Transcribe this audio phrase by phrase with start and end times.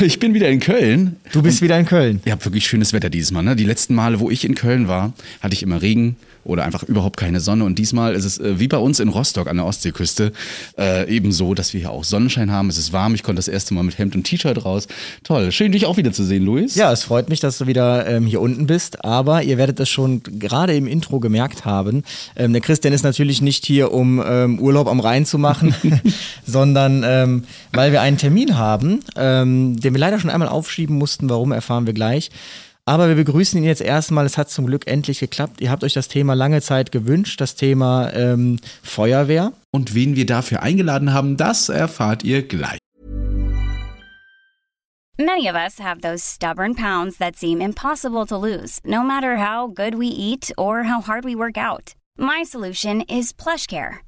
[0.00, 1.16] Ich bin wieder in Köln.
[1.32, 2.20] Du bist wieder in Köln.
[2.24, 3.42] Ihr habt wirklich schönes Wetter dieses Mal.
[3.42, 3.56] Ne?
[3.56, 6.16] Die letzten Male, wo ich in Köln war, hatte ich immer Regen
[6.48, 7.64] oder einfach überhaupt keine Sonne.
[7.64, 10.32] Und diesmal ist es äh, wie bei uns in Rostock an der Ostseeküste
[10.78, 12.68] äh, eben so, dass wir hier auch Sonnenschein haben.
[12.70, 13.14] Es ist warm.
[13.14, 14.88] Ich konnte das erste Mal mit Hemd und T-Shirt raus.
[15.24, 15.52] Toll.
[15.52, 16.74] Schön, dich auch wieder zu sehen, Luis.
[16.74, 19.04] Ja, es freut mich, dass du wieder ähm, hier unten bist.
[19.04, 22.02] Aber ihr werdet es schon gerade im Intro gemerkt haben.
[22.34, 25.74] Ähm, der Christian ist natürlich nicht hier, um ähm, Urlaub am Rhein zu machen,
[26.46, 31.30] sondern ähm, weil wir einen Termin haben, ähm, den wir leider schon einmal aufschieben mussten.
[31.30, 32.30] Warum erfahren wir gleich.
[32.84, 34.26] Aber wir begrüßen ihn jetzt erstmal.
[34.26, 35.60] Es hat zum Glück endlich geklappt.
[35.60, 39.52] Ihr habt euch das Thema lange Zeit gewünscht, das Thema ähm, Feuerwehr.
[39.70, 42.78] Und wen wir dafür eingeladen haben, das erfahrt ihr gleich.
[45.20, 49.66] Many of us have those stubborn pounds that seem impossible to lose, no matter how
[49.66, 51.94] good we eat or how hard we work out.
[52.16, 54.07] My solution is PlushCare.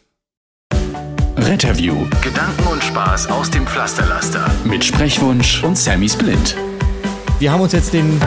[1.37, 1.95] Retterview.
[2.21, 4.45] Gedanken und Spaß aus dem Pflasterlaster.
[4.65, 6.55] Mit Sprechwunsch und Sammy Split.
[7.39, 8.19] Wir haben uns jetzt den,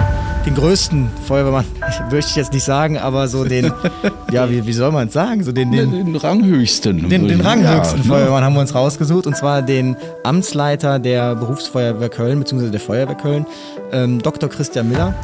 [0.46, 1.64] den größten Feuerwehrmann,
[2.10, 3.70] möchte ich jetzt nicht sagen, aber so den,
[4.32, 5.44] ja, wie, wie soll man es sagen?
[5.44, 7.08] So den, den, Den Ranghöchsten.
[7.08, 8.08] den, den ranghöchsten Ja, ne?
[8.10, 12.70] Feuerwehrmann haben wir uns rausgesucht und zwar den Amtsleiter der Berufsfeuerwehr Köln bzw.
[12.70, 13.46] der Feuerwehr Köln,
[13.92, 14.48] ähm, Dr.
[14.48, 15.14] Christian Miller.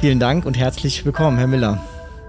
[0.00, 1.78] Vielen Dank und herzlich willkommen, Herr Miller.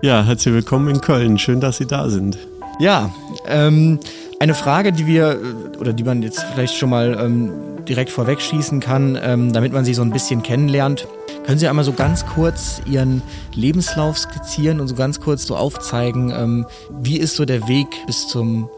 [0.02, 1.38] Ja, herzlich willkommen in Köln.
[1.38, 2.38] Schön, dass Sie da sind.
[2.80, 3.12] Ja,
[3.46, 4.00] ähm,
[4.40, 5.38] eine Frage, die wir
[5.80, 7.52] oder die man jetzt vielleicht schon mal ähm,
[7.86, 11.06] direkt vorwegschießen kann, ähm, damit man sie so ein bisschen kennenlernt.
[11.46, 13.22] Können Sie einmal so ganz kurz Ihren
[13.54, 16.66] Lebenslauf skizzieren und so ganz kurz so aufzeigen, ähm,
[17.02, 18.70] wie ist so der Weg bis zum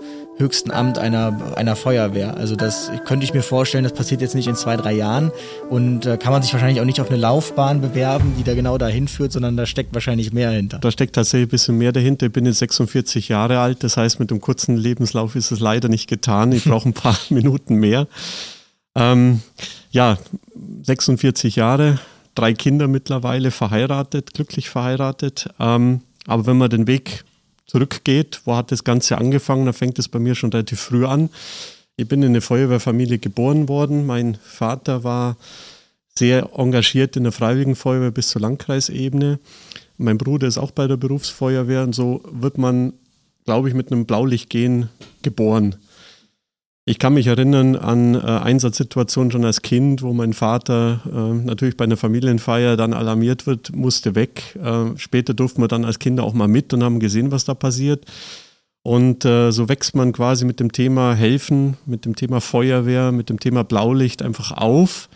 [0.41, 2.35] höchsten Amt einer, einer Feuerwehr?
[2.35, 5.31] Also das könnte ich mir vorstellen, das passiert jetzt nicht in zwei, drei Jahren
[5.69, 8.77] und äh, kann man sich wahrscheinlich auch nicht auf eine Laufbahn bewerben, die da genau
[8.77, 10.79] dahin führt, sondern da steckt wahrscheinlich mehr hinter.
[10.79, 12.25] Da steckt tatsächlich ein bisschen mehr dahinter.
[12.25, 15.87] Ich bin jetzt 46 Jahre alt, das heißt, mit dem kurzen Lebenslauf ist es leider
[15.87, 16.51] nicht getan.
[16.51, 18.07] Ich brauche ein paar Minuten mehr.
[18.95, 19.41] Ähm,
[19.91, 20.17] ja,
[20.83, 21.99] 46 Jahre,
[22.35, 25.47] drei Kinder mittlerweile, verheiratet, glücklich verheiratet.
[25.59, 27.23] Ähm, aber wenn man den Weg
[27.71, 31.29] zurückgeht, wo hat das Ganze angefangen, da fängt es bei mir schon relativ früh an.
[31.95, 34.05] Ich bin in eine Feuerwehrfamilie geboren worden.
[34.05, 35.37] Mein Vater war
[36.17, 39.39] sehr engagiert in der Freiwilligen Feuerwehr bis zur Landkreisebene.
[39.97, 42.91] Mein Bruder ist auch bei der Berufsfeuerwehr und so wird man,
[43.45, 44.89] glaube ich, mit einem Blaulichtgehen
[45.21, 45.75] geboren.
[46.91, 51.77] Ich kann mich erinnern an äh, Einsatzsituationen schon als Kind, wo mein Vater äh, natürlich
[51.77, 54.59] bei einer Familienfeier dann alarmiert wird, musste weg.
[54.61, 57.53] Äh, später durften wir dann als Kinder auch mal mit und haben gesehen, was da
[57.53, 58.03] passiert.
[58.83, 63.29] Und äh, so wächst man quasi mit dem Thema Helfen, mit dem Thema Feuerwehr, mit
[63.29, 65.07] dem Thema Blaulicht einfach auf.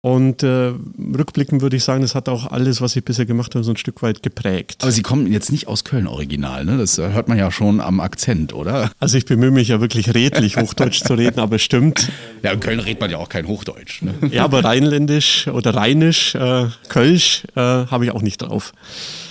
[0.00, 3.64] Und äh, rückblickend würde ich sagen, das hat auch alles, was ich bisher gemacht habe,
[3.64, 4.82] so ein Stück weit geprägt.
[4.82, 6.78] Aber Sie kommen jetzt nicht aus Köln original, ne?
[6.78, 8.92] Das äh, hört man ja schon am Akzent, oder?
[9.00, 12.12] Also ich bemühe mich ja wirklich redlich Hochdeutsch zu reden, aber stimmt.
[12.44, 14.02] Ja, in Köln redet man ja auch kein Hochdeutsch.
[14.02, 14.14] Ne?
[14.30, 18.72] Ja, aber rheinländisch oder rheinisch, äh, Kölsch äh, habe ich auch nicht drauf.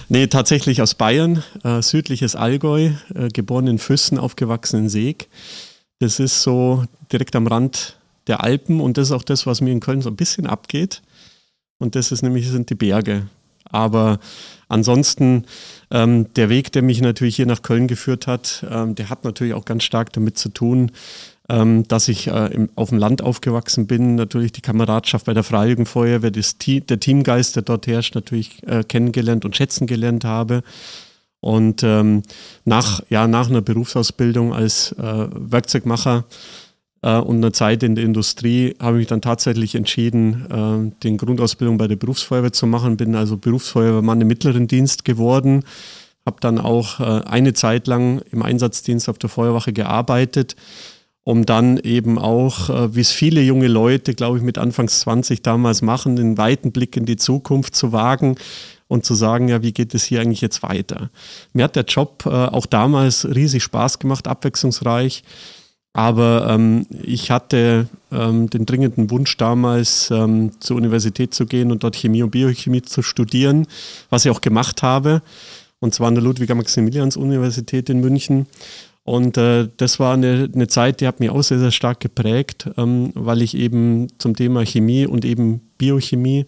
[0.09, 5.29] Nee, tatsächlich aus Bayern, äh, südliches Allgäu, äh, geboren in Füssen, aufgewachsen in Seeg.
[5.99, 7.96] Das ist so direkt am Rand
[8.27, 11.01] der Alpen und das ist auch das, was mir in Köln so ein bisschen abgeht.
[11.79, 13.27] Und das ist nämlich, sind die Berge.
[13.69, 14.19] Aber
[14.67, 15.45] ansonsten,
[15.91, 19.53] ähm, der Weg, der mich natürlich hier nach Köln geführt hat, ähm, der hat natürlich
[19.53, 20.91] auch ganz stark damit zu tun,
[21.49, 25.43] ähm, dass ich äh, im, auf dem Land aufgewachsen bin, natürlich die Kameradschaft bei der
[25.43, 30.25] Freiwilligen Feuerwehr, das Team, der Teamgeist, der dort herrscht, natürlich äh, kennengelernt und schätzen gelernt
[30.25, 30.63] habe.
[31.39, 32.23] Und ähm,
[32.65, 36.25] nach, ja, nach einer Berufsausbildung als äh, Werkzeugmacher
[37.01, 41.17] äh, und einer Zeit in der Industrie habe ich mich dann tatsächlich entschieden, äh, den
[41.17, 42.97] Grundausbildung bei der Berufsfeuerwehr zu machen.
[42.97, 45.63] Bin also Berufsfeuerwehrmann im mittleren Dienst geworden.
[46.25, 50.55] Habe dann auch äh, eine Zeit lang im Einsatzdienst auf der Feuerwache gearbeitet,
[51.23, 55.41] um dann eben auch, äh, wie es viele junge Leute, glaube ich, mit Anfangs 20
[55.41, 58.35] damals machen, den weiten Blick in die Zukunft zu wagen
[58.87, 61.09] und zu sagen, ja, wie geht es hier eigentlich jetzt weiter?
[61.53, 65.23] Mir hat der Job äh, auch damals riesig Spaß gemacht, abwechslungsreich.
[65.97, 71.83] Aber ähm, ich hatte ähm, den dringenden Wunsch damals ähm, zur Universität zu gehen und
[71.83, 73.65] dort Chemie und Biochemie zu studieren,
[74.11, 75.23] was ich auch gemacht habe.
[75.79, 78.45] Und zwar an der Ludwig-Maximilians-Universität in München.
[79.05, 82.69] Und äh, das war eine, eine Zeit, die hat mich auch sehr, sehr stark geprägt,
[82.77, 86.45] ähm, weil ich eben zum Thema Chemie und eben Biochemie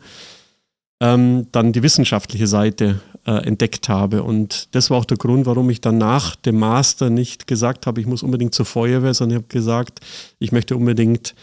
[1.02, 4.24] ähm, dann die wissenschaftliche Seite äh, entdeckt habe.
[4.24, 8.02] Und das war auch der Grund, warum ich dann nach dem Master nicht gesagt habe,
[8.02, 10.00] ich muss unbedingt zur Feuerwehr, sondern ich habe gesagt,
[10.40, 11.36] ich möchte unbedingt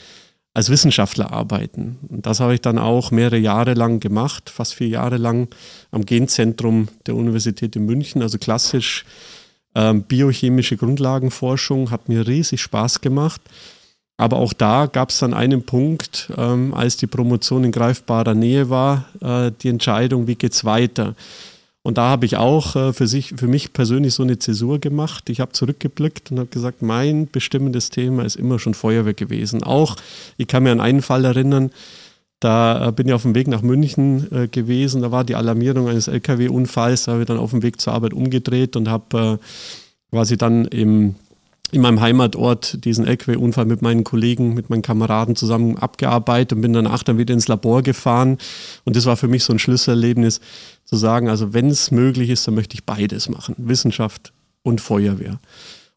[0.54, 1.98] als Wissenschaftler arbeiten.
[2.08, 5.48] Und das habe ich dann auch mehrere Jahre lang gemacht, fast vier Jahre lang
[5.90, 9.04] am Genzentrum der Universität in München, also klassisch
[9.74, 13.42] ähm, biochemische Grundlagenforschung, hat mir riesig Spaß gemacht.
[14.16, 18.70] Aber auch da gab es dann einen Punkt, ähm, als die Promotion in greifbarer Nähe
[18.70, 21.14] war, äh, die Entscheidung, wie geht es weiter.
[21.86, 25.30] Und da habe ich auch äh, für, sich, für mich persönlich so eine Zäsur gemacht.
[25.30, 29.62] Ich habe zurückgeblickt und habe gesagt, mein bestimmendes Thema ist immer schon Feuerwehr gewesen.
[29.62, 29.94] Auch,
[30.36, 31.70] ich kann mir an einen Fall erinnern,
[32.40, 35.86] da äh, bin ich auf dem Weg nach München äh, gewesen, da war die Alarmierung
[35.86, 39.38] eines Lkw-Unfalls, da habe ich dann auf dem Weg zur Arbeit umgedreht und habe
[40.10, 41.14] quasi dann im
[41.72, 46.72] in meinem Heimatort diesen LKW-Unfall mit meinen Kollegen, mit meinen Kameraden zusammen abgearbeitet und bin
[46.72, 48.38] danach dann wieder ins Labor gefahren.
[48.84, 50.40] Und das war für mich so ein Schlüsselerlebnis,
[50.86, 54.32] zu sagen, also wenn es möglich ist, dann möchte ich beides machen, Wissenschaft
[54.62, 55.40] und Feuerwehr.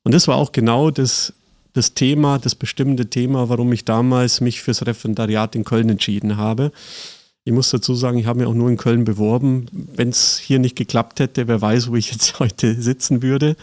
[0.04, 1.34] Und das war auch genau das,
[1.74, 6.72] das Thema, das bestimmte Thema, warum ich damals mich fürs Referendariat in Köln entschieden habe.
[7.46, 9.68] Ich muss dazu sagen, ich habe mich auch nur in Köln beworben.
[9.72, 13.56] Wenn es hier nicht geklappt hätte, wer weiß, wo ich jetzt heute sitzen würde.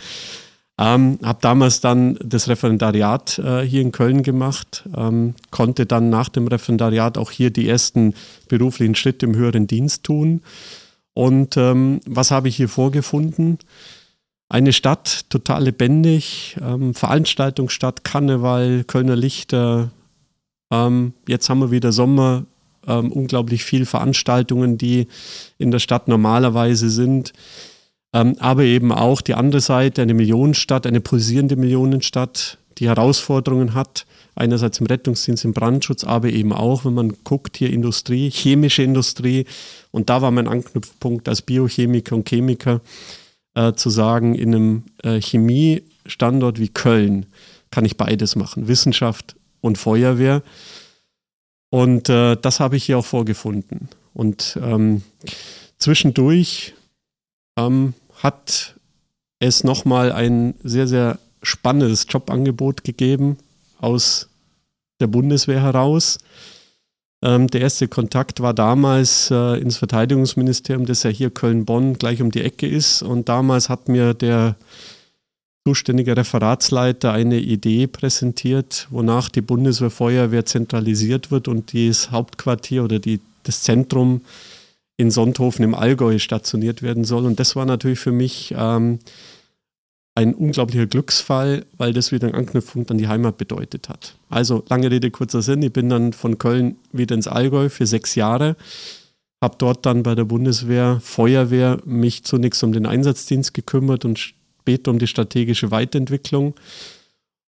[0.78, 6.28] Ähm, habe damals dann das Referendariat äh, hier in Köln gemacht, ähm, konnte dann nach
[6.28, 8.14] dem Referendariat auch hier die ersten
[8.48, 10.42] beruflichen Schritte im höheren Dienst tun.
[11.14, 13.58] Und ähm, was habe ich hier vorgefunden?
[14.50, 19.90] Eine Stadt, total lebendig, ähm, Veranstaltungsstadt, Karneval, Kölner Lichter.
[20.70, 22.44] Ähm, jetzt haben wir wieder Sommer,
[22.86, 25.08] ähm, unglaublich viele Veranstaltungen, die
[25.56, 27.32] in der Stadt normalerweise sind.
[28.16, 34.06] Ähm, aber eben auch die andere Seite, eine Millionenstadt, eine pulsierende Millionenstadt, die Herausforderungen hat,
[34.34, 39.44] einerseits im Rettungsdienst, im Brandschutz, aber eben auch, wenn man guckt, hier Industrie, chemische Industrie.
[39.90, 42.80] Und da war mein Anknüpfpunkt als Biochemiker und Chemiker
[43.54, 47.26] äh, zu sagen, in einem äh, Chemiestandort wie Köln
[47.70, 50.42] kann ich beides machen, Wissenschaft und Feuerwehr.
[51.68, 53.90] Und äh, das habe ich hier auch vorgefunden.
[54.14, 55.02] Und ähm,
[55.76, 56.72] zwischendurch
[57.58, 57.92] ähm,
[58.22, 58.74] hat
[59.38, 63.38] es nochmal ein sehr, sehr spannendes Jobangebot gegeben
[63.78, 64.28] aus
[65.00, 66.18] der Bundeswehr heraus.
[67.22, 72.30] Ähm, der erste Kontakt war damals äh, ins Verteidigungsministerium, das ja hier Köln-Bonn gleich um
[72.30, 73.02] die Ecke ist.
[73.02, 74.56] Und damals hat mir der
[75.66, 83.20] zuständige Referatsleiter eine Idee präsentiert, wonach die Bundeswehrfeuerwehr zentralisiert wird und das Hauptquartier oder die,
[83.42, 84.20] das Zentrum
[84.96, 87.26] in Sonthofen im Allgäu stationiert werden soll.
[87.26, 88.98] Und das war natürlich für mich ähm,
[90.14, 94.16] ein unglaublicher Glücksfall, weil das wieder einen Anknüpfpunkt an die Heimat bedeutet hat.
[94.30, 95.62] Also lange Rede, kurzer Sinn.
[95.62, 98.56] Ich bin dann von Köln wieder ins Allgäu für sechs Jahre,
[99.42, 104.90] habe dort dann bei der Bundeswehr Feuerwehr mich zunächst um den Einsatzdienst gekümmert und später
[104.90, 106.54] um die strategische Weiterentwicklung.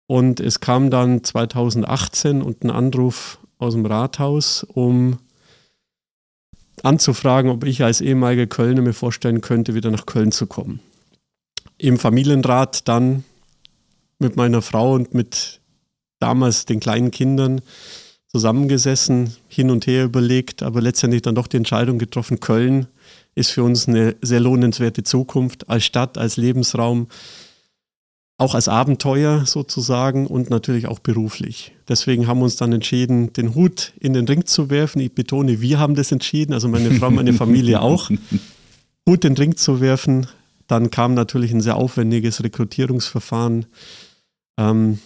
[0.08, 5.18] Und es kam dann 2018 und ein Anruf aus dem Rathaus, um
[6.84, 10.80] anzufragen, ob ich als ehemaliger Kölner mir vorstellen könnte, wieder nach Köln zu kommen.
[11.78, 13.24] Im Familienrat dann
[14.20, 15.60] mit meiner Frau und mit
[16.20, 17.62] damals den kleinen Kindern
[18.28, 22.88] zusammengesessen, hin und her überlegt, aber letztendlich dann doch die Entscheidung getroffen, Köln
[23.36, 27.08] ist für uns eine sehr lohnenswerte Zukunft als Stadt, als Lebensraum
[28.38, 31.74] auch als Abenteuer sozusagen und natürlich auch beruflich.
[31.88, 35.00] Deswegen haben wir uns dann entschieden, den Hut in den Ring zu werfen.
[35.00, 38.10] Ich betone, wir haben das entschieden, also meine Frau, meine Familie auch.
[39.08, 40.28] Hut in den Ring zu werfen.
[40.68, 43.66] Dann kam natürlich ein sehr aufwendiges Rekrutierungsverfahren
[44.58, 45.00] ähm,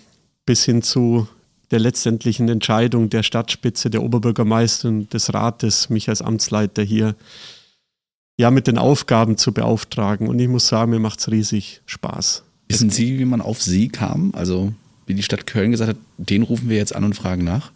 [0.45, 1.27] bis hin zu
[1.71, 7.15] der letztendlichen Entscheidung der Stadtspitze, der Oberbürgermeister und des Rates, mich als Amtsleiter hier
[8.37, 10.29] ja mit den Aufgaben zu beauftragen.
[10.29, 12.43] Und ich muss sagen, mir macht es riesig Spaß.
[12.67, 14.31] Wissen Sie, wie man auf Sie kam?
[14.33, 14.73] Also
[15.05, 17.71] wie die Stadt Köln gesagt hat, den rufen wir jetzt an und fragen nach?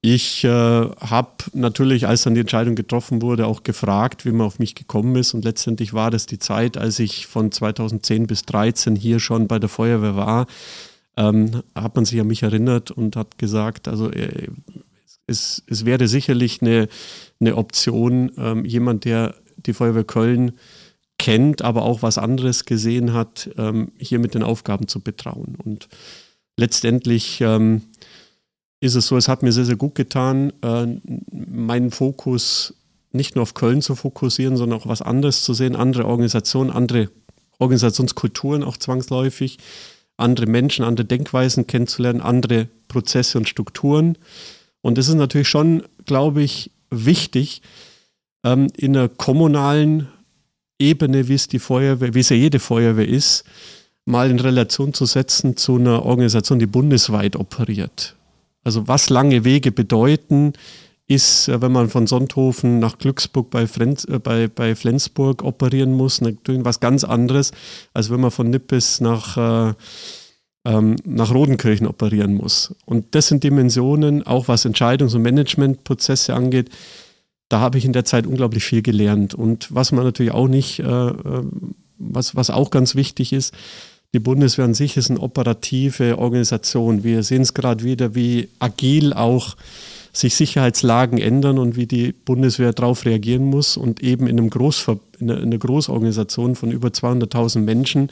[0.00, 4.60] Ich äh, habe natürlich, als dann die Entscheidung getroffen wurde, auch gefragt, wie man auf
[4.60, 5.34] mich gekommen ist.
[5.34, 9.58] Und letztendlich war das die Zeit, als ich von 2010 bis 2013 hier schon bei
[9.58, 10.46] der Feuerwehr war,
[11.16, 14.46] ähm, hat man sich an mich erinnert und hat gesagt, also äh,
[15.26, 16.88] es, es wäre sicherlich eine,
[17.40, 19.34] eine Option, ähm, jemand, der
[19.66, 20.52] die Feuerwehr Köln
[21.18, 25.56] kennt, aber auch was anderes gesehen hat, ähm, hier mit den Aufgaben zu betrauen.
[25.62, 25.88] Und
[26.56, 27.82] letztendlich ähm,
[28.80, 30.86] ist es so, es hat mir sehr, sehr gut getan, äh,
[31.30, 32.74] meinen Fokus
[33.10, 37.10] nicht nur auf Köln zu fokussieren, sondern auch was anderes zu sehen, andere Organisationen, andere
[37.58, 39.58] Organisationskulturen auch zwangsläufig,
[40.16, 44.16] andere Menschen, andere Denkweisen kennenzulernen, andere Prozesse und Strukturen.
[44.80, 47.62] Und das ist natürlich schon, glaube ich, wichtig,
[48.44, 50.08] ähm, in einer kommunalen
[50.78, 53.44] Ebene, wie es die Feuerwehr, wie es ja jede Feuerwehr ist,
[54.04, 58.16] mal in Relation zu setzen zu einer Organisation, die bundesweit operiert.
[58.64, 60.54] Also was lange Wege bedeuten,
[61.08, 65.94] ist, äh, wenn man von Sonthofen nach Glücksburg bei, Frenz, äh, bei, bei Flensburg operieren
[65.94, 67.52] muss, natürlich was ganz anderes,
[67.94, 69.36] als wenn man von Nippes nach,
[69.70, 69.74] äh,
[70.64, 72.74] ähm, nach Rodenkirchen operieren muss.
[72.84, 76.70] Und das sind Dimensionen, auch was Entscheidungs- und Managementprozesse angeht,
[77.48, 79.34] da habe ich in der Zeit unglaublich viel gelernt.
[79.34, 81.42] Und was man natürlich auch nicht, äh, äh
[82.00, 83.52] was, was auch ganz wichtig ist,
[84.14, 87.04] die Bundeswehr an sich ist eine operative Organisation.
[87.04, 89.56] Wir sehen es gerade wieder, wie agil auch
[90.12, 94.98] sich Sicherheitslagen ändern und wie die Bundeswehr darauf reagieren muss und eben in, einem Großver
[95.18, 98.08] in einer Großorganisation von über 200.000 Menschen,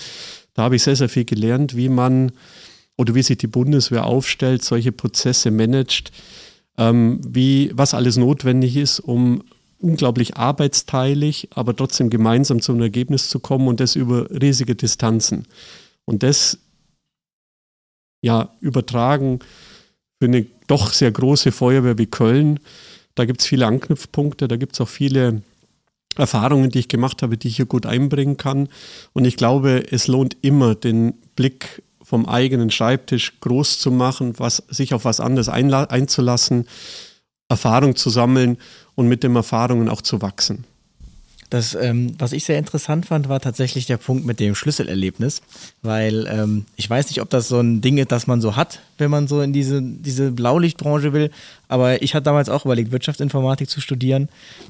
[0.54, 2.32] da habe ich sehr, sehr viel gelernt, wie man
[2.96, 6.12] oder wie sich die Bundeswehr aufstellt, solche Prozesse managt,
[6.78, 9.42] ähm, wie, was alles notwendig ist, um
[9.78, 15.46] unglaublich arbeitsteilig, aber trotzdem gemeinsam zu einem Ergebnis zu kommen und das über riesige Distanzen.
[16.04, 16.58] Und das
[18.22, 19.40] ja übertragen
[20.18, 22.58] für eine doch sehr große Feuerwehr wie Köln.
[23.14, 25.42] Da gibt es viele Anknüpfpunkte, da gibt es auch viele
[26.16, 28.68] Erfahrungen, die ich gemacht habe, die ich hier gut einbringen kann.
[29.12, 34.62] Und ich glaube, es lohnt immer, den Blick vom eigenen Schreibtisch groß zu machen, was,
[34.68, 36.68] sich auf was anderes einzulassen,
[37.48, 38.58] Erfahrung zu sammeln
[38.94, 40.64] und mit den Erfahrungen auch zu wachsen.
[41.50, 45.42] Das, ähm, was ich sehr interessant fand, war tatsächlich der Punkt mit dem Schlüsselerlebnis,
[45.82, 48.80] weil ähm, ich weiß nicht, ob das so ein Ding ist, das man so hat,
[48.98, 51.30] wenn man so in diese, diese Blaulichtbranche will,
[51.68, 54.28] aber ich hatte damals auch überlegt, Wirtschaftsinformatik zu studieren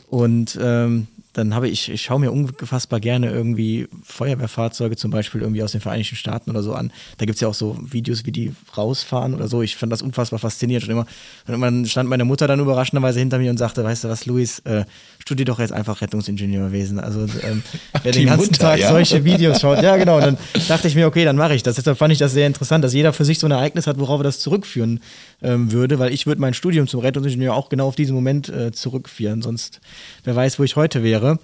[0.09, 5.63] und ähm, dann habe ich, ich schaue mir unfassbar gerne irgendwie Feuerwehrfahrzeuge zum Beispiel irgendwie
[5.63, 6.91] aus den Vereinigten Staaten oder so an.
[7.19, 9.61] Da gibt es ja auch so Videos, wie die rausfahren oder so.
[9.61, 10.89] Ich fand das unfassbar faszinierend.
[10.89, 11.03] Und immer,
[11.47, 14.61] und irgendwann stand meine Mutter dann überraschenderweise hinter mir und sagte, weißt du was, Luis,
[14.61, 14.87] äh,
[15.19, 16.99] studier doch jetzt einfach Rettungsingenieurwesen.
[16.99, 17.63] Also ähm,
[18.03, 18.89] wer den ganzen Mutter, Tag ja?
[18.89, 20.17] solche Videos schaut, ja genau.
[20.17, 20.39] Und dann
[20.69, 21.77] dachte ich mir, okay, dann mache ich das.
[21.77, 24.21] Deshalb fand ich das sehr interessant, dass jeder für sich so ein Ereignis hat, worauf
[24.21, 25.01] er das zurückführen
[25.43, 28.73] ähm, würde, weil ich würde mein Studium zum Rettungsingenieur auch genau auf diesen Moment äh,
[28.73, 29.43] zurückführen.
[29.43, 29.81] Sonst,
[30.25, 31.39] wer weiß, wo ich heute wäre wäre.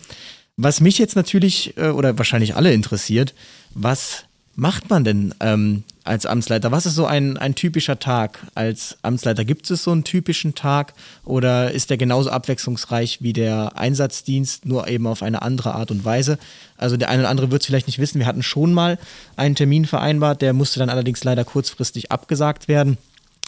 [0.56, 3.34] Was mich jetzt natürlich äh, oder wahrscheinlich alle interessiert,
[3.74, 6.70] was macht man denn ähm, als Amtsleiter?
[6.72, 9.46] Was ist so ein, ein typischer Tag als Amtsleiter?
[9.46, 10.92] Gibt es so einen typischen Tag
[11.24, 16.04] oder ist der genauso abwechslungsreich wie der Einsatzdienst, nur eben auf eine andere Art und
[16.04, 16.38] Weise?
[16.76, 18.18] Also der eine oder andere wird es vielleicht nicht wissen.
[18.18, 18.98] Wir hatten schon mal
[19.36, 22.98] einen Termin vereinbart, der musste dann allerdings leider kurzfristig abgesagt werden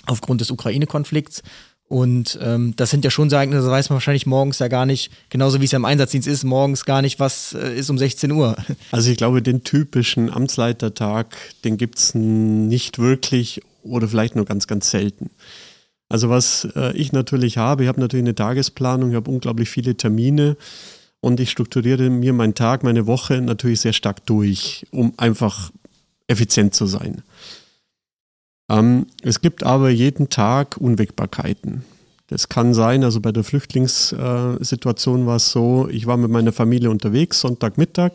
[0.06, 1.42] aufgrund des Ukraine-Konflikts.
[1.86, 5.10] Und ähm, das sind ja schon Ereignisse, das weiß man wahrscheinlich morgens ja gar nicht,
[5.28, 8.32] genauso wie es ja im Einsatzdienst ist, morgens gar nicht, was äh, ist um 16
[8.32, 8.56] Uhr.
[8.90, 14.66] Also ich glaube, den typischen Amtsleitertag, den gibt es nicht wirklich oder vielleicht nur ganz,
[14.66, 15.30] ganz selten.
[16.08, 19.96] Also was äh, ich natürlich habe, ich habe natürlich eine Tagesplanung, ich habe unglaublich viele
[19.96, 20.56] Termine
[21.20, 25.70] und ich strukturiere mir meinen Tag, meine Woche natürlich sehr stark durch, um einfach
[26.28, 27.22] effizient zu sein.
[28.68, 31.84] Ähm, es gibt aber jeden Tag Unwägbarkeiten.
[32.28, 36.90] Das kann sein, also bei der Flüchtlingssituation war es so, ich war mit meiner Familie
[36.90, 38.12] unterwegs, Sonntagmittag.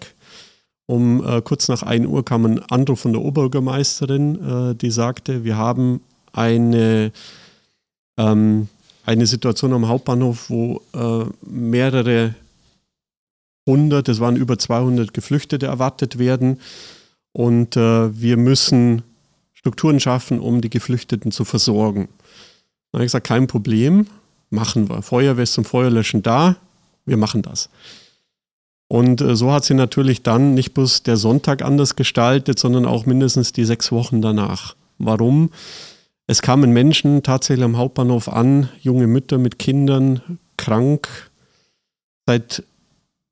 [0.87, 5.43] Um äh, kurz nach 1 Uhr kam ein Anruf von der Oberbürgermeisterin, äh, die sagte,
[5.43, 6.01] wir haben
[6.33, 7.11] eine,
[8.17, 8.67] ähm,
[9.05, 12.33] eine Situation am Hauptbahnhof, wo äh, mehrere
[13.67, 16.59] hundert, es waren über 200 Geflüchtete erwartet werden.
[17.31, 19.03] Und äh, wir müssen
[19.69, 22.09] Strukturen schaffen, um die Geflüchteten zu versorgen.
[22.91, 24.07] Dann habe ich gesagt, kein Problem,
[24.49, 25.03] machen wir.
[25.03, 26.55] Feuerwehr ist zum Feuerlöschen da,
[27.05, 27.69] wir machen das.
[28.87, 33.05] Und äh, so hat sie natürlich dann nicht bloß der Sonntag anders gestaltet, sondern auch
[33.05, 34.75] mindestens die sechs Wochen danach.
[34.97, 35.51] Warum?
[36.25, 41.29] Es kamen Menschen tatsächlich am Hauptbahnhof an, junge Mütter mit Kindern, krank,
[42.25, 42.63] seit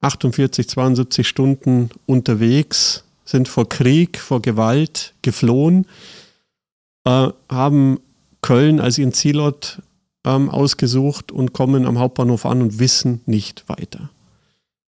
[0.01, 5.87] 48, 72 Stunden unterwegs, sind vor Krieg, vor Gewalt geflohen
[7.07, 7.99] äh, haben
[8.41, 9.81] Köln als ihren Zielort
[10.25, 14.09] ähm, ausgesucht und kommen am Hauptbahnhof an und wissen nicht weiter.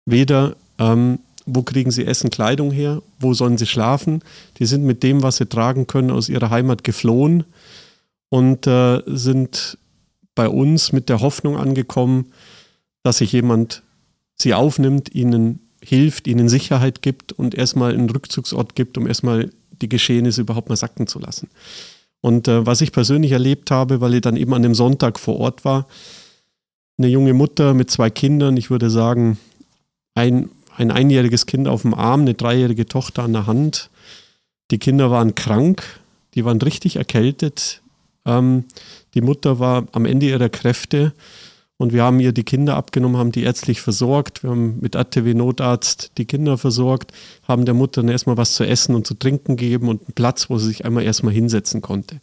[0.05, 4.23] Weder, ähm, wo kriegen sie Essen, Kleidung her, wo sollen sie schlafen.
[4.59, 7.45] Die sind mit dem, was sie tragen können, aus ihrer Heimat geflohen
[8.29, 9.79] und äh, sind
[10.35, 12.33] bei uns mit der Hoffnung angekommen,
[13.03, 13.83] dass sich jemand
[14.35, 19.89] sie aufnimmt, ihnen hilft, ihnen Sicherheit gibt und erstmal einen Rückzugsort gibt, um erstmal die
[19.89, 21.49] Geschehnisse überhaupt mal sacken zu lassen.
[22.21, 25.39] Und äh, was ich persönlich erlebt habe, weil ich dann eben an dem Sonntag vor
[25.39, 25.87] Ort war,
[26.99, 29.39] eine junge Mutter mit zwei Kindern, ich würde sagen,
[30.15, 33.89] ein, ein einjähriges Kind auf dem Arm, eine dreijährige Tochter an der Hand.
[34.73, 35.83] Die Kinder waren krank,
[36.35, 37.83] die waren richtig erkältet.
[38.25, 38.65] Ähm,
[39.15, 41.13] die Mutter war am Ende ihrer Kräfte
[41.79, 44.43] Und wir haben ihr die Kinder abgenommen, haben die ärztlich versorgt.
[44.43, 47.13] Wir haben mit ATW Notarzt die Kinder versorgt,
[47.47, 50.51] haben der Mutter dann erstmal was zu essen und zu trinken gegeben und einen Platz,
[50.51, 52.21] wo sie sich einmal erstmal hinsetzen konnte.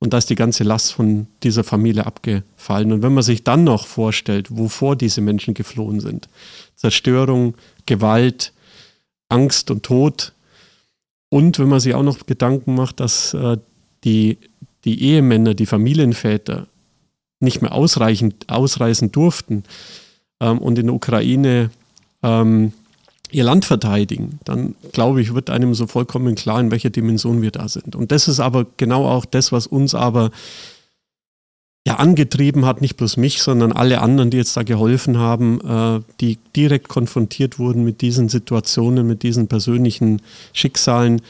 [0.00, 2.92] Und da ist die ganze Last von dieser Familie abgefallen.
[2.92, 6.28] Und wenn man sich dann noch vorstellt, wovor diese Menschen geflohen sind,
[6.76, 7.54] Zerstörung,
[7.86, 8.52] Gewalt,
[9.30, 10.34] Angst und Tod,
[11.30, 13.56] und wenn man sich auch noch Gedanken macht, dass äh,
[14.04, 14.38] die,
[14.84, 16.66] die Ehemänner, die Familienväter
[17.40, 19.64] nicht mehr ausreichend, ausreisen durften
[20.40, 21.70] ähm, und in der Ukraine
[22.22, 22.72] ähm,
[23.32, 27.50] ihr Land verteidigen, dann glaube ich, wird einem so vollkommen klar, in welcher Dimension wir
[27.50, 27.94] da sind.
[27.94, 30.30] Und das ist aber genau auch das, was uns aber
[31.86, 36.00] ja angetrieben hat, nicht bloß mich, sondern alle anderen, die jetzt da geholfen haben, äh,
[36.20, 40.20] die direkt konfrontiert wurden mit diesen Situationen, mit diesen persönlichen
[40.52, 41.22] Schicksalen.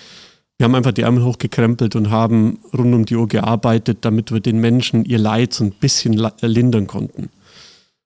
[0.61, 4.41] Wir haben einfach die Ärmel hochgekrempelt und haben rund um die Uhr gearbeitet, damit wir
[4.41, 6.13] den Menschen ihr Leid so ein bisschen
[6.43, 7.31] lindern konnten.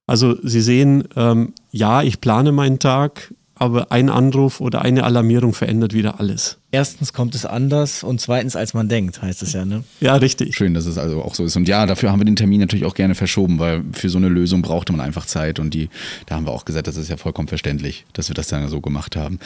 [0.07, 5.53] Also Sie sehen, ähm, ja, ich plane meinen Tag, aber ein Anruf oder eine Alarmierung
[5.53, 6.59] verändert wieder alles.
[6.71, 9.83] Erstens kommt es anders und zweitens als man denkt, heißt es ja, ne?
[9.99, 10.55] Ja, richtig.
[10.55, 11.57] Schön, dass es also auch so ist.
[11.57, 14.29] Und ja, dafür haben wir den Termin natürlich auch gerne verschoben, weil für so eine
[14.29, 15.89] Lösung brauchte man einfach Zeit und die,
[16.27, 18.81] da haben wir auch gesagt, das ist ja vollkommen verständlich, dass wir das dann so
[18.81, 19.41] gemacht haben.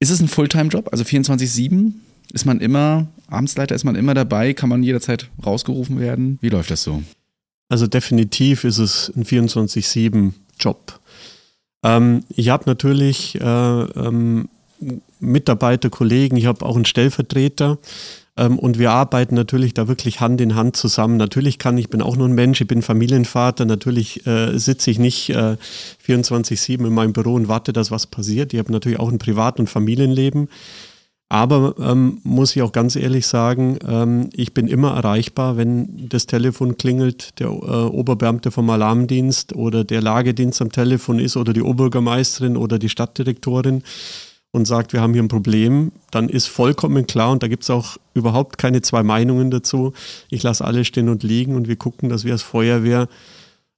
[0.00, 1.92] Ist es ein Fulltime-Job, also 24-7?
[2.32, 4.52] Ist man immer, Amtsleiter ist man immer dabei?
[4.54, 6.38] Kann man jederzeit rausgerufen werden?
[6.40, 7.02] Wie läuft das so?
[7.68, 11.00] Also definitiv ist es ein 24-7-Job.
[11.82, 14.48] Ähm, ich habe natürlich äh, ähm,
[15.20, 17.78] Mitarbeiter, Kollegen, ich habe auch einen Stellvertreter
[18.36, 21.16] ähm, und wir arbeiten natürlich da wirklich Hand in Hand zusammen.
[21.16, 24.98] Natürlich kann ich, bin auch nur ein Mensch, ich bin Familienvater, natürlich äh, sitze ich
[24.98, 25.56] nicht äh,
[26.06, 28.52] 24-7 in meinem Büro und warte, dass was passiert.
[28.52, 30.48] Ich habe natürlich auch ein Privat- und Familienleben.
[31.32, 36.26] Aber ähm, muss ich auch ganz ehrlich sagen, ähm, ich bin immer erreichbar, wenn das
[36.26, 41.62] Telefon klingelt, der äh, Oberbeamte vom Alarmdienst oder der Lagedienst am Telefon ist oder die
[41.62, 43.84] Oberbürgermeisterin oder die Stadtdirektorin
[44.50, 47.70] und sagt, wir haben hier ein Problem, dann ist vollkommen klar und da gibt es
[47.70, 49.92] auch überhaupt keine zwei Meinungen dazu.
[50.30, 53.06] Ich lasse alle stehen und liegen und wir gucken, dass wir als Feuerwehr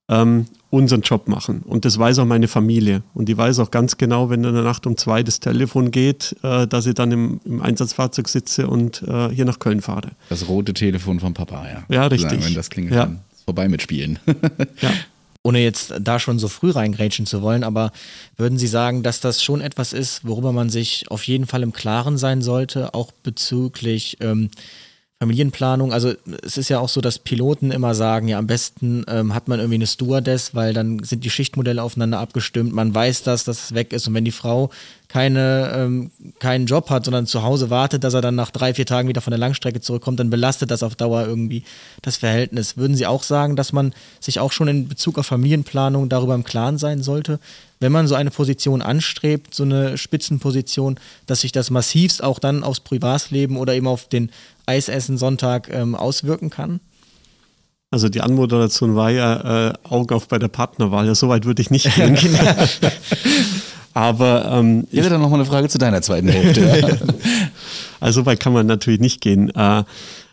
[0.09, 1.61] ähm, unseren Job machen.
[1.61, 3.03] Und das weiß auch meine Familie.
[3.13, 6.35] Und die weiß auch ganz genau, wenn in der Nacht um zwei das Telefon geht,
[6.43, 10.09] äh, dass ich dann im, im, Einsatzfahrzeug sitze und äh, hier nach Köln fahre.
[10.29, 11.83] Das rote Telefon vom Papa, ja.
[11.89, 12.31] Ja, richtig.
[12.31, 13.05] Sagen, wenn das klingelt, ja.
[13.05, 14.19] dann vorbei mitspielen.
[14.81, 14.91] ja.
[15.43, 17.91] Ohne jetzt da schon so früh reingrätschen zu wollen, aber
[18.37, 21.73] würden Sie sagen, dass das schon etwas ist, worüber man sich auf jeden Fall im
[21.73, 24.49] Klaren sein sollte, auch bezüglich ähm,
[25.23, 26.11] Familienplanung, also
[26.43, 29.59] es ist ja auch so, dass Piloten immer sagen, ja am besten ähm, hat man
[29.59, 33.73] irgendwie eine Stewardess, weil dann sind die Schichtmodelle aufeinander abgestimmt, man weiß das, dass es
[33.73, 34.07] weg ist.
[34.07, 34.69] Und wenn die Frau
[35.13, 38.87] keine, ähm, keinen Job hat, sondern zu Hause wartet, dass er dann nach drei, vier
[38.87, 41.63] Tagen wieder von der Langstrecke zurückkommt, dann belastet das auf Dauer irgendwie
[42.01, 42.77] das Verhältnis.
[42.77, 46.43] Würden Sie auch sagen, dass man sich auch schon in Bezug auf Familienplanung darüber im
[46.43, 47.39] Klaren sein sollte,
[47.79, 52.63] wenn man so eine Position anstrebt, so eine Spitzenposition, dass sich das massivst auch dann
[52.63, 54.31] aufs Privatleben oder eben auf den
[54.65, 56.79] Eisessen Sonntag ähm, auswirken kann?
[57.91, 61.05] Also die Anmoderation war ja äh, Augen auf bei der Partnerwahl.
[61.05, 62.15] Ja, so weit würde ich nicht gehen.
[62.21, 62.39] Genau.
[63.93, 66.97] Aber ähm, ich hätte dann noch mal eine Frage zu deiner zweiten Hälfte.
[67.99, 69.49] also so weit kann man natürlich nicht gehen.
[69.55, 69.83] Äh,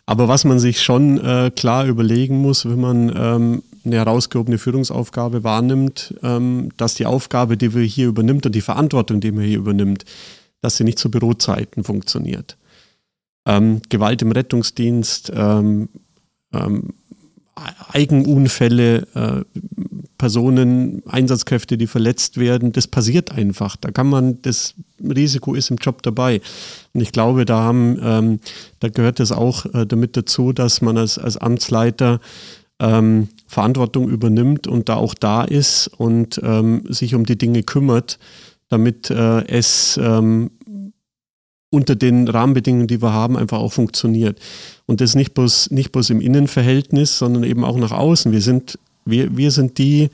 [0.07, 5.43] aber was man sich schon äh, klar überlegen muss, wenn man ähm, eine herausgehobene Führungsaufgabe
[5.43, 9.59] wahrnimmt, ähm, dass die Aufgabe, die wir hier übernimmt und die Verantwortung, die man hier
[9.59, 10.05] übernimmt,
[10.61, 12.57] dass sie nicht zu Bürozeiten funktioniert.
[13.45, 15.89] Ähm, Gewalt im Rettungsdienst, ähm,
[16.53, 16.93] ähm,
[17.91, 19.59] Eigenunfälle, äh,
[20.17, 23.75] Personen, Einsatzkräfte, die verletzt werden, das passiert einfach.
[23.75, 26.41] Da kann man, das Risiko ist im Job dabei.
[26.93, 28.39] Und ich glaube, da haben, ähm,
[28.79, 32.19] da gehört es auch äh, damit dazu, dass man als, als Amtsleiter
[32.79, 38.17] ähm, Verantwortung übernimmt und da auch da ist und ähm, sich um die Dinge kümmert,
[38.69, 40.51] damit äh, es ähm,
[41.71, 44.39] unter den Rahmenbedingungen, die wir haben, einfach auch funktioniert.
[44.85, 48.31] Und das nicht bloß, nicht bloß im Innenverhältnis, sondern eben auch nach außen.
[48.31, 50.11] Wir sind, wir, wir sind die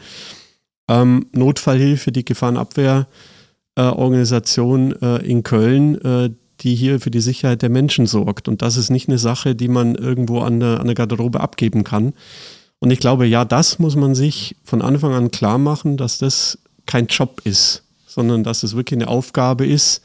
[0.88, 6.30] ähm, Notfallhilfe, die Gefahrenabwehrorganisation äh, äh, in Köln, äh,
[6.62, 8.48] die hier für die Sicherheit der Menschen sorgt.
[8.48, 11.84] Und das ist nicht eine Sache, die man irgendwo an der, an der Garderobe abgeben
[11.84, 12.13] kann.
[12.80, 16.60] Und ich glaube, ja, das muss man sich von Anfang an klar machen, dass das
[16.86, 20.04] kein Job ist, sondern dass es wirklich eine Aufgabe ist,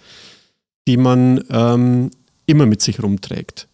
[0.87, 2.11] die man ähm,
[2.47, 3.69] immer mit sich rumträgt.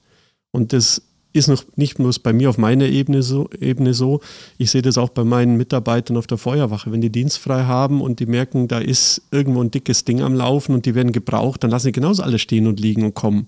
[0.50, 4.20] Und das ist noch nicht bloß bei mir auf meiner Ebene so, Ebene so.
[4.56, 6.90] Ich sehe das auch bei meinen Mitarbeitern auf der Feuerwache.
[6.90, 10.74] Wenn die dienstfrei haben und die merken, da ist irgendwo ein dickes Ding am Laufen
[10.74, 13.46] und die werden gebraucht, dann lassen sie genauso alle stehen und liegen und kommen.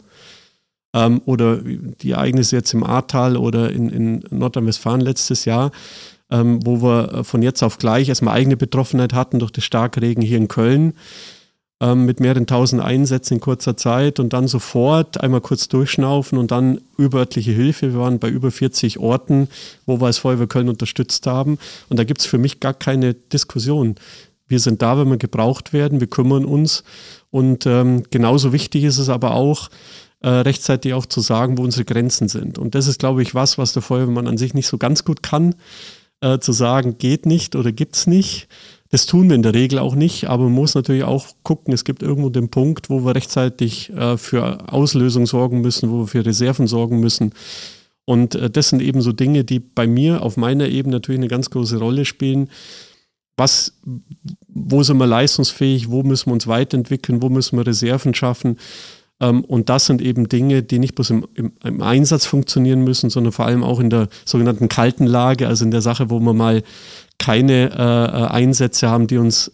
[0.95, 5.71] Ähm, oder die Ereignisse jetzt im Ahrtal oder in, in Nordrhein-Westfalen letztes Jahr.
[6.31, 10.39] ähm, wo wir von jetzt auf gleich erstmal eigene Betroffenheit hatten durch den Starkregen hier
[10.39, 10.95] in Köln
[11.81, 16.51] ähm, mit mehreren tausend Einsätzen in kurzer Zeit und dann sofort einmal kurz durchschnaufen und
[16.51, 17.93] dann überörtliche Hilfe.
[17.93, 19.49] Wir waren bei über 40 Orten,
[19.87, 21.59] wo wir als Feuerwehr Köln unterstützt haben.
[21.89, 23.95] Und da gibt es für mich gar keine Diskussion.
[24.47, 26.85] Wir sind da, wenn wir gebraucht werden, wir kümmern uns.
[27.31, 29.71] Und ähm, genauso wichtig ist es aber auch,
[30.23, 32.59] äh, rechtzeitig auch zu sagen, wo unsere Grenzen sind.
[32.59, 35.23] Und das ist, glaube ich, was, was der Feuerwehrmann an sich nicht so ganz gut
[35.23, 35.55] kann,
[36.21, 38.49] äh, zu sagen, geht nicht oder gibt's nicht.
[38.91, 41.85] Das tun wir in der Regel auch nicht, aber man muss natürlich auch gucken, es
[41.85, 46.27] gibt irgendwo den Punkt, wo wir rechtzeitig äh, für Auslösung sorgen müssen, wo wir für
[46.27, 47.33] Reserven sorgen müssen.
[48.05, 51.29] Und äh, das sind eben so Dinge, die bei mir auf meiner Ebene natürlich eine
[51.29, 52.51] ganz große Rolle spielen.
[53.37, 53.79] Was,
[54.49, 58.57] wo sind wir leistungsfähig, wo müssen wir uns weiterentwickeln, wo müssen wir Reserven schaffen?
[59.21, 63.11] Ähm, und das sind eben Dinge, die nicht bloß im, im, im, Einsatz funktionieren müssen,
[63.11, 66.33] sondern vor allem auch in der sogenannten kalten Lage, also in der Sache, wo wir
[66.33, 66.63] mal
[67.21, 69.53] keine äh, Einsätze haben, die uns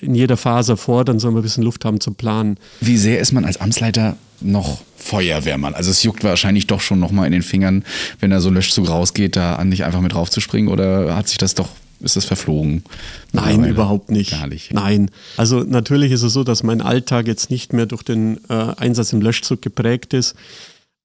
[0.00, 2.58] in jeder Phase fordern, sondern wir ein bisschen Luft haben zum Planen.
[2.80, 5.74] Wie sehr ist man als Amtsleiter noch Feuerwehrmann?
[5.74, 7.84] Also es juckt wahrscheinlich doch schon nochmal in den Fingern,
[8.20, 11.54] wenn da so Löschzug rausgeht, da an dich einfach mit raufzuspringen oder hat sich das
[11.54, 11.68] doch
[12.00, 12.84] ist das verflogen?
[13.32, 14.30] Nein, überhaupt nicht.
[14.30, 14.72] Gar nicht.
[14.72, 15.10] Nein.
[15.36, 19.12] Also natürlich ist es so, dass mein Alltag jetzt nicht mehr durch den äh, Einsatz
[19.12, 20.36] im Löschzug geprägt ist.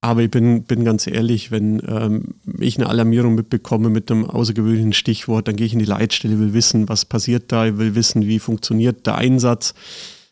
[0.04, 4.92] Aber ich bin, bin ganz ehrlich, wenn ähm, ich eine Alarmierung mitbekomme mit einem außergewöhnlichen
[4.92, 8.20] Stichwort, dann gehe ich in die Leitstelle, will wissen, was passiert da, ich will wissen,
[8.26, 9.72] wie funktioniert der Einsatz.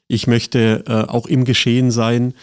[0.09, 2.35] Ich möchte äh, auch im Geschehen sein.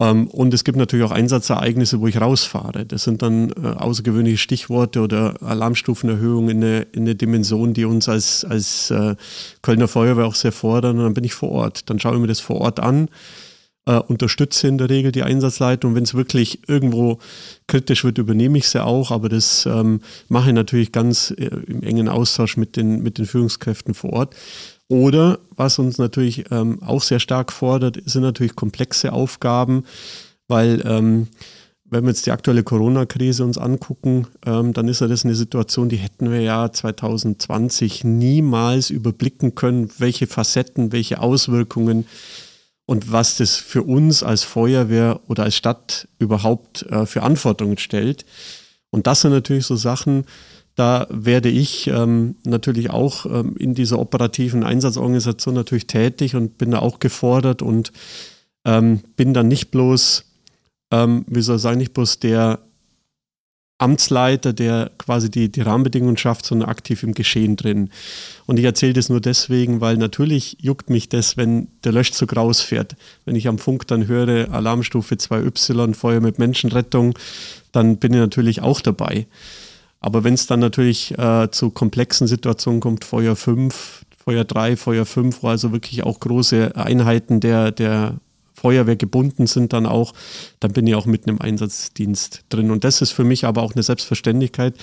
[0.00, 2.86] Ähm, und es gibt natürlich auch Einsatzereignisse, wo ich rausfahre.
[2.86, 8.08] Das sind dann äh, außergewöhnliche Stichworte oder Alarmstufenerhöhungen in eine, in eine Dimension, die uns
[8.08, 9.16] als, als äh,
[9.60, 10.96] Kölner Feuerwehr auch sehr fordern.
[10.96, 11.90] Und dann bin ich vor Ort.
[11.90, 13.10] Dann schaue ich mir das vor Ort an
[13.86, 15.94] äh, unterstütze in der Regel die Einsatzleitung.
[15.94, 17.18] Wenn es wirklich irgendwo
[17.66, 21.82] kritisch wird, übernehme ich sie auch, aber das ähm, mache ich natürlich ganz äh, im
[21.82, 24.36] engen Austausch mit den, mit den Führungskräften vor Ort.
[24.88, 29.84] Oder was uns natürlich ähm, auch sehr stark fordert, sind natürlich komplexe Aufgaben,
[30.46, 31.28] weil ähm,
[31.94, 35.88] wenn wir jetzt die aktuelle Corona-Krise uns angucken, ähm, dann ist ja das eine Situation,
[35.88, 42.06] die hätten wir ja 2020 niemals überblicken können, welche Facetten, welche Auswirkungen
[42.86, 48.24] und was das für uns als Feuerwehr oder als Stadt überhaupt äh, für Anforderungen stellt.
[48.90, 50.24] Und das sind natürlich so Sachen,
[50.74, 56.72] da werde ich ähm, natürlich auch ähm, in dieser operativen Einsatzorganisation natürlich tätig und bin
[56.72, 57.92] da auch gefordert und
[58.64, 60.24] ähm, bin dann nicht bloß,
[60.90, 62.58] ähm, wie soll ich sagen, nicht bloß der
[63.84, 67.90] Amtsleiter, der quasi die, die Rahmenbedingungen schafft, sondern aktiv im Geschehen drin.
[68.46, 72.96] Und ich erzähle das nur deswegen, weil natürlich juckt mich das, wenn der Löschzug rausfährt.
[73.26, 77.18] Wenn ich am Funk dann höre, Alarmstufe 2Y, Feuer mit Menschenrettung,
[77.72, 79.26] dann bin ich natürlich auch dabei.
[80.00, 85.04] Aber wenn es dann natürlich äh, zu komplexen Situationen kommt, Feuer 5, Feuer 3, Feuer
[85.04, 88.14] 5, wo also wirklich auch große Einheiten der, der
[88.64, 90.14] Feuerwehr gebunden sind dann auch,
[90.58, 92.70] dann bin ich auch mitten im Einsatzdienst drin.
[92.70, 94.74] Und das ist für mich aber auch eine Selbstverständlichkeit,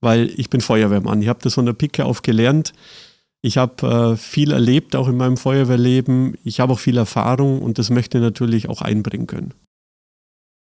[0.00, 1.20] weil ich bin Feuerwehrmann.
[1.20, 2.72] Ich habe das von der Picke auf gelernt.
[3.42, 6.38] Ich habe äh, viel erlebt, auch in meinem Feuerwehrleben.
[6.42, 9.52] Ich habe auch viel Erfahrung und das möchte ich natürlich auch einbringen können.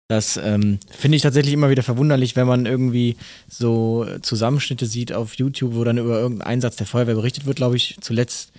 [0.08, 3.16] Das ähm, finde ich tatsächlich immer wieder verwunderlich, wenn man irgendwie
[3.48, 7.76] so Zusammenschnitte sieht auf YouTube, wo dann über irgendeinen Einsatz der Feuerwehr berichtet wird, glaube
[7.76, 7.98] ich.
[8.00, 8.50] Zuletzt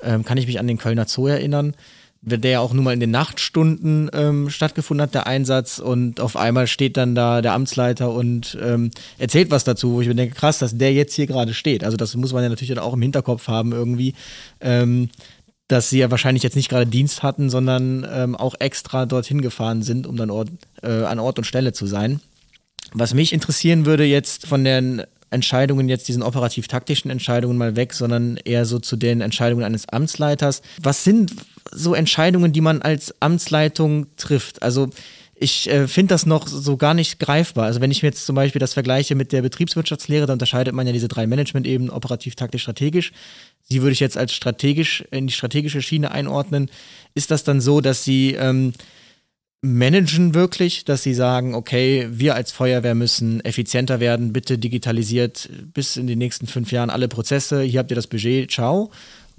[0.00, 1.74] ähm, kann ich mich an den Kölner Zoo erinnern
[2.20, 5.78] der ja auch nur mal in den Nachtstunden ähm, stattgefunden hat, der Einsatz.
[5.78, 10.08] Und auf einmal steht dann da der Amtsleiter und ähm, erzählt was dazu, wo ich
[10.08, 11.84] mir denke, krass, dass der jetzt hier gerade steht.
[11.84, 14.14] Also das muss man ja natürlich dann auch im Hinterkopf haben irgendwie.
[14.60, 15.10] Ähm,
[15.68, 19.82] dass sie ja wahrscheinlich jetzt nicht gerade Dienst hatten, sondern ähm, auch extra dorthin gefahren
[19.82, 20.48] sind, um dann Ort,
[20.82, 22.20] äh, an Ort und Stelle zu sein.
[22.94, 28.38] Was mich interessieren würde jetzt von den Entscheidungen, jetzt diesen operativ-taktischen Entscheidungen mal weg, sondern
[28.38, 30.62] eher so zu den Entscheidungen eines Amtsleiters.
[30.82, 31.32] Was sind
[31.72, 34.62] so Entscheidungen, die man als Amtsleitung trifft.
[34.62, 34.90] Also
[35.40, 37.66] ich äh, finde das noch so gar nicht greifbar.
[37.66, 40.86] Also wenn ich mir jetzt zum Beispiel das vergleiche mit der Betriebswirtschaftslehre, da unterscheidet man
[40.86, 43.12] ja diese drei Management-Ebenen, operativ, taktisch, strategisch.
[43.62, 46.70] Sie würde ich jetzt als strategisch in die strategische Schiene einordnen.
[47.14, 48.72] Ist das dann so, dass Sie ähm,
[49.60, 55.96] managen wirklich, dass Sie sagen, okay, wir als Feuerwehr müssen effizienter werden, bitte digitalisiert bis
[55.96, 58.90] in die nächsten fünf Jahren alle Prozesse, hier habt ihr das Budget, ciao.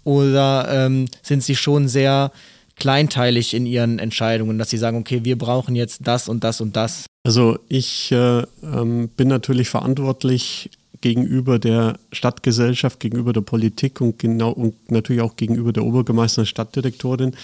[0.04, 2.32] Oder ähm, sind sie schon sehr
[2.76, 6.76] kleinteilig in ihren Entscheidungen, dass sie sagen, okay, wir brauchen jetzt das und das und
[6.76, 7.06] das?
[7.24, 10.70] Also ich äh, ähm, bin natürlich verantwortlich
[11.02, 17.36] gegenüber der Stadtgesellschaft, gegenüber der Politik und genau und natürlich auch gegenüber der Obergemeister Stadtdirektorin,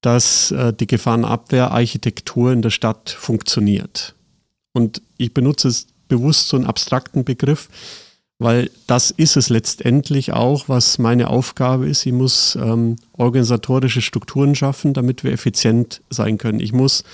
[0.00, 4.14] dass äh, die Gefahrenabwehrarchitektur in der Stadt funktioniert.
[4.72, 7.68] Und ich benutze es bewusst so einen abstrakten Begriff,
[8.38, 12.04] weil das ist es letztendlich auch, was meine Aufgabe ist.
[12.04, 16.60] Ich muss ähm, organisatorische Strukturen schaffen, damit wir effizient sein können.
[16.60, 17.04] Ich muss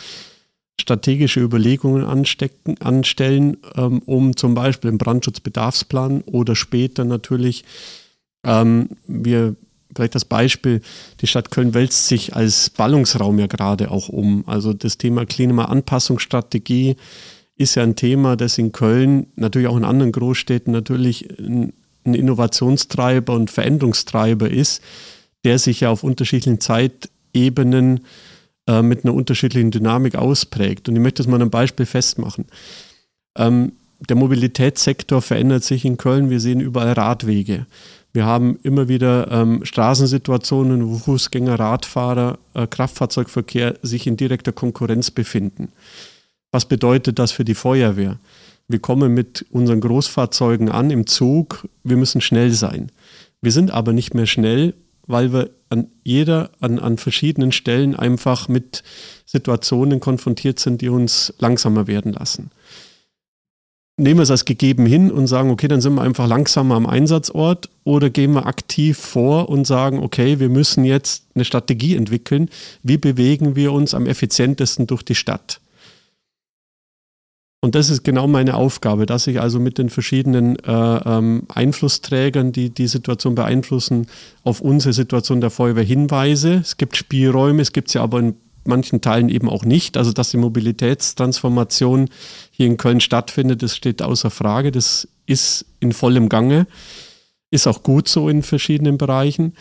[0.81, 7.65] strategische Überlegungen anstecken, anstellen, ähm, um zum Beispiel einen Brandschutzbedarfsplan oder später natürlich,
[8.45, 9.57] ähm, wir
[9.95, 10.81] vielleicht das Beispiel,
[11.21, 14.45] die Stadt Köln wälzt sich als Ballungsraum ja gerade auch um.
[14.47, 16.97] Also das Thema Klimaanpassungsstrategie
[17.61, 23.35] ist ja ein Thema, das in Köln, natürlich auch in anderen Großstädten natürlich ein, Innovationstreiber
[23.35, 24.83] und Veränderungstreiber ist,
[25.45, 28.01] der sich ja auf unterschiedlichen Zeitebenen
[28.67, 30.89] äh, mit einer unterschiedlichen Dynamik ausprägt.
[30.89, 32.47] Und ich möchte das mal an einem Beispiel festmachen.
[33.37, 33.73] Ähm,
[34.09, 36.31] der Mobilitätssektor verändert sich in Köln.
[36.31, 37.67] Wir sehen überall Radwege.
[38.15, 45.11] Wir haben immer wieder ähm, Straßensituationen, wo Fußgänger, Radfahrer, äh, Kraftfahrzeugverkehr sich in direkter Konkurrenz
[45.11, 45.69] befinden.
[46.53, 48.19] Was bedeutet das für die Feuerwehr?
[48.69, 52.91] Wir kommen mit unseren Großfahrzeugen an im Zug, wir müssen schnell sein.
[53.41, 54.75] Wir sind aber nicht mehr schnell,
[55.07, 58.83] weil wir an jeder, an, an verschiedenen Stellen einfach mit
[59.27, 62.51] Situationen konfrontiert sind, die uns langsamer werden lassen.
[63.97, 66.87] Nehmen wir es als gegeben hin und sagen, okay, dann sind wir einfach langsamer am
[66.87, 72.49] Einsatzort oder gehen wir aktiv vor und sagen, okay, wir müssen jetzt eine Strategie entwickeln,
[72.83, 75.61] wie bewegen wir uns am effizientesten durch die Stadt.
[77.63, 82.53] Und das ist genau meine Aufgabe, dass ich also mit den verschiedenen äh, ähm, Einflussträgern,
[82.53, 84.07] die die Situation beeinflussen,
[84.45, 86.55] auf unsere Situation der Feuerwehr hinweise.
[86.55, 89.99] Es gibt Spielräume, es gibt sie aber in manchen Teilen eben auch nicht.
[89.99, 92.09] Also dass die Mobilitätstransformation
[92.51, 94.73] hier in Köln stattfindet, das steht außer Frage.
[94.73, 96.67] Das ist in vollem Gange,
[97.51, 99.53] ist auch gut so in verschiedenen Bereichen.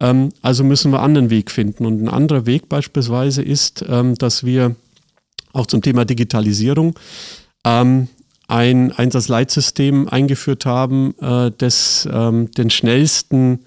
[0.00, 1.86] Ähm, also müssen wir einen anderen Weg finden.
[1.86, 4.74] Und ein anderer Weg beispielsweise ist, ähm, dass wir
[5.52, 6.98] auch zum Thema Digitalisierung,
[7.64, 8.08] ähm,
[8.46, 13.60] ein Einsatzleitsystem eingeführt haben, äh, das ähm, den schnellsten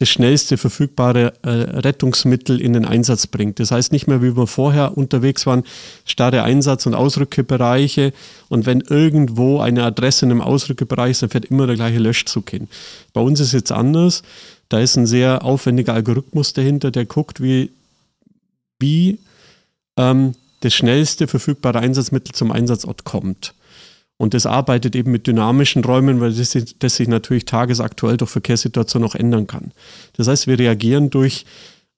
[0.00, 3.60] das schnellste verfügbare äh, Rettungsmittel in den Einsatz bringt.
[3.60, 5.62] Das heißt nicht mehr, wie wir vorher unterwegs waren,
[6.06, 8.14] starre Einsatz- und Ausrückebereiche
[8.48, 12.48] und wenn irgendwo eine Adresse in einem Ausrückebereich ist, dann fährt immer der gleiche Löschzug
[12.48, 12.68] hin.
[13.12, 14.22] Bei uns ist jetzt anders.
[14.70, 17.70] Da ist ein sehr aufwendiger Algorithmus dahinter, der guckt, wie,
[18.78, 19.18] wie
[19.98, 23.54] ähm, das schnellste verfügbare Einsatzmittel zum Einsatzort kommt.
[24.16, 29.08] Und das arbeitet eben mit dynamischen Räumen, weil das, das sich natürlich tagesaktuell durch Verkehrssituationen
[29.08, 29.72] auch ändern kann.
[30.16, 31.46] Das heißt, wir reagieren durch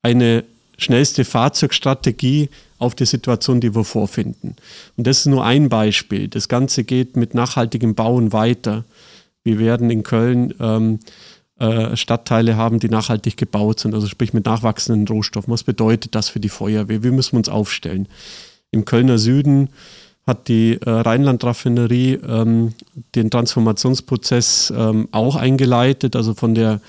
[0.03, 0.45] eine
[0.79, 2.49] schnellste Fahrzeugstrategie
[2.79, 4.57] auf die Situation, die wir vorfinden.
[4.97, 6.29] Und das ist nur ein Beispiel.
[6.29, 8.85] Das Ganze geht mit nachhaltigem Bauen weiter.
[9.43, 11.01] Wir werden in Köln ähm,
[11.59, 15.53] äh, Stadtteile haben, die nachhaltig gebaut sind, also sprich mit nachwachsenden Rohstoffen.
[15.53, 17.03] Was bedeutet das für die Feuerwehr?
[17.03, 18.09] Wie müssen wir uns aufstellen?
[18.73, 19.69] Im Kölner Süden
[20.27, 22.73] hat die äh, Rheinland-Raffinerie ähm,
[23.15, 26.81] den Transformationsprozess ähm, auch eingeleitet, also von der,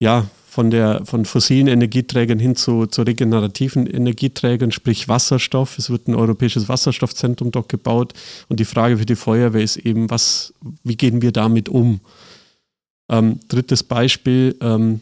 [0.00, 5.78] ja, von der, von fossilen Energieträgern hin zu, zu regenerativen Energieträgern, sprich Wasserstoff.
[5.78, 8.14] Es wird ein europäisches Wasserstoffzentrum dort gebaut.
[8.48, 12.00] Und die Frage für die Feuerwehr ist eben, was, wie gehen wir damit um?
[13.10, 15.00] Ähm, drittes Beispiel, ähm,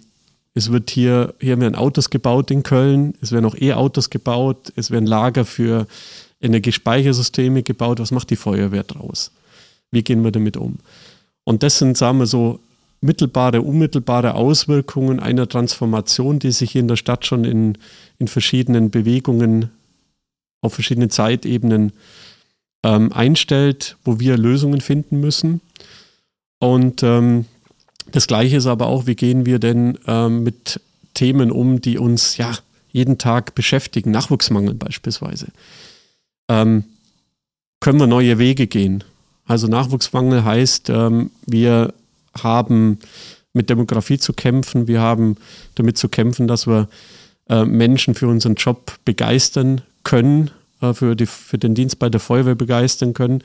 [0.56, 4.90] es wird hier, hier werden Autos gebaut in Köln, es werden auch E-Autos gebaut, es
[4.90, 5.86] werden Lager für
[6.40, 8.00] Energiespeichersysteme gebaut.
[8.00, 9.32] Was macht die Feuerwehr draus?
[9.90, 10.78] Wie gehen wir damit um?
[11.44, 12.58] Und das sind, sagen wir so,
[13.02, 17.76] mittelbare, unmittelbare Auswirkungen einer Transformation, die sich hier in der Stadt schon in,
[18.18, 19.70] in verschiedenen Bewegungen
[20.62, 21.92] auf verschiedenen Zeitebenen
[22.82, 25.60] ähm, einstellt, wo wir Lösungen finden müssen.
[26.60, 27.44] Und ähm,
[28.12, 30.80] das Gleiche ist aber auch, wie gehen wir denn ähm, mit
[31.14, 32.52] Themen um, die uns ja
[32.92, 35.48] jeden Tag beschäftigen, Nachwuchsmangel beispielsweise.
[36.48, 36.84] Ähm,
[37.80, 39.04] können wir neue Wege gehen?
[39.46, 41.92] Also Nachwuchsmangel heißt, ähm, wir
[42.36, 42.98] haben
[43.52, 45.36] mit Demografie zu kämpfen, wir haben
[45.74, 46.88] damit zu kämpfen, dass wir
[47.48, 52.20] äh, Menschen für unseren Job begeistern können, äh, für, die, für den Dienst bei der
[52.20, 53.42] Feuerwehr begeistern können.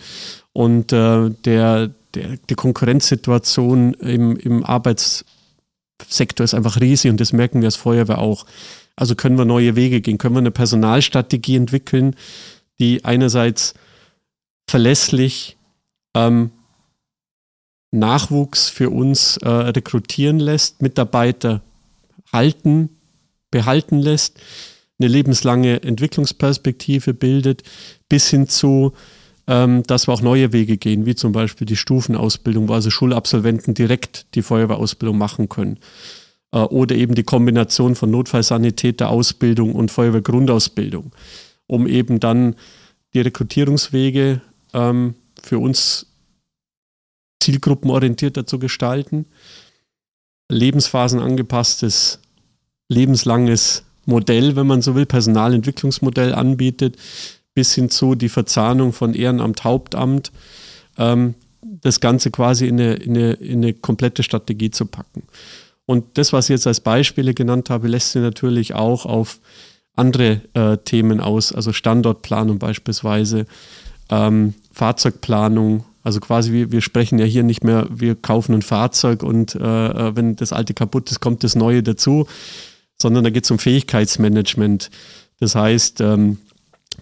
[0.53, 7.61] Und äh, der, der, die Konkurrenzsituation im, im Arbeitssektor ist einfach riesig und das merken
[7.61, 8.45] wir als Feuerwehr auch.
[8.95, 12.15] Also können wir neue Wege gehen, können wir eine Personalstrategie entwickeln,
[12.79, 13.73] die einerseits
[14.67, 15.57] verlässlich
[16.15, 16.51] ähm,
[17.91, 21.61] Nachwuchs für uns äh, rekrutieren lässt, Mitarbeiter
[22.31, 22.89] halten,
[23.49, 24.39] behalten lässt,
[24.99, 27.63] eine lebenslange Entwicklungsperspektive bildet,
[28.07, 28.93] bis hin zu
[29.47, 33.73] ähm, dass wir auch neue Wege gehen, wie zum Beispiel die Stufenausbildung, wo also Schulabsolventen
[33.73, 35.79] direkt die Feuerwehrausbildung machen können.
[36.51, 41.11] Äh, oder eben die Kombination von Notfallsanitäterausbildung und Feuerwehrgrundausbildung,
[41.67, 42.55] um eben dann
[43.13, 44.41] die Rekrutierungswege
[44.73, 46.07] ähm, für uns
[47.41, 49.25] zielgruppenorientierter zu gestalten,
[50.49, 52.19] lebensphasenangepasstes,
[52.89, 56.97] lebenslanges Modell, wenn man so will, Personalentwicklungsmodell anbietet,
[57.53, 60.31] bis hin zu die Verzahnung von Ehrenamt, Hauptamt,
[60.97, 65.23] ähm, das Ganze quasi in eine, in, eine, in eine komplette Strategie zu packen.
[65.85, 69.39] Und das, was ich jetzt als Beispiele genannt habe, lässt sich natürlich auch auf
[69.95, 73.45] andere äh, Themen aus, also Standortplanung beispielsweise,
[74.09, 75.83] ähm, Fahrzeugplanung.
[76.03, 79.59] Also quasi, wir, wir sprechen ja hier nicht mehr, wir kaufen ein Fahrzeug und äh,
[79.59, 82.25] äh wenn das alte kaputt ist, kommt das neue dazu,
[82.99, 84.89] sondern da geht es um Fähigkeitsmanagement.
[85.39, 86.37] Das heißt, ähm,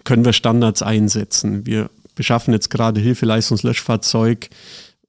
[0.04, 1.66] können wir Standards einsetzen?
[1.66, 4.50] Wir beschaffen jetzt gerade Hilfeleistungslöschfahrzeug,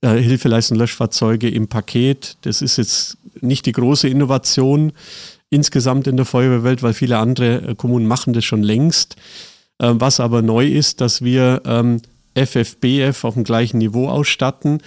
[0.02, 2.38] äh, Hilfeleistungslöschfahrzeuge im Paket.
[2.42, 4.94] Das ist jetzt nicht die große Innovation
[5.50, 9.16] insgesamt in der Feuerwehrwelt, weil viele andere äh, Kommunen machen das schon längst.
[9.80, 12.02] Äh, was aber neu ist, dass wir ähm,
[12.36, 14.82] FFBF auf dem gleichen Niveau ausstatten,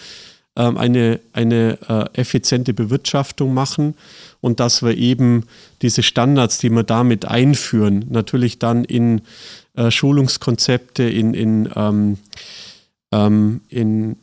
[0.57, 3.94] ähm, eine, eine äh, effiziente Bewirtschaftung machen
[4.40, 5.44] und dass wir eben
[5.83, 9.22] diese Standards, die wir damit einführen, natürlich dann in
[9.75, 12.19] äh, Schulungskonzepte, in, in, ähm,
[13.13, 14.17] ähm, in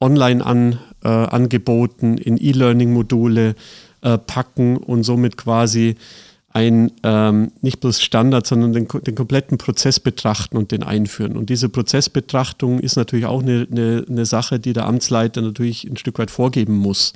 [0.00, 3.54] Online-Angeboten, äh, in E-Learning-Module
[4.02, 5.96] äh, packen und somit quasi
[6.54, 11.34] ein ähm, nicht bloß Standard, sondern den, den, kompletten Prozess betrachten und den einführen.
[11.36, 15.96] Und diese Prozessbetrachtung ist natürlich auch eine, eine, eine Sache, die der Amtsleiter natürlich ein
[15.96, 17.14] Stück weit vorgeben muss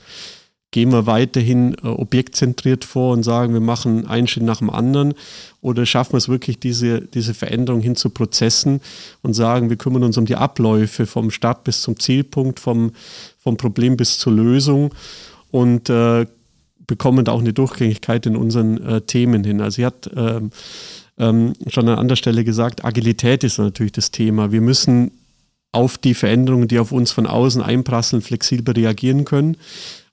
[0.71, 5.15] gehen wir weiterhin äh, objektzentriert vor und sagen, wir machen einen Schritt nach dem anderen
[5.61, 8.81] oder schaffen wir es wirklich, diese, diese Veränderung hin zu Prozessen
[9.23, 12.93] und sagen, wir kümmern uns um die Abläufe vom Start bis zum Zielpunkt, vom,
[13.39, 14.93] vom Problem bis zur Lösung
[15.51, 16.27] und äh,
[16.87, 19.61] bekommen da auch eine Durchgängigkeit in unseren äh, Themen hin.
[19.61, 20.51] Also sie hat ähm,
[21.19, 24.53] ähm, schon an anderer Stelle gesagt, Agilität ist natürlich das Thema.
[24.53, 25.13] Wir müssen
[25.73, 29.57] auf die Veränderungen, die auf uns von außen einprasseln, flexibel reagieren können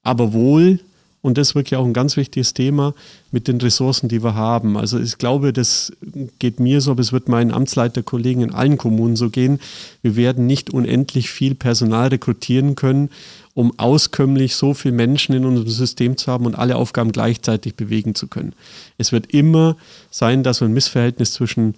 [0.03, 0.79] aber wohl,
[1.21, 2.93] und das ist wirklich auch ein ganz wichtiges Thema,
[3.31, 4.77] mit den Ressourcen, die wir haben.
[4.77, 5.93] Also ich glaube, das
[6.37, 9.59] geht mir so, aber es wird meinen Amtsleiterkollegen in allen Kommunen so gehen.
[10.01, 13.09] Wir werden nicht unendlich viel Personal rekrutieren können,
[13.53, 18.15] um auskömmlich so viele Menschen in unserem System zu haben und alle Aufgaben gleichzeitig bewegen
[18.15, 18.53] zu können.
[18.97, 19.77] Es wird immer
[20.11, 21.75] sein, dass wir ein Missverhältnis zwischen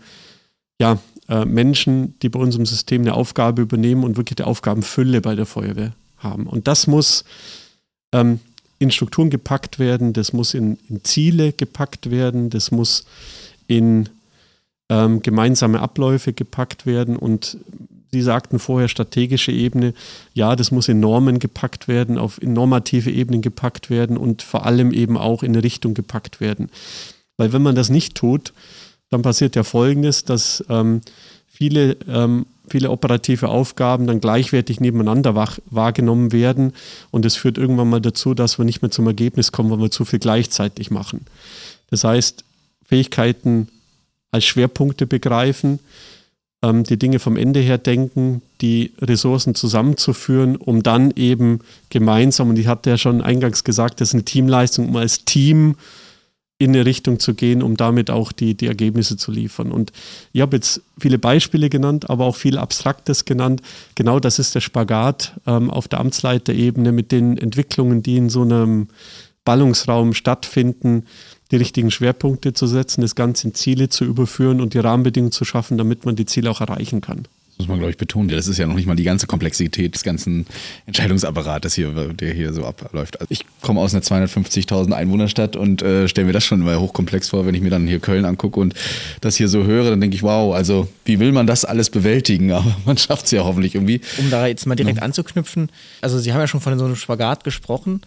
[0.79, 0.97] ja,
[1.29, 5.45] äh, Menschen, die bei unserem System eine Aufgabe übernehmen und wirklich die Aufgabenfülle bei der
[5.45, 6.47] Feuerwehr haben.
[6.47, 7.25] Und das muss
[8.11, 8.39] ähm,
[8.79, 13.05] in Strukturen gepackt werden, das muss in, in Ziele gepackt werden, das muss
[13.67, 14.09] in
[14.89, 17.15] ähm, gemeinsame Abläufe gepackt werden.
[17.15, 17.57] Und
[18.11, 19.93] Sie sagten vorher strategische Ebene,
[20.33, 24.91] ja, das muss in Normen gepackt werden, auf normative Ebenen gepackt werden und vor allem
[24.91, 26.69] eben auch in Richtung gepackt werden.
[27.37, 28.53] Weil wenn man das nicht tut,
[29.09, 31.01] dann passiert ja Folgendes, dass ähm,
[31.55, 36.73] viele ähm, viele operative Aufgaben dann gleichwertig nebeneinander wach, wahrgenommen werden.
[37.11, 39.91] Und es führt irgendwann mal dazu, dass wir nicht mehr zum Ergebnis kommen, weil wir
[39.91, 41.25] zu viel gleichzeitig machen.
[41.89, 42.43] Das heißt,
[42.85, 43.67] Fähigkeiten
[44.31, 45.79] als Schwerpunkte begreifen,
[46.61, 52.59] ähm, die Dinge vom Ende her denken, die Ressourcen zusammenzuführen, um dann eben gemeinsam, und
[52.59, 55.75] ich hatte ja schon eingangs gesagt, das ist eine Teamleistung, um als Team
[56.57, 59.71] in eine Richtung zu gehen, um damit auch die, die Ergebnisse zu liefern.
[59.71, 59.91] Und
[60.31, 63.61] ich habe jetzt viele Beispiele genannt, aber auch viel Abstraktes genannt.
[63.95, 68.43] Genau das ist der Spagat ähm, auf der Amtsleiterebene mit den Entwicklungen, die in so
[68.43, 68.87] einem
[69.43, 71.05] Ballungsraum stattfinden,
[71.51, 75.43] die richtigen Schwerpunkte zu setzen, das Ganze in Ziele zu überführen und die Rahmenbedingungen zu
[75.43, 78.27] schaffen, damit man die Ziele auch erreichen kann muss man, glaube ich, betonen.
[78.29, 80.45] Das ist ja noch nicht mal die ganze Komplexität des ganzen
[80.87, 83.19] Entscheidungsapparates hier, der hier so abläuft.
[83.19, 87.29] Also ich komme aus einer 250.000 Einwohnerstadt und äh, stelle mir das schon mal hochkomplex
[87.29, 88.73] vor, wenn ich mir dann hier Köln angucke und
[89.21, 92.51] das hier so höre, dann denke ich, wow, also wie will man das alles bewältigen?
[92.55, 94.01] Aber man schafft es ja hoffentlich irgendwie.
[94.17, 95.03] Um da jetzt mal direkt ja.
[95.03, 95.69] anzuknüpfen,
[96.01, 98.01] also Sie haben ja schon von so einem Spagat gesprochen.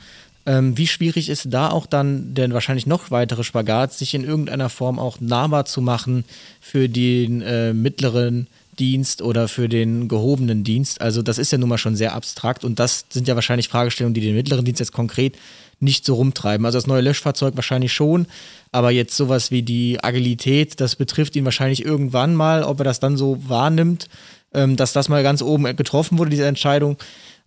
[0.46, 4.70] Ähm, wie schwierig ist da auch dann der wahrscheinlich noch weitere Spagat, sich in irgendeiner
[4.70, 6.24] Form auch nahbar zu machen
[6.60, 8.46] für den äh, mittleren
[8.78, 11.00] Dienst oder für den gehobenen Dienst.
[11.00, 14.14] Also das ist ja nun mal schon sehr abstrakt und das sind ja wahrscheinlich Fragestellungen,
[14.14, 15.36] die den mittleren Dienst jetzt konkret
[15.80, 16.66] nicht so rumtreiben.
[16.66, 18.26] Also das neue Löschfahrzeug wahrscheinlich schon,
[18.72, 23.00] aber jetzt sowas wie die Agilität, das betrifft ihn wahrscheinlich irgendwann mal, ob er das
[23.00, 24.08] dann so wahrnimmt,
[24.52, 26.96] ähm, dass das mal ganz oben getroffen wurde, diese Entscheidung.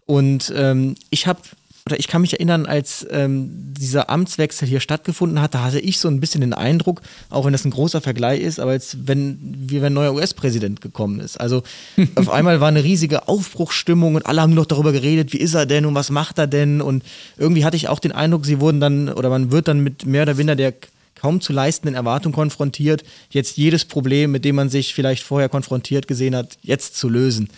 [0.05, 1.41] Und ähm, ich habe
[1.87, 5.97] oder ich kann mich erinnern, als ähm, dieser Amtswechsel hier stattgefunden hat, da hatte ich
[5.97, 7.01] so ein bisschen den Eindruck,
[7.31, 10.81] auch wenn das ein großer Vergleich ist, aber als wenn, wie wenn ein neuer US-Präsident
[10.81, 11.39] gekommen ist.
[11.41, 11.63] Also
[12.15, 15.65] auf einmal war eine riesige Aufbruchsstimmung und alle haben noch darüber geredet, wie ist er
[15.65, 16.81] denn und was macht er denn?
[16.81, 17.03] Und
[17.37, 20.23] irgendwie hatte ich auch den Eindruck, sie wurden dann, oder man wird dann mit mehr
[20.23, 20.73] oder weniger der
[21.15, 26.07] kaum zu leistenden Erwartungen konfrontiert, jetzt jedes Problem, mit dem man sich vielleicht vorher konfrontiert
[26.07, 27.49] gesehen hat, jetzt zu lösen.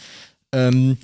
[0.53, 0.97] Ähm,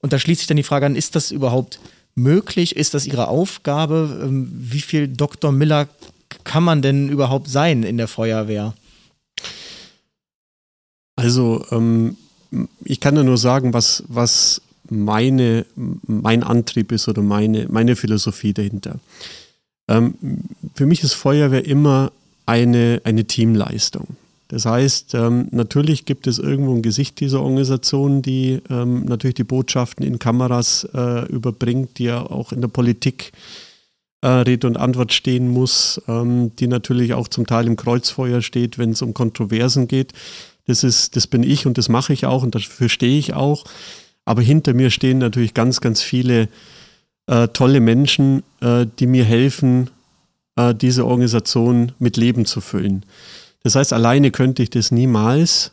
[0.00, 1.78] Und da schließt sich dann die Frage an, ist das überhaupt
[2.14, 2.76] möglich?
[2.76, 4.20] Ist das Ihre Aufgabe?
[4.22, 5.52] Ähm, wie viel Dr.
[5.52, 5.88] Miller
[6.44, 8.74] kann man denn überhaupt sein in der Feuerwehr?
[11.16, 12.16] Also, ähm,
[12.84, 15.66] ich kann ja nur sagen, was, was meine,
[16.06, 18.98] mein Antrieb ist oder meine, meine Philosophie dahinter.
[19.88, 20.14] Ähm,
[20.74, 22.12] für mich ist Feuerwehr immer
[22.46, 24.16] eine, eine Teamleistung.
[24.52, 29.44] Das heißt, ähm, natürlich gibt es irgendwo ein Gesicht dieser Organisation, die ähm, natürlich die
[29.44, 33.32] Botschaften in Kameras äh, überbringt, die ja auch in der Politik
[34.20, 38.76] äh, Rede und Antwort stehen muss, ähm, die natürlich auch zum Teil im Kreuzfeuer steht,
[38.76, 40.12] wenn es um Kontroversen geht.
[40.66, 43.64] Das ist, das bin ich und das mache ich auch und dafür stehe ich auch.
[44.26, 46.50] Aber hinter mir stehen natürlich ganz, ganz viele
[47.26, 49.88] äh, tolle Menschen, äh, die mir helfen,
[50.56, 53.06] äh, diese Organisation mit Leben zu füllen.
[53.62, 55.72] Das heißt, alleine könnte ich das niemals.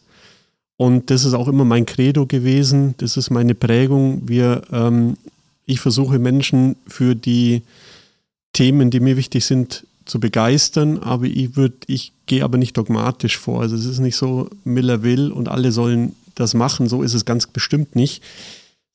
[0.78, 2.96] Und das ist auch immer mein Credo gewesen.
[2.98, 4.28] Das ist meine Prägung.
[4.28, 5.18] Wir, ähm,
[5.66, 7.64] ich versuche Menschen für die
[8.54, 13.38] Themen, die mir wichtig sind, zu begeistern, aber ich würde, ich gehe aber nicht dogmatisch
[13.38, 13.62] vor.
[13.62, 16.90] Also es ist nicht so, Miller will und alle sollen das machen.
[16.90, 18.24] So ist es ganz bestimmt nicht.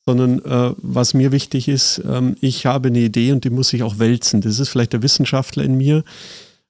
[0.05, 3.81] Sondern äh, was mir wichtig ist, ähm, ich habe eine Idee und die muss ich
[3.81, 4.41] auch wälzen.
[4.41, 6.03] Das ist vielleicht der Wissenschaftler in mir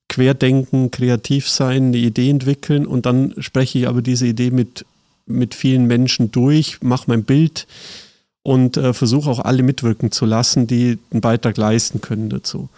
[0.09, 4.85] querdenken, kreativ sein, eine Idee entwickeln und dann spreche ich aber diese Idee mit,
[5.25, 7.67] mit vielen Menschen durch, mache mein Bild
[8.43, 12.69] und äh, versuche auch alle mitwirken zu lassen, die einen Beitrag leisten können dazu.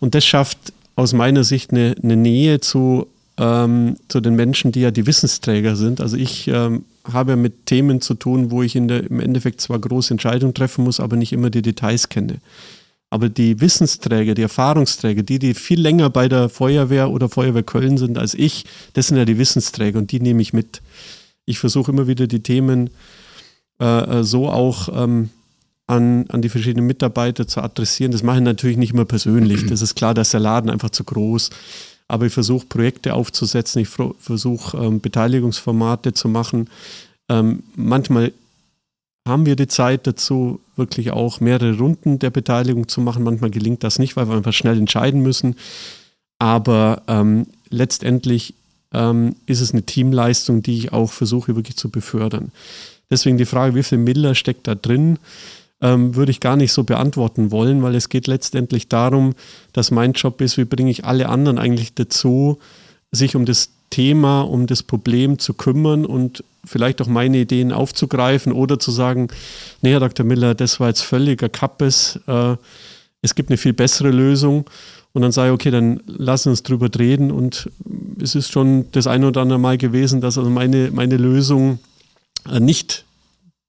[0.00, 3.06] Und das schafft aus meiner Sicht eine, eine Nähe zu,
[3.36, 6.00] ähm, zu den Menschen, die ja die Wissensträger sind.
[6.00, 9.78] Also ich ähm, habe mit Themen zu tun, wo ich in der, im Endeffekt zwar
[9.78, 12.38] große Entscheidungen treffen muss, aber nicht immer die Details kenne.
[13.12, 17.98] Aber die Wissensträger, die Erfahrungsträger, die, die viel länger bei der Feuerwehr oder Feuerwehr Köln
[17.98, 20.80] sind als ich, das sind ja die Wissensträger und die nehme ich mit.
[21.44, 22.88] Ich versuche immer wieder die Themen
[23.78, 25.28] äh, äh, so auch ähm,
[25.86, 28.12] an, an die verschiedenen Mitarbeiter zu adressieren.
[28.12, 29.66] Das mache ich natürlich nicht immer persönlich.
[29.66, 31.50] Das ist klar, da ist der Laden einfach zu groß.
[32.08, 36.70] Aber ich versuche Projekte aufzusetzen, ich versuche ähm, Beteiligungsformate zu machen.
[37.28, 38.32] Ähm, manchmal
[39.26, 43.22] haben wir die Zeit dazu, wirklich auch mehrere Runden der Beteiligung zu machen.
[43.22, 45.56] Manchmal gelingt das nicht, weil wir einfach schnell entscheiden müssen.
[46.38, 48.54] Aber ähm, letztendlich
[48.92, 52.50] ähm, ist es eine Teamleistung, die ich auch versuche wirklich zu befördern.
[53.10, 55.18] Deswegen die Frage, wie viel Miller steckt da drin,
[55.80, 59.34] ähm, würde ich gar nicht so beantworten wollen, weil es geht letztendlich darum,
[59.72, 62.58] dass mein Job ist, wie bringe ich alle anderen eigentlich dazu,
[63.10, 68.52] sich um das Thema, um das Problem zu kümmern und vielleicht auch meine Ideen aufzugreifen
[68.52, 69.28] oder zu sagen,
[69.82, 70.24] nee, Herr Dr.
[70.24, 72.56] Miller, das war jetzt völliger Kappes, äh,
[73.20, 74.68] es gibt eine viel bessere Lösung.
[75.12, 77.30] Und dann sage ich, okay, dann lassen wir uns drüber reden.
[77.30, 77.70] Und
[78.20, 81.78] es ist schon das eine oder andere Mal gewesen, dass also meine, meine Lösung
[82.50, 83.04] äh, nicht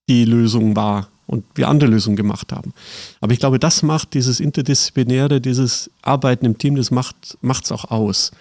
[0.09, 2.73] die Lösung war und wir andere Lösungen gemacht haben.
[3.19, 7.91] Aber ich glaube, das macht dieses Interdisziplinäre, dieses Arbeiten im Team, das macht es auch
[7.91, 8.31] aus.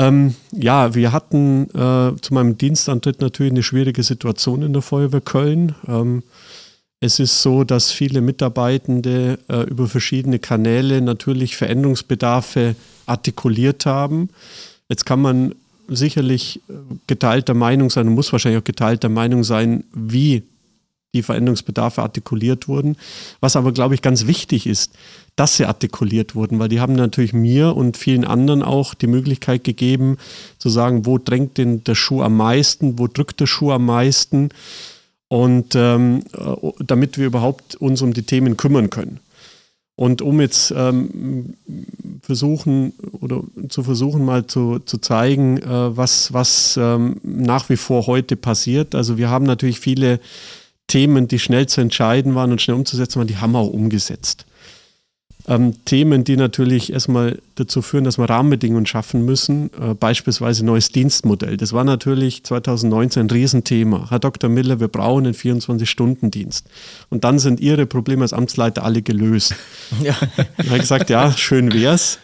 [0.00, 5.20] Ähm, ja, wir hatten äh, zu meinem Dienstantritt natürlich eine schwierige Situation in der Feuerwehr
[5.20, 5.74] Köln.
[5.86, 6.22] Ähm,
[7.00, 14.30] es ist so, dass viele Mitarbeitende äh, über verschiedene Kanäle natürlich Veränderungsbedarfe artikuliert haben.
[14.88, 15.54] Jetzt kann man
[15.88, 16.72] sicherlich äh,
[17.06, 20.44] geteilter Meinung sein und muss wahrscheinlich auch geteilter Meinung sein, wie
[21.14, 22.96] die Veränderungsbedarfe artikuliert wurden.
[23.40, 24.92] Was aber, glaube ich, ganz wichtig ist,
[25.36, 29.64] dass sie artikuliert wurden, weil die haben natürlich mir und vielen anderen auch die Möglichkeit
[29.64, 30.18] gegeben,
[30.58, 34.50] zu sagen, wo drängt denn der Schuh am meisten, wo drückt der Schuh am meisten
[35.28, 39.20] und ähm, äh, damit wir überhaupt uns um die Themen kümmern können.
[39.96, 41.54] Und um jetzt ähm,
[42.22, 48.06] versuchen oder zu versuchen mal zu, zu zeigen, äh, was, was ähm, nach wie vor
[48.06, 48.94] heute passiert.
[48.94, 50.18] Also wir haben natürlich viele
[50.90, 54.44] Themen, die schnell zu entscheiden waren und schnell umzusetzen waren, die haben wir auch umgesetzt.
[55.48, 60.90] Ähm, Themen, die natürlich erstmal dazu führen, dass wir Rahmenbedingungen schaffen müssen, äh, beispielsweise neues
[60.90, 61.56] Dienstmodell.
[61.56, 64.06] Das war natürlich 2019 ein Riesenthema.
[64.10, 64.50] Herr Dr.
[64.50, 66.66] Miller, wir brauchen einen 24-Stunden-Dienst.
[67.08, 69.54] Und dann sind Ihre Probleme als Amtsleiter alle gelöst.
[70.02, 70.16] Ja.
[70.58, 72.18] Ich habe gesagt, ja, schön wär's.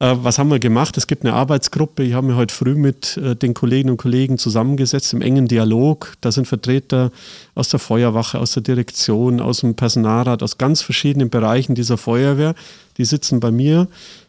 [0.00, 0.96] Äh, was haben wir gemacht?
[0.96, 2.02] Es gibt eine Arbeitsgruppe.
[2.02, 6.14] Ich habe mich heute früh mit äh, den Kolleginnen und Kollegen zusammengesetzt im engen Dialog.
[6.22, 7.12] Da sind Vertreter
[7.54, 12.54] aus der Feuerwache, aus der Direktion, aus dem Personalrat, aus ganz verschiedenen Bereichen dieser Feuerwehr.
[12.96, 13.86] Die sitzen bei mir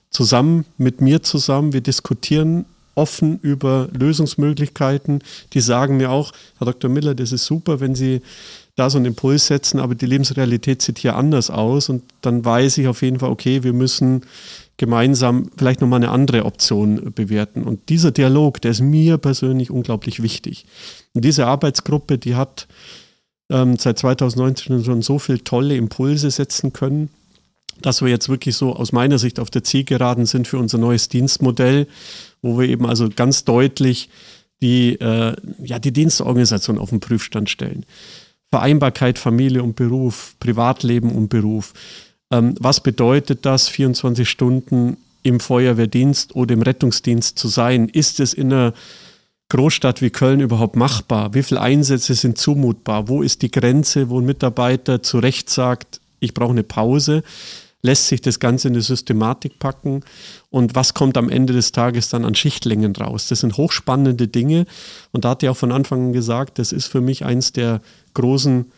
[0.10, 1.72] zusammen, mit mir zusammen.
[1.72, 2.66] Wir diskutieren
[2.96, 5.20] offen über Lösungsmöglichkeiten.
[5.54, 6.90] Die sagen mir auch, Herr Dr.
[6.90, 8.22] Miller, das ist super, wenn Sie
[8.76, 11.90] da so einen Impuls setzen, aber die Lebensrealität sieht hier anders aus.
[11.90, 14.22] Und dann weiß ich auf jeden Fall, okay, wir müssen
[14.78, 17.64] gemeinsam vielleicht nochmal eine andere Option bewerten.
[17.64, 20.66] Und dieser Dialog, der ist mir persönlich unglaublich wichtig.
[21.14, 22.68] Und diese Arbeitsgruppe, die hat
[23.52, 27.10] ähm, seit 2019 schon so viele tolle Impulse setzen können,
[27.82, 31.10] dass wir jetzt wirklich so aus meiner Sicht auf der Zielgeraden sind für unser neues
[31.10, 31.88] Dienstmodell,
[32.42, 34.10] wo wir eben also ganz deutlich
[34.62, 37.86] die, äh, ja, die Dienstorganisation auf den Prüfstand stellen.
[38.52, 41.74] Vereinbarkeit Familie und Beruf, Privatleben und Beruf.
[42.32, 47.88] Ähm, was bedeutet das, 24 Stunden im Feuerwehrdienst oder im Rettungsdienst zu sein?
[47.90, 48.74] Ist es in einer
[49.50, 51.34] Großstadt wie Köln überhaupt machbar?
[51.34, 53.08] Wie viele Einsätze sind zumutbar?
[53.08, 57.24] Wo ist die Grenze, wo ein Mitarbeiter zu Recht sagt, ich brauche eine Pause?
[57.82, 60.04] Lässt sich das Ganze in eine Systematik packen?
[60.50, 63.28] Und was kommt am Ende des Tages dann an Schichtlängen raus?
[63.28, 64.66] Das sind hochspannende Dinge.
[65.12, 67.82] Und da hat er auch von Anfang an gesagt, das ist für mich eins der
[68.14, 68.72] großen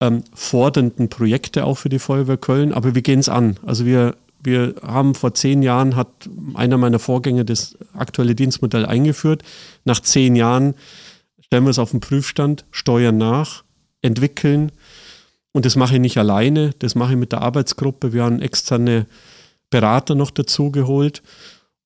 [0.00, 2.72] ähm, fordernden Projekte auch für die Feuerwehr Köln.
[2.72, 3.58] Aber wir gehen es an.
[3.64, 6.08] Also wir wir haben vor zehn Jahren, hat
[6.54, 9.42] einer meiner Vorgänger das aktuelle Dienstmodell eingeführt.
[9.84, 10.74] Nach zehn Jahren
[11.40, 13.64] stellen wir es auf den Prüfstand, steuern nach,
[14.02, 14.72] entwickeln.
[15.52, 18.12] Und das mache ich nicht alleine, das mache ich mit der Arbeitsgruppe.
[18.12, 19.06] Wir haben externe
[19.70, 21.22] Berater noch dazu geholt.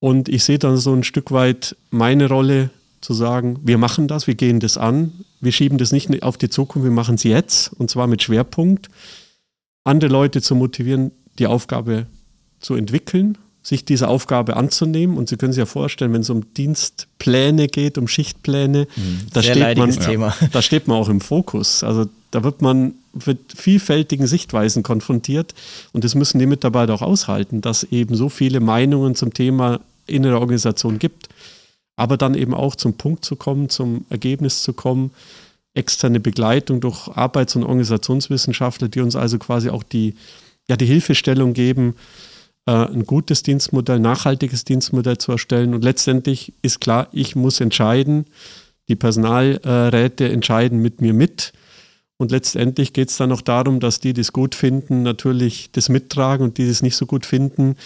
[0.00, 4.26] Und ich sehe dann so ein Stück weit meine Rolle zu sagen, wir machen das,
[4.26, 7.72] wir gehen das an, wir schieben das nicht auf die Zukunft, wir machen es jetzt
[7.74, 8.88] und zwar mit Schwerpunkt.
[9.84, 12.06] Andere Leute zu motivieren, die Aufgabe
[12.60, 15.18] zu entwickeln, sich dieser Aufgabe anzunehmen.
[15.18, 19.20] Und Sie können sich ja vorstellen, wenn es um Dienstpläne geht, um Schichtpläne, mhm.
[19.32, 20.34] da, steht man, Thema.
[20.52, 21.82] da steht man auch im Fokus.
[21.82, 22.94] Also da wird man
[23.26, 25.54] mit vielfältigen Sichtweisen konfrontiert.
[25.92, 30.40] Und das müssen die Mitarbeiter auch aushalten, dass eben so viele Meinungen zum Thema innere
[30.40, 31.28] Organisation gibt.
[31.96, 35.12] Aber dann eben auch zum Punkt zu kommen, zum Ergebnis zu kommen,
[35.74, 40.14] externe Begleitung durch Arbeits- und Organisationswissenschaftler, die uns also quasi auch die,
[40.68, 41.94] ja, die Hilfestellung geben,
[42.66, 45.74] äh, ein gutes Dienstmodell, nachhaltiges Dienstmodell zu erstellen.
[45.74, 48.26] Und letztendlich ist klar, ich muss entscheiden,
[48.88, 51.52] die Personalräte entscheiden mit mir mit.
[52.24, 55.90] Und letztendlich geht es dann auch darum, dass die, die es gut finden, natürlich das
[55.90, 57.76] mittragen und die, die es nicht so gut finden,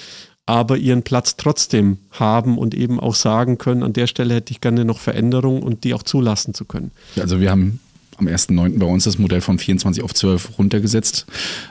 [0.47, 4.61] aber ihren Platz trotzdem haben und eben auch sagen können, an der Stelle hätte ich
[4.61, 6.93] gerne noch Veränderungen und die auch zulassen zu können.
[7.19, 7.81] Also wir haben
[8.17, 8.79] am 1.9.
[8.79, 11.27] bei uns das Modell von 24 auf 12 runtergesetzt,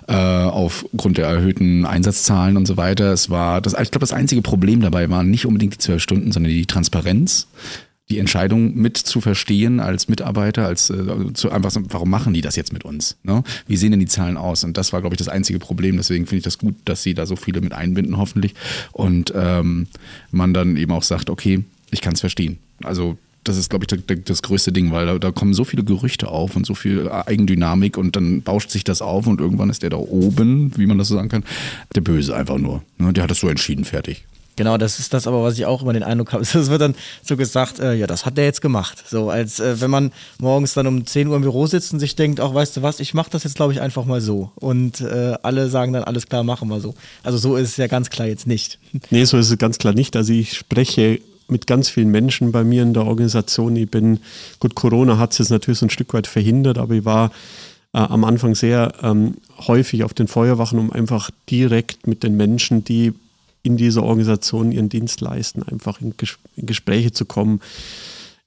[0.10, 3.14] äh, aufgrund der erhöhten Einsatzzahlen und so weiter.
[3.14, 6.32] Es war, das, ich glaube, das einzige Problem dabei waren nicht unbedingt die 12 Stunden,
[6.34, 7.48] sondern die Transparenz
[8.10, 12.42] die Entscheidung mit zu verstehen als Mitarbeiter, als äh, zu einfach so, warum machen die
[12.42, 13.18] das jetzt mit uns?
[13.24, 13.44] Ne?
[13.68, 14.64] Wie sehen denn die Zahlen aus?
[14.64, 15.98] Und das war, glaube ich, das einzige Problem.
[15.98, 18.56] Deswegen finde ich das gut, dass sie da so viele mit einbinden, hoffentlich.
[18.94, 19.88] Und ähm,
[20.32, 22.60] man dann eben auch sagt, okay, ich kann es verstehen.
[22.84, 26.56] Also das ist, glaube ich, das größte Ding, weil da, kommen so viele Gerüchte auf
[26.56, 29.98] und so viel Eigendynamik und dann bauscht sich das auf und irgendwann ist der da
[29.98, 31.44] oben, wie man das so sagen kann,
[31.96, 32.84] der Böse einfach nur.
[32.98, 33.14] Ne?
[33.14, 34.26] Der hat es so entschieden, fertig.
[34.58, 36.44] Genau, das ist das aber, was ich auch immer den Eindruck habe.
[36.58, 39.04] Es wird dann so gesagt, äh, ja, das hat der jetzt gemacht.
[39.08, 42.16] So, als äh, wenn man morgens dann um 10 Uhr im Büro sitzt und sich
[42.16, 44.52] denkt, auch weißt du was, ich mache das jetzt, glaube ich, einfach mal so.
[44.56, 46.96] Und äh, alle sagen dann, alles klar, machen wir so.
[47.24, 48.80] Also so ist es ja ganz klar jetzt nicht.
[49.10, 50.16] Nee, so ist es ganz klar nicht.
[50.16, 53.76] Also ich spreche mit ganz vielen Menschen bei mir in der Organisation.
[53.76, 54.20] Ich bin,
[54.60, 57.32] gut, Corona hat es jetzt natürlich so ein Stück weit verhindert, aber ich war
[57.94, 59.36] äh, am Anfang sehr ähm,
[59.68, 63.14] häufig auf den Feuerwachen, um einfach direkt mit den Menschen, die
[63.68, 67.60] in dieser Organisation ihren Dienst leisten, einfach in, Ges in Gespräche zu kommen.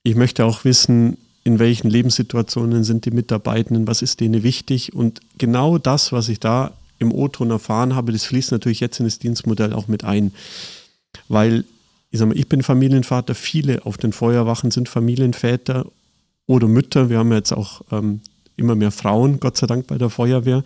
[0.02, 5.20] Ich möchte auch wissen, in welchen Lebenssituationen sind die Mitarbeitenden, was ist denen wichtig und
[5.38, 9.18] genau das, was ich da im O-Ton erfahren habe, das fließt natürlich jetzt in das
[9.18, 10.32] Dienstmodell auch mit ein,
[11.28, 11.64] weil
[12.10, 15.86] ich sag mal, ich bin Familienvater, viele auf den Feuerwachen sind Familienväter
[16.46, 17.08] oder Mütter.
[17.08, 18.20] Wir haben jetzt auch ähm,
[18.56, 20.64] immer mehr Frauen, Gott sei Dank, bei der Feuerwehr.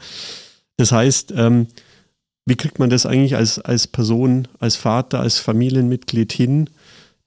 [0.76, 1.66] Das heißt, ähm,
[2.47, 6.68] wie kriegt man das eigentlich als, als Person, als Vater, als Familienmitglied hin,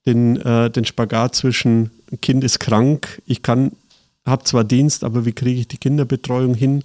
[0.06, 1.92] den, äh, den Spagat zwischen
[2.22, 3.72] Kind ist krank, ich kann,
[4.26, 6.84] habe zwar Dienst, aber wie kriege ich die Kinderbetreuung hin,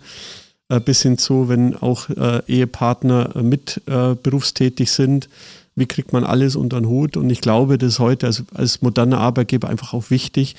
[0.69, 5.29] äh, bis hin zu, wenn auch äh, Ehepartner mit äh, berufstätig sind,
[5.75, 7.17] wie kriegt man alles unter den Hut?
[7.17, 10.57] Und ich glaube, das ist heute als, als moderner Arbeitgeber einfach auch wichtig,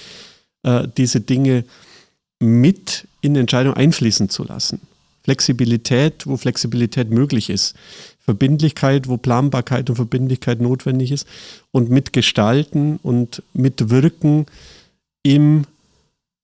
[0.63, 1.65] äh, diese Dinge
[2.39, 4.81] mit in Entscheidungen einfließen zu lassen.
[5.23, 7.75] Flexibilität, wo Flexibilität möglich ist.
[8.19, 11.27] Verbindlichkeit, wo Planbarkeit und Verbindlichkeit notwendig ist.
[11.71, 14.45] Und mitgestalten und mitwirken
[15.23, 15.63] im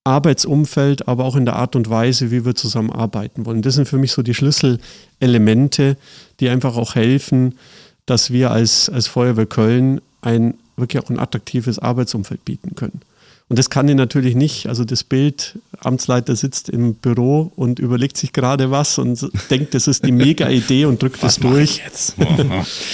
[0.05, 3.61] Arbeitsumfeld, aber auch in der Art und Weise, wie wir zusammenarbeiten wollen.
[3.61, 5.97] Das sind für mich so die Schlüsselelemente,
[6.39, 7.57] die einfach auch helfen,
[8.05, 13.01] dass wir als, als Feuerwehr Köln ein wirklich auch ein attraktives Arbeitsumfeld bieten können.
[13.49, 14.67] Und das kann ich natürlich nicht.
[14.67, 19.87] Also das Bild, Amtsleiter sitzt im Büro und überlegt sich gerade was und denkt, das
[19.87, 21.81] ist die Mega-Idee und drückt es durch.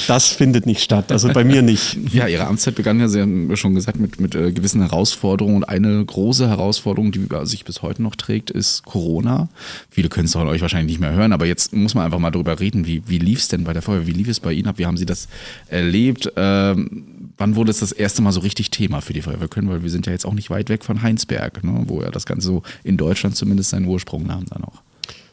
[0.08, 1.12] das findet nicht statt.
[1.12, 1.98] Also bei mir nicht.
[2.14, 5.58] Ja, Ihre Amtszeit begann ja, Sie haben schon gesagt, mit, mit äh, gewissen Herausforderungen.
[5.58, 9.50] Und eine große Herausforderung, die sich bis heute noch trägt, ist Corona.
[9.90, 12.32] Viele können es von euch wahrscheinlich nicht mehr hören, aber jetzt muss man einfach mal
[12.32, 12.88] darüber reden.
[12.88, 14.08] Wie, wie lief es denn bei der Feuerwehr?
[14.08, 14.78] Wie lief es bei Ihnen ab?
[14.78, 15.28] Wie haben Sie das
[15.68, 16.32] erlebt?
[16.38, 19.70] Ähm, wann wurde es das erste Mal so richtig Thema für die Feuerwehr Köln?
[19.70, 21.84] Weil wir sind ja jetzt auch nicht weit weg von Heinsberg, ne?
[21.88, 24.82] wo ja das Ganze so in Deutschland zumindest seinen Ursprung nahm dann auch.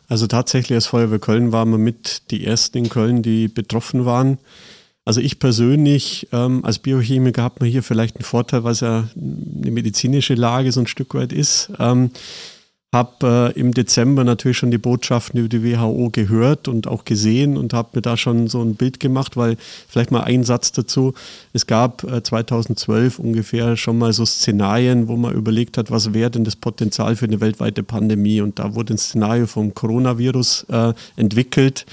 [0.09, 4.39] Also tatsächlich als Feuerwehr Köln waren wir mit die ersten in Köln, die betroffen waren.
[5.05, 9.71] Also ich persönlich ähm, als Biochemiker habe mir hier vielleicht einen Vorteil, was ja eine
[9.71, 11.73] medizinische Lage so ein Stück weit ist.
[11.79, 12.11] Ähm,
[12.93, 17.57] habe äh, im Dezember natürlich schon die Botschaften über die WHO gehört und auch gesehen
[17.57, 19.57] und habe mir da schon so ein Bild gemacht, weil
[19.89, 21.15] vielleicht mal ein Satz dazu.
[21.55, 26.31] Es gab äh, 2012 ungefähr schon mal so Szenarien, wo man überlegt hat, was wäre
[26.31, 28.43] denn das Potenzial für eine weltweite Pandemie.
[28.43, 31.87] Und da wurde ein Szenario vom Coronavirus äh, entwickelt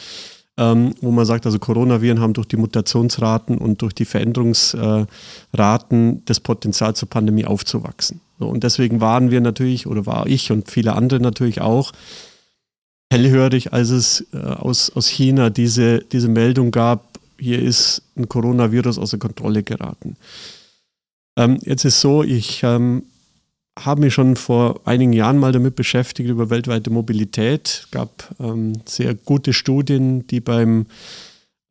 [0.58, 6.42] ähm, wo man sagt, also Coronaviren haben durch die Mutationsraten und durch die Veränderungsraten das
[6.42, 8.20] Potenzial zur Pandemie aufzuwachsen.
[8.48, 11.92] Und deswegen waren wir natürlich, oder war ich und viele andere natürlich auch,
[13.12, 19.00] hellhörig, als es äh, aus, aus China diese, diese Meldung gab, hier ist ein Coronavirus
[19.00, 20.16] außer Kontrolle geraten.
[21.38, 23.04] Ähm, jetzt ist so, ich ähm,
[23.86, 27.84] habe mich schon vor einigen Jahren mal damit beschäftigt über weltweite Mobilität.
[27.86, 30.86] Es gab ähm, sehr gute Studien, die beim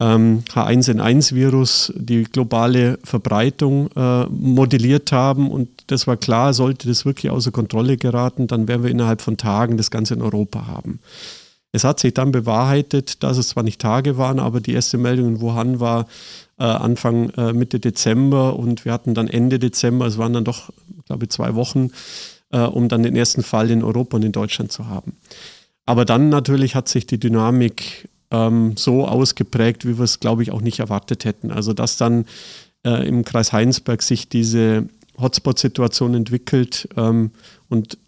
[0.05, 5.51] H1N1-Virus die globale Verbreitung äh, modelliert haben.
[5.51, 9.37] Und das war klar, sollte das wirklich außer Kontrolle geraten, dann werden wir innerhalb von
[9.37, 11.01] Tagen das Ganze in Europa haben.
[11.73, 15.29] Es hat sich dann bewahrheitet, dass es zwar nicht Tage waren, aber die erste Meldung
[15.29, 16.07] in Wuhan war
[16.59, 20.71] äh, Anfang äh, Mitte Dezember und wir hatten dann Ende Dezember, es waren dann doch,
[21.07, 21.91] glaube ich, zwei Wochen,
[22.51, 25.17] äh, um dann den ersten Fall in Europa und in Deutschland zu haben.
[25.85, 30.51] Aber dann natürlich hat sich die Dynamik ähm, so ausgeprägt, wie wir es, glaube ich,
[30.51, 31.51] auch nicht erwartet hätten.
[31.51, 32.27] Also dass dann
[32.85, 37.31] äh, im Kreis Heinsberg sich diese Hotspot-Situation entwickelt ähm,
[37.69, 37.99] und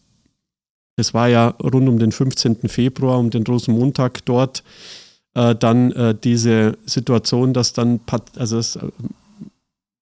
[0.97, 2.69] es war ja rund um den 15.
[2.69, 4.63] Februar, um den Rosenmontag dort,
[5.35, 8.01] äh, dann äh, diese Situation, dass dann,
[8.37, 8.81] also, das, äh,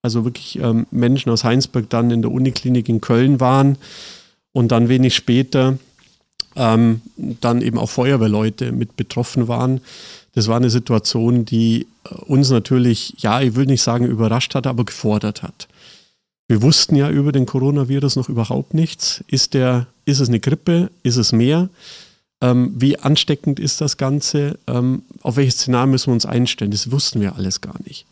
[0.03, 3.79] also wirklich ähm, Menschen aus Heinsberg dann in der Uniklinik in Köln waren
[4.53, 5.79] und dann wenig später
[6.59, 9.81] ähm, dann eben auch Feuerwehrleute mit betroffen waren.
[10.35, 14.67] Das war eine Situation, die äh, uns natürlich, ja, ich will nicht sagen überrascht hat,
[14.67, 15.69] aber gefordert hat.
[16.49, 19.23] Wir wussten ja über den Coronavirus noch überhaupt nichts.
[19.29, 20.91] Ist, der, ist es eine Grippe?
[21.03, 21.69] Ist es mehr?
[22.41, 24.59] Ähm, wie ansteckend ist das Ganze?
[24.67, 26.71] Ähm, auf welches Szenario müssen wir uns einstellen?
[26.71, 28.07] Das wussten wir alles gar nicht.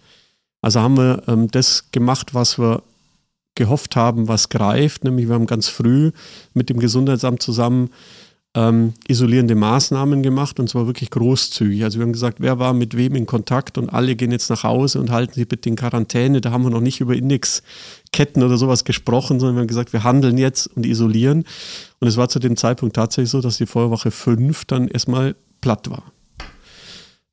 [0.61, 2.83] Also haben wir ähm, das gemacht, was wir
[3.55, 6.13] gehofft haben, was greift, nämlich wir haben ganz früh
[6.55, 7.91] mit dem Gesundheitsamt zusammen
[8.57, 11.85] ähm, isolierende Maßnahmen gemacht und zwar wirklich großzügig.
[11.85, 14.65] Also wir haben gesagt, wer war mit wem in Kontakt und alle gehen jetzt nach
[14.65, 16.41] Hause und halten sich bitte in Quarantäne.
[16.41, 20.05] Da haben wir noch nicht über Indexketten oder sowas gesprochen, sondern wir haben gesagt, wir
[20.05, 21.45] handeln jetzt und isolieren.
[22.01, 25.91] Und es war zu dem Zeitpunkt tatsächlich so, dass die Feuerwache 5 dann erstmal platt
[25.91, 26.05] war.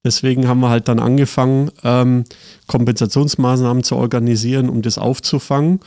[0.05, 2.25] Deswegen haben wir halt dann angefangen, ähm,
[2.67, 5.79] Kompensationsmaßnahmen zu organisieren, um das aufzufangen.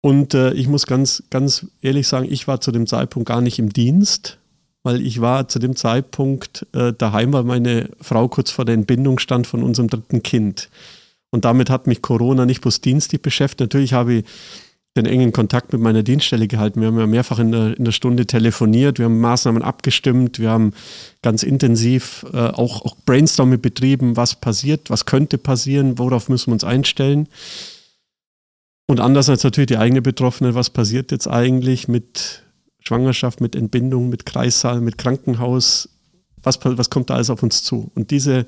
[0.00, 3.58] Und äh, ich muss ganz, ganz ehrlich sagen, ich war zu dem Zeitpunkt gar nicht
[3.58, 4.38] im Dienst,
[4.82, 9.18] weil ich war zu dem Zeitpunkt äh, daheim, weil meine Frau kurz vor der Entbindung
[9.18, 10.68] stand von unserem dritten Kind.
[11.30, 13.60] Und damit hat mich Corona nicht bloß dienstlich beschäftigt.
[13.60, 14.24] Natürlich habe ich
[14.96, 16.80] den engen Kontakt mit meiner Dienststelle gehalten.
[16.80, 20.50] Wir haben ja mehrfach in der, in der Stunde telefoniert, wir haben Maßnahmen abgestimmt, wir
[20.50, 20.72] haben
[21.22, 26.54] ganz intensiv äh, auch, auch Brainstorming betrieben, was passiert, was könnte passieren, worauf müssen wir
[26.54, 27.28] uns einstellen.
[28.90, 32.42] Und anders als natürlich die eigene Betroffene, was passiert jetzt eigentlich mit
[32.80, 35.90] Schwangerschaft, mit Entbindung, mit Kreissaal, mit Krankenhaus?
[36.42, 37.90] Was, was kommt da alles auf uns zu?
[37.94, 38.46] Und diese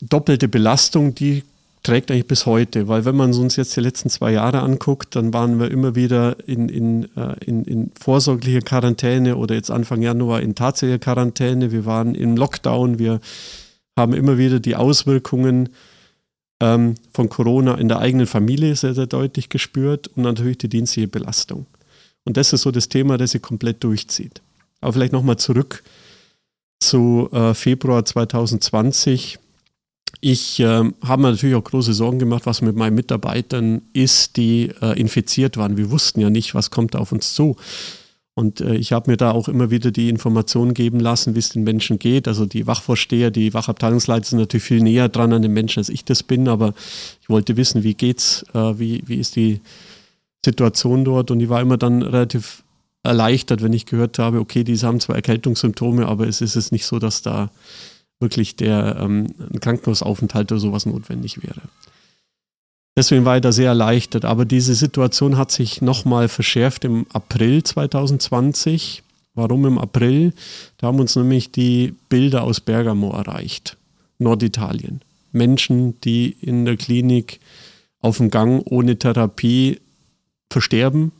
[0.00, 1.42] doppelte Belastung, die
[1.82, 5.34] trägt eigentlich bis heute, weil wenn man uns jetzt die letzten zwei Jahre anguckt, dann
[5.34, 10.40] waren wir immer wieder in, in, äh, in, in vorsorglicher Quarantäne oder jetzt Anfang Januar
[10.40, 11.72] in tatsächlicher Quarantäne.
[11.72, 13.20] Wir waren im Lockdown, wir
[13.98, 15.70] haben immer wieder die Auswirkungen
[16.64, 21.08] ähm, von Corona in der eigenen Familie sehr, sehr deutlich gespürt und natürlich die dienstliche
[21.08, 21.66] Belastung.
[22.24, 24.40] Und das ist so das Thema, das sich komplett durchzieht.
[24.80, 25.84] Aber vielleicht nochmal zurück
[26.80, 29.38] zu äh, Februar 2020.
[30.20, 34.70] Ich äh, habe mir natürlich auch große Sorgen gemacht, was mit meinen Mitarbeitern ist, die
[34.80, 35.76] äh, infiziert waren.
[35.76, 37.56] Wir wussten ja nicht, was kommt auf uns zu.
[38.34, 41.50] Und äh, ich habe mir da auch immer wieder die Informationen geben lassen, wie es
[41.50, 42.26] den Menschen geht.
[42.26, 46.04] Also die Wachvorsteher, die Wachabteilungsleiter sind natürlich viel näher dran an den Menschen, als ich
[46.04, 46.74] das bin, aber
[47.22, 49.60] ich wollte wissen, wie geht's, äh, wie, wie ist die
[50.44, 52.64] Situation dort und ich war immer dann relativ
[53.04, 56.86] erleichtert, wenn ich gehört habe, okay, die haben zwar Erkältungssymptome, aber es ist es nicht
[56.86, 57.50] so, dass da
[58.18, 61.60] wirklich der ähm, ein Krankenhausaufenthalt oder sowas notwendig wäre.
[62.96, 64.24] Deswegen war ich da sehr erleichtert.
[64.24, 69.02] Aber diese Situation hat sich nochmal verschärft im April 2020.
[69.34, 70.32] Warum im April?
[70.78, 73.76] Da haben uns nämlich die Bilder aus Bergamo erreicht,
[74.18, 75.00] Norditalien.
[75.32, 77.40] Menschen, die in der Klinik
[78.00, 79.80] auf dem Gang ohne Therapie
[80.50, 81.10] versterben.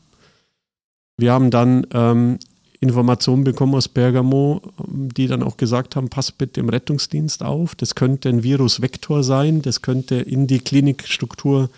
[1.17, 2.39] Wir haben dann ähm,
[2.81, 7.95] Informationen bekommen aus Bergamo, die dann auch gesagt haben, pass bitte im Rettungsdienst auf, das
[7.95, 11.71] könnte ein Virusvektor sein, das könnte in die Klinikstruktur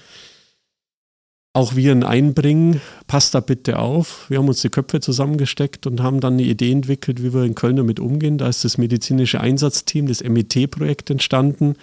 [1.57, 4.29] auch Viren einbringen, passt da bitte auf.
[4.29, 7.55] Wir haben uns die Köpfe zusammengesteckt und haben dann eine Idee entwickelt, wie wir in
[7.55, 8.37] Köln damit umgehen.
[8.37, 11.77] Da ist das medizinische Einsatzteam, das MET-Projekt entstanden,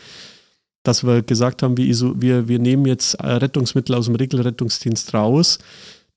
[0.84, 5.58] dass wir gesagt haben, wir, wir, wir nehmen jetzt äh, Rettungsmittel aus dem Regelrettungsdienst raus,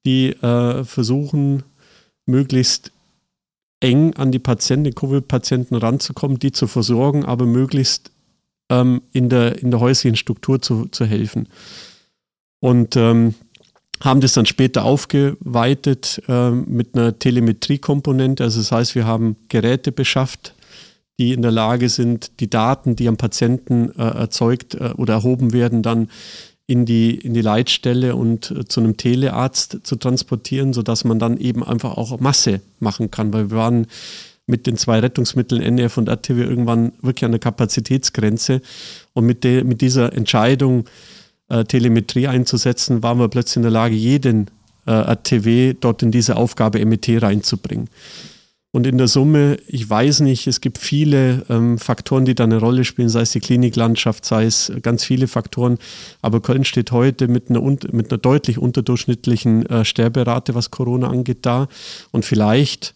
[0.05, 1.63] die äh, versuchen,
[2.27, 2.93] möglichst
[3.81, 8.11] eng an die Patienten, Covid-Patienten ranzukommen, die zu versorgen, aber möglichst
[8.71, 11.49] ähm, in, der, in der häuslichen Struktur zu, zu helfen.
[12.61, 13.35] Und ähm,
[14.03, 18.45] haben das dann später aufgeweitet äh, mit einer Telemetrie-Komponente.
[18.45, 20.55] Also das heißt, wir haben Geräte beschafft,
[21.19, 25.53] die in der Lage sind, die Daten, die am Patienten äh, erzeugt äh, oder erhoben
[25.53, 26.11] werden, dann
[26.67, 31.39] in die, in die Leitstelle und äh, zu einem Telearzt zu transportieren, sodass man dann
[31.39, 33.33] eben einfach auch Masse machen kann.
[33.33, 33.87] Weil wir waren
[34.47, 38.63] mit den zwei Rettungsmitteln NF und RTW irgendwann wirklich an der Kapazitätsgrenze.
[39.13, 40.87] Und mit, de, mit dieser Entscheidung,
[41.49, 44.49] äh, Telemetrie einzusetzen, waren wir plötzlich in der Lage, jeden
[44.87, 47.89] äh, RTW dort in diese Aufgabe MET reinzubringen.
[48.77, 52.59] Und in der Summe, ich weiß nicht, es gibt viele ähm, Faktoren, die da eine
[52.59, 55.79] Rolle spielen, sei es die Kliniklandschaft, sei es ganz viele Faktoren.
[56.21, 61.39] Aber Köln steht heute mit einer, mit einer deutlich unterdurchschnittlichen äh, Sterberate, was Corona angeht,
[61.47, 61.69] da.
[62.11, 62.95] Und vielleicht,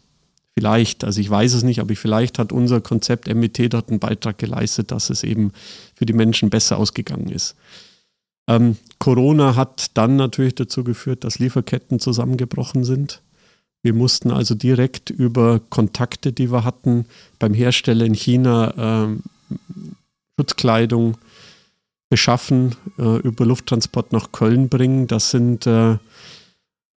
[0.52, 4.36] vielleicht, also ich weiß es nicht, aber vielleicht hat unser Konzept MET dort einen Beitrag
[4.36, 5.50] geleistet, dass es eben
[5.94, 7.56] für die Menschen besser ausgegangen ist.
[8.48, 13.22] Ähm, Corona hat dann natürlich dazu geführt, dass Lieferketten zusammengebrochen sind.
[13.82, 17.06] Wir mussten also direkt über Kontakte, die wir hatten,
[17.38, 19.16] beim Hersteller in China äh,
[20.38, 21.16] Schutzkleidung
[22.10, 25.06] beschaffen, äh, über Lufttransport nach Köln bringen.
[25.06, 25.96] Das sind äh,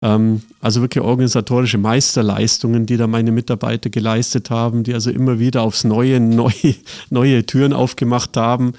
[0.02, 5.62] ähm, also wirklich organisatorische Meisterleistungen, die da meine Mitarbeiter geleistet haben, die also immer wieder
[5.62, 6.74] aufs Neue neue,
[7.10, 8.72] neue Türen aufgemacht haben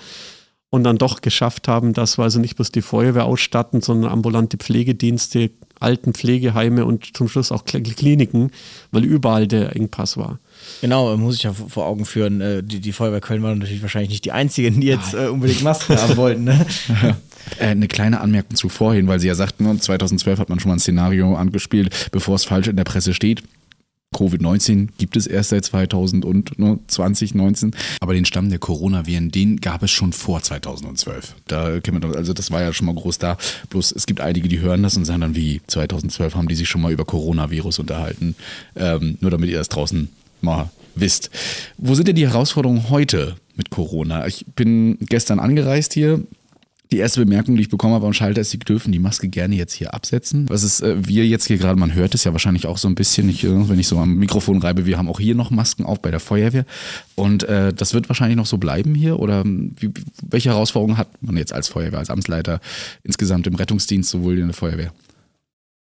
[0.74, 4.57] und dann doch geschafft haben, dass wir also nicht bloß die Feuerwehr ausstatten, sondern ambulante
[4.57, 8.49] Pflegedienste, alten Pflegeheime und zum Schluss auch Kliniken,
[8.89, 10.39] weil überall der Engpass war.
[10.82, 12.41] Genau, muss ich ja vor Augen führen.
[12.41, 15.61] Äh, die, die Feuerwehr Köln war natürlich wahrscheinlich nicht die einzigen, die jetzt äh, unbedingt
[15.61, 16.43] Masken haben wollten.
[16.45, 16.65] Ne?
[17.59, 20.78] Äh, eine kleine Anmerkung zu vorhin, weil Sie ja sagten, 2012 hat man schon mal
[20.78, 23.43] ein Szenario angespielt, bevor es falsch in der Presse steht.
[24.14, 27.76] Covid-19 gibt es erst seit 2020, 19.
[27.99, 31.36] Aber den Stamm der Coronaviren, den gab es schon vor 2012.
[31.47, 33.38] Da kennen wir also das war ja schon mal groß da.
[33.70, 36.70] Bloß es gibt einige, die hören das und sagen dann, wie 2012 haben die sich
[36.70, 38.36] schon mal über Coronavirus unterhalten.
[38.76, 40.09] Ähm, nur damit ihr das draußen
[40.41, 41.30] mal wisst.
[41.78, 44.28] Wo sind denn die Herausforderungen heute mit Corona?
[44.28, 46.22] Ich bin gestern angereist hier,
[46.93, 49.55] die erste Bemerkung, die ich bekommen habe am Schalter, ist, sie dürfen die Maske gerne
[49.55, 50.47] jetzt hier absetzen.
[50.47, 52.95] Was ist, äh, wir jetzt hier gerade, man hört es ja wahrscheinlich auch so ein
[52.95, 55.85] bisschen, ich, äh, wenn ich so am Mikrofon reibe, wir haben auch hier noch Masken
[55.85, 56.65] auf bei der Feuerwehr.
[57.15, 59.19] Und äh, das wird wahrscheinlich noch so bleiben hier?
[59.19, 59.91] Oder wie,
[60.21, 62.61] welche Herausforderungen hat man jetzt als Feuerwehr, als Amtsleiter
[63.03, 64.93] insgesamt im Rettungsdienst, sowohl in der Feuerwehr?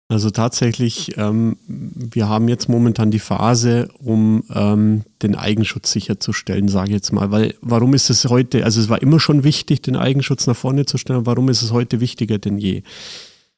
[0.08, 6.90] Also tatsächlich, ähm, wir haben jetzt momentan die Phase, um ähm, den Eigenschutz sicherzustellen, sage
[6.90, 7.32] ich jetzt mal.
[7.32, 10.86] Weil warum ist es heute, also es war immer schon wichtig, den Eigenschutz nach vorne
[10.86, 12.84] zu stellen, warum ist es heute wichtiger denn je?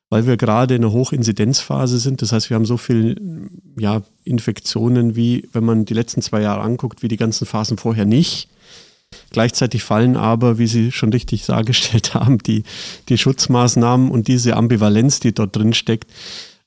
[0.10, 2.22] Weil wir gerade in einer Hochinzidenzphase sind.
[2.22, 3.18] Das heißt, wir haben so viele
[3.78, 8.06] ja, Infektionen wie, wenn man die letzten zwei Jahre anguckt, wie die ganzen Phasen vorher
[8.06, 8.48] nicht.
[9.32, 12.64] Gleichzeitig fallen aber, wie Sie schon richtig dargestellt haben, die,
[13.10, 16.10] die Schutzmaßnahmen und diese Ambivalenz, die dort drin steckt,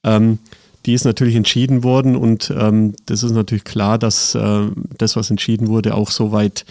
[0.04, 0.38] ähm,
[0.86, 4.62] die ist natürlich entschieden worden und ähm, das ist natürlich klar, dass äh,
[4.96, 6.64] das, was entschieden wurde, auch soweit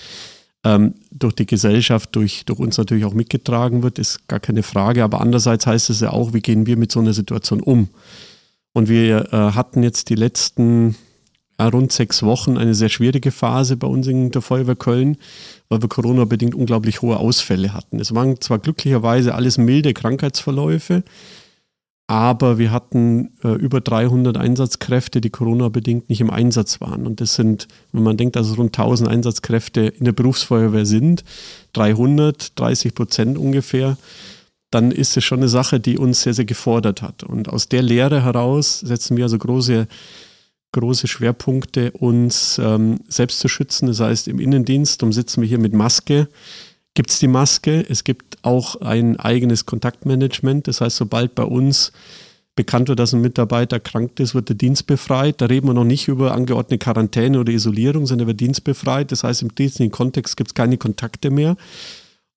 [0.64, 5.04] ähm, durch die Gesellschaft, durch, durch uns natürlich auch mitgetragen wird, ist gar keine Frage.
[5.04, 7.90] Aber andererseits heißt es ja auch, wie gehen wir mit so einer Situation um?
[8.74, 10.96] Und wir äh, hatten jetzt die letzten
[11.68, 15.18] rund sechs Wochen eine sehr schwierige Phase bei uns in der Feuerwehr Köln,
[15.68, 18.00] weil wir Corona-bedingt unglaublich hohe Ausfälle hatten.
[18.00, 21.04] Es waren zwar glücklicherweise alles milde Krankheitsverläufe,
[22.08, 27.06] aber wir hatten äh, über 300 Einsatzkräfte, die Corona-bedingt nicht im Einsatz waren.
[27.06, 31.24] Und das sind, wenn man denkt, dass es rund 1000 Einsatzkräfte in der Berufsfeuerwehr sind,
[31.74, 33.96] 300, 30 Prozent ungefähr,
[34.72, 37.24] dann ist es schon eine Sache, die uns sehr, sehr gefordert hat.
[37.24, 39.88] Und aus der Lehre heraus setzen wir also große,
[40.72, 43.88] große Schwerpunkte, uns ähm, selbst zu schützen.
[43.88, 46.28] Das heißt, im Innendienst umsitzen wir hier mit Maske.
[46.94, 47.86] Gibt es die Maske?
[47.90, 50.68] Es gibt auch ein eigenes Kontaktmanagement.
[50.68, 51.92] Das heißt, sobald bei uns
[52.56, 55.40] bekannt wird, dass ein Mitarbeiter krank ist, wird der Dienst befreit.
[55.40, 59.12] Da reden wir noch nicht über angeordnete Quarantäne oder Isolierung, sondern über Dienst befreit.
[59.12, 61.56] Das heißt, im dienstlichen Kontext gibt es keine Kontakte mehr.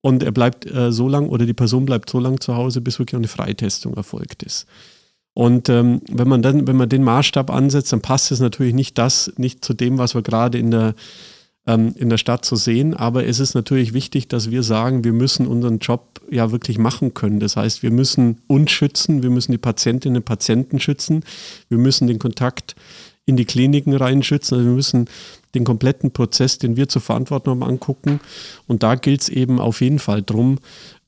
[0.01, 2.99] Und er bleibt äh, so lang oder die Person bleibt so lang zu Hause, bis
[2.99, 4.67] wirklich eine Freitestung erfolgt ist.
[5.35, 8.99] Und ähm, wenn man dann, wenn man den Maßstab ansetzt, dann passt es natürlich nicht
[8.99, 10.95] das, nicht zu dem, was wir gerade in der,
[11.67, 12.95] ähm, in der Stadt so sehen.
[12.95, 17.15] Aber es ist natürlich wichtig, dass wir sagen, wir müssen unseren Job ja wirklich machen
[17.15, 17.41] können.
[17.41, 21.25] Das heißt, wir müssen uns schützen, wir müssen die Patientinnen und Patienten schützen,
[21.69, 22.75] wir müssen den Kontakt
[23.25, 24.59] in die Kliniken reinschützen.
[24.59, 25.09] Also wir müssen
[25.55, 28.21] den kompletten Prozess, den wir zu verantworten haben, angucken.
[28.67, 30.59] Und da gilt es eben auf jeden Fall darum,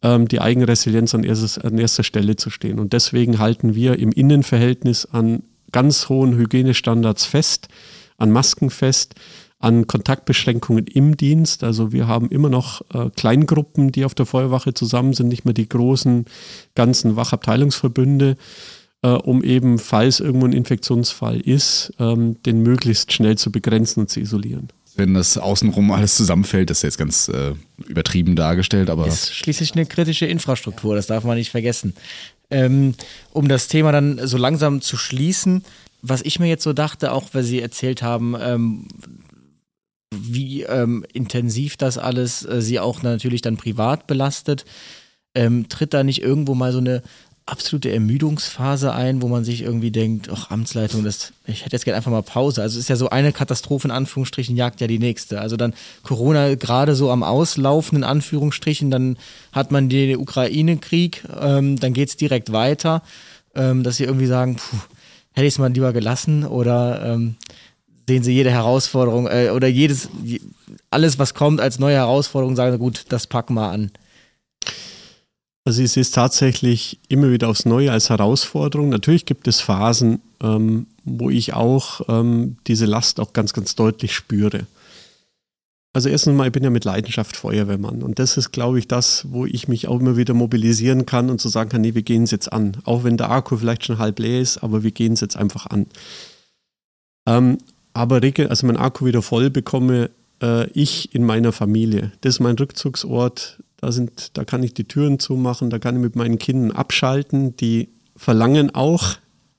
[0.04, 2.78] ähm, die Eigenresilienz an, erstes, an erster Stelle zu stehen.
[2.78, 5.42] Und deswegen halten wir im Innenverhältnis an
[5.72, 7.66] ganz hohen Hygienestandards fest,
[8.18, 9.14] an Masken fest,
[9.58, 11.64] an Kontaktbeschränkungen im Dienst.
[11.64, 15.54] Also wir haben immer noch äh, Kleingruppen, die auf der Feuerwache zusammen sind, nicht mehr
[15.54, 16.26] die großen
[16.74, 18.36] ganzen Wachabteilungsverbünde
[19.04, 24.10] äh, um eben, falls irgendwo ein Infektionsfall ist, ähm, den möglichst schnell zu begrenzen und
[24.10, 24.68] zu isolieren.
[24.96, 27.52] Wenn das außenrum alles zusammenfällt, das ist jetzt ganz äh,
[27.86, 29.06] übertrieben dargestellt, aber.
[29.06, 31.94] Ist schließlich eine kritische Infrastruktur, das darf man nicht vergessen.
[32.50, 32.94] Ähm,
[33.32, 35.64] um das Thema dann so langsam zu schließen,
[36.02, 38.88] was ich mir jetzt so dachte, auch weil Sie erzählt haben, ähm,
[40.14, 44.64] wie ähm, intensiv das alles äh, Sie auch natürlich dann privat belastet,
[45.34, 47.02] ähm, tritt da nicht irgendwo mal so eine
[47.46, 51.98] absolute Ermüdungsphase ein, wo man sich irgendwie denkt, ach, Amtsleitung, das, ich hätte jetzt gerne
[51.98, 52.62] einfach mal Pause.
[52.62, 55.40] Also es ist ja so eine Katastrophe in Anführungsstrichen, jagt ja die nächste.
[55.40, 59.18] Also dann Corona gerade so am Auslaufen in Anführungsstrichen, dann
[59.52, 63.02] hat man den Ukraine-Krieg, ähm, dann geht es direkt weiter,
[63.54, 64.78] ähm, dass sie irgendwie sagen, puh,
[65.32, 67.36] hätte ich es mal lieber gelassen oder ähm,
[68.08, 70.08] sehen sie jede Herausforderung äh, oder jedes,
[70.90, 73.90] alles, was kommt als neue Herausforderung, sagen sie, gut, das packen wir an.
[75.66, 78.90] Also ich sehe es tatsächlich immer wieder aufs Neue als Herausforderung.
[78.90, 84.14] Natürlich gibt es Phasen, ähm, wo ich auch ähm, diese Last auch ganz, ganz deutlich
[84.14, 84.66] spüre.
[85.94, 89.26] Also erstens mal, ich bin ja mit Leidenschaft Feuerwehrmann und das ist, glaube ich, das,
[89.30, 92.24] wo ich mich auch immer wieder mobilisieren kann und so sagen kann, nee, wir gehen
[92.24, 92.78] es jetzt an.
[92.84, 95.66] Auch wenn der Akku vielleicht schon halb leer ist, aber wir gehen es jetzt einfach
[95.66, 95.86] an.
[97.26, 97.58] Ähm,
[97.94, 100.10] aber also mein Akku wieder voll bekomme
[100.42, 102.10] äh, ich in meiner Familie.
[102.20, 103.62] Das ist mein Rückzugsort.
[103.84, 107.54] Da, sind, da kann ich die Türen zumachen, da kann ich mit meinen Kindern abschalten.
[107.58, 109.16] Die verlangen auch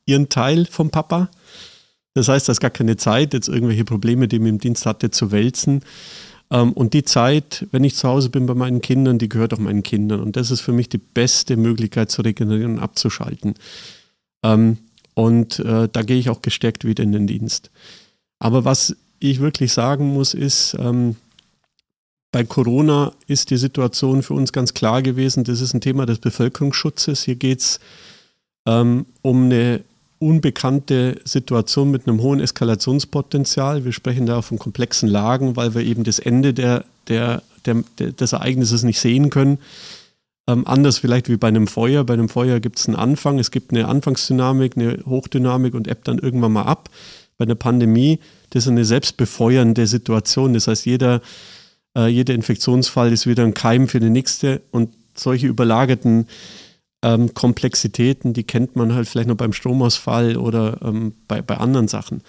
[0.08, 1.30] ihren Teil vom Papa.
[2.16, 5.12] Das heißt, da ist gar keine Zeit, jetzt irgendwelche Probleme, die man im Dienst hatte,
[5.12, 5.82] zu wälzen.
[6.50, 9.60] Ähm, und die Zeit, wenn ich zu Hause bin bei meinen Kindern, die gehört auch
[9.60, 10.22] meinen Kindern.
[10.22, 13.54] Und das ist für mich die beste Möglichkeit zu regenerieren und abzuschalten.
[14.42, 14.80] Ähm,
[15.14, 17.70] und äh, da gehe ich auch gestärkt wieder in den Dienst.
[18.40, 21.16] Aber was ich wirklich sagen muss, ist, ähm,
[22.36, 26.20] bei Corona ist die Situation für uns ganz klar gewesen, das ist ein Thema des
[26.20, 27.24] Bevölkerungsschutzes.
[27.24, 27.80] Hier geht es
[28.66, 29.86] ähm, um eine
[30.20, 33.86] unbekannte Situation mit einem hohen Eskalationspotenzial.
[33.86, 38.34] Wir sprechen da von komplexen Lagen, weil wir eben das Ende der, der, der, des
[38.34, 39.58] Ereignisses nicht sehen können.
[40.46, 42.04] Ähm, anders vielleicht wie bei einem Feuer.
[42.04, 46.10] Bei einem Feuer gibt es einen Anfang, es gibt eine Anfangsdynamik, eine Hochdynamik und ebbt
[46.10, 46.90] dann irgendwann mal ab.
[47.38, 48.20] Bei einer Pandemie,
[48.50, 50.54] das ist eine selbstbefeuernde Situation.
[50.54, 51.22] Das heißt, jeder
[51.96, 56.28] äh, jeder Infektionsfall ist wieder ein Keim für die nächste und solche überlagerten
[57.02, 61.88] ähm, Komplexitäten, die kennt man halt vielleicht noch beim Stromausfall oder ähm, bei, bei anderen
[61.88, 62.22] Sachen.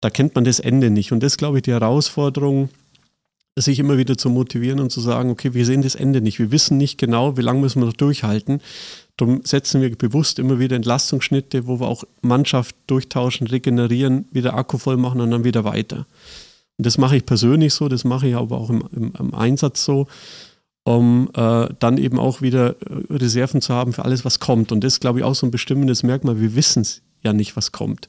[0.00, 1.12] Da kennt man das Ende nicht.
[1.12, 2.68] Und das ist, glaube ich, die Herausforderung,
[3.56, 6.38] sich immer wieder zu motivieren und zu sagen, okay, wir sehen das Ende nicht.
[6.38, 8.60] Wir wissen nicht genau, wie lange müssen wir noch durchhalten.
[9.16, 14.78] Darum setzen wir bewusst immer wieder Entlastungsschnitte, wo wir auch Mannschaft durchtauschen, regenerieren, wieder Akku
[14.78, 16.06] voll machen und dann wieder weiter.
[16.78, 19.84] Und das mache ich persönlich so, das mache ich aber auch im, im, im Einsatz
[19.84, 20.06] so,
[20.84, 24.72] um äh, dann eben auch wieder äh, Reserven zu haben für alles, was kommt.
[24.72, 26.40] Und das ist, glaube ich, auch so ein bestimmendes Merkmal.
[26.40, 28.08] Wir wissen es ja nicht, was kommt.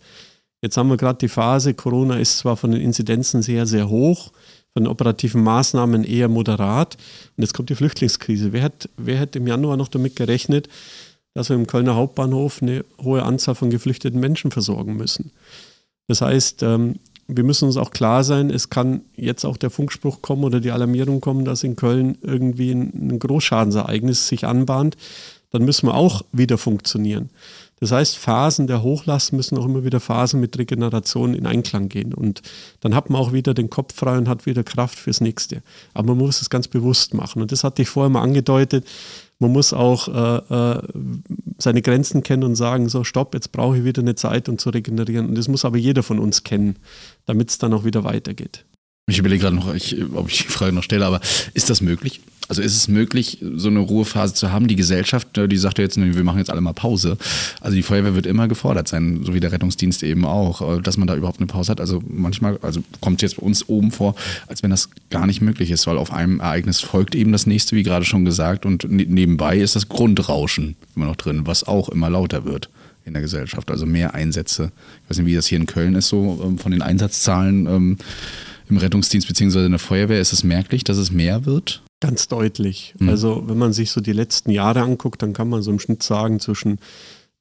[0.61, 4.32] Jetzt haben wir gerade die Phase, Corona ist zwar von den Inzidenzen sehr, sehr hoch,
[4.74, 6.95] von den operativen Maßnahmen eher moderat.
[7.36, 8.53] Und jetzt kommt die Flüchtlingskrise.
[8.53, 10.70] Wer, hat, wer hätte im Januar noch damit gerechnet,
[11.34, 15.32] dass wir im Kölner Hauptbahnhof eine hohe Anzahl von geflüchteten Menschen versorgen müssen?
[16.07, 16.95] Das heißt, ähm,
[17.30, 20.71] wir müssen uns auch klar sein, es kann jetzt auch der Funkspruch kommen oder die
[20.71, 24.97] Alarmierung kommen, dass in Köln irgendwie ein, ein Großschadensereignis sich anbahnt.
[25.51, 27.30] dann müssen wir auch wieder funktionieren.
[27.80, 32.13] Das heißt, Phasen der Hochlast müssen auch immer wieder Phasen mit Regeneration in Einklang gehen.
[32.13, 32.41] Und
[32.82, 35.61] dann hat man auch wieder den Kopf frei und hat wieder Kraft fürs Nächste.
[35.93, 37.41] Aber man muss es ganz bewusst machen.
[37.41, 38.86] Und das hatte ich vorher mal angedeutet.
[39.39, 40.82] Man muss auch äh, äh,
[41.57, 44.69] seine Grenzen kennen und sagen, so, stopp, jetzt brauche ich wieder eine Zeit, um zu
[44.69, 45.30] regenerieren.
[45.30, 46.77] Und das muss aber jeder von uns kennen,
[47.25, 48.65] damit es dann auch wieder weitergeht.
[49.09, 51.21] Ich überlege gerade noch, ich, ob ich die Frage noch stelle, aber
[51.53, 52.21] ist das möglich?
[52.49, 54.67] Also ist es möglich, so eine Ruhephase zu haben?
[54.67, 57.17] Die Gesellschaft, äh, die sagt ja jetzt, wir machen jetzt alle mal Pause.
[57.61, 60.97] Also die Feuerwehr wird immer gefordert sein, so wie der Rettungsdienst eben auch, äh, dass
[60.97, 61.79] man da überhaupt eine Pause hat.
[61.79, 64.15] Also manchmal, also kommt jetzt bei uns oben vor,
[64.47, 67.75] als wenn das gar nicht möglich ist, weil auf einem Ereignis folgt eben das nächste,
[67.75, 71.87] wie gerade schon gesagt, und ne, nebenbei ist das Grundrauschen immer noch drin, was auch
[71.89, 72.69] immer lauter wird
[73.05, 73.69] in der Gesellschaft.
[73.69, 74.71] Also mehr Einsätze.
[75.03, 77.97] Ich weiß nicht, wie das hier in Köln ist, so ähm, von den Einsatzzahlen ähm,
[78.69, 79.65] im Rettungsdienst bzw.
[79.65, 80.19] in der Feuerwehr.
[80.19, 81.83] Ist es merklich, dass es mehr wird?
[81.99, 82.95] Ganz deutlich.
[82.97, 83.09] Mhm.
[83.09, 86.01] Also wenn man sich so die letzten Jahre anguckt, dann kann man so im Schnitt
[86.03, 86.79] sagen, zwischen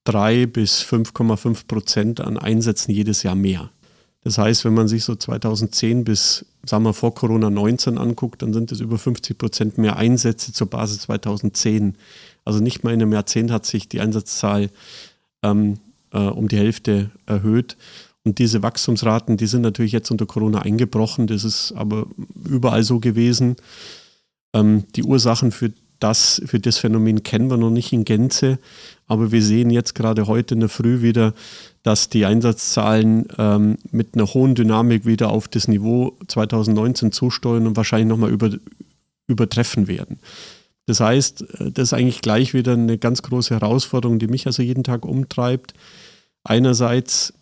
[0.05, 3.71] 3 bis 5,5 Prozent an Einsätzen jedes Jahr mehr.
[4.25, 8.53] Das heißt, wenn man sich so 2010 bis, sagen wir, vor Corona 19 anguckt, dann
[8.53, 11.97] sind es über 50 Prozent mehr Einsätze zur Basis 2010.
[12.45, 14.71] Also nicht mal in einem Jahrzehnt hat sich die Einsatzzahl
[15.43, 15.79] ähm,
[16.13, 17.77] äh, um die Hälfte erhöht.
[18.25, 21.29] Und diese Wachstumsraten, die sind natürlich jetzt unter Corona eingebrochen.
[21.29, 22.07] Das ist aber
[22.45, 23.57] überall so gewesen.
[24.55, 28.59] Ähm, die Ursachen für das, für das Phänomen kennen wir noch nicht in Gänze,
[29.07, 31.35] aber wir sehen jetzt gerade heute in der Früh wieder,
[31.83, 37.77] dass die Einsatzzahlen ähm, mit einer hohen Dynamik wieder auf das Niveau 2019 zusteuern und
[37.77, 38.51] wahrscheinlich nochmal über,
[39.27, 40.19] übertreffen werden.
[40.87, 44.63] Das heißt, äh, das ist eigentlich gleich wieder eine ganz große Herausforderung, die mich also
[44.63, 45.75] jeden Tag umtreibt.
[46.45, 47.35] Einerseits,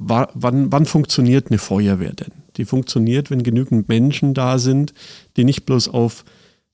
[0.00, 2.32] wann, wann funktioniert eine Feuerwehr denn?
[2.56, 4.94] Die funktioniert, wenn genügend Menschen da sind,
[5.36, 6.24] die nicht bloß auf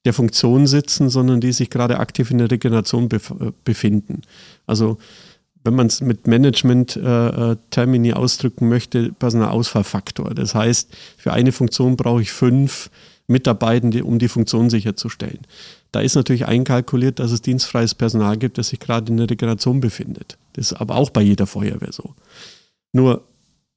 [0.05, 4.23] der Funktion sitzen, sondern die sich gerade aktiv in der Regeneration bef äh, befinden.
[4.67, 4.99] Also
[5.65, 10.33] wenn man es mit Management-Termini äh, äh ausdrücken möchte, Personalausfallfaktor.
[10.33, 12.89] Das heißt, für eine Funktion brauche ich fünf
[13.27, 15.41] Mitarbeitende, um die Funktion sicherzustellen.
[15.91, 19.81] Da ist natürlich einkalkuliert, dass es dienstfreies Personal gibt, das sich gerade in der Regeneration
[19.81, 20.39] befindet.
[20.53, 22.15] Das ist aber auch bei jeder Feuerwehr so.
[22.97, 23.25] Nur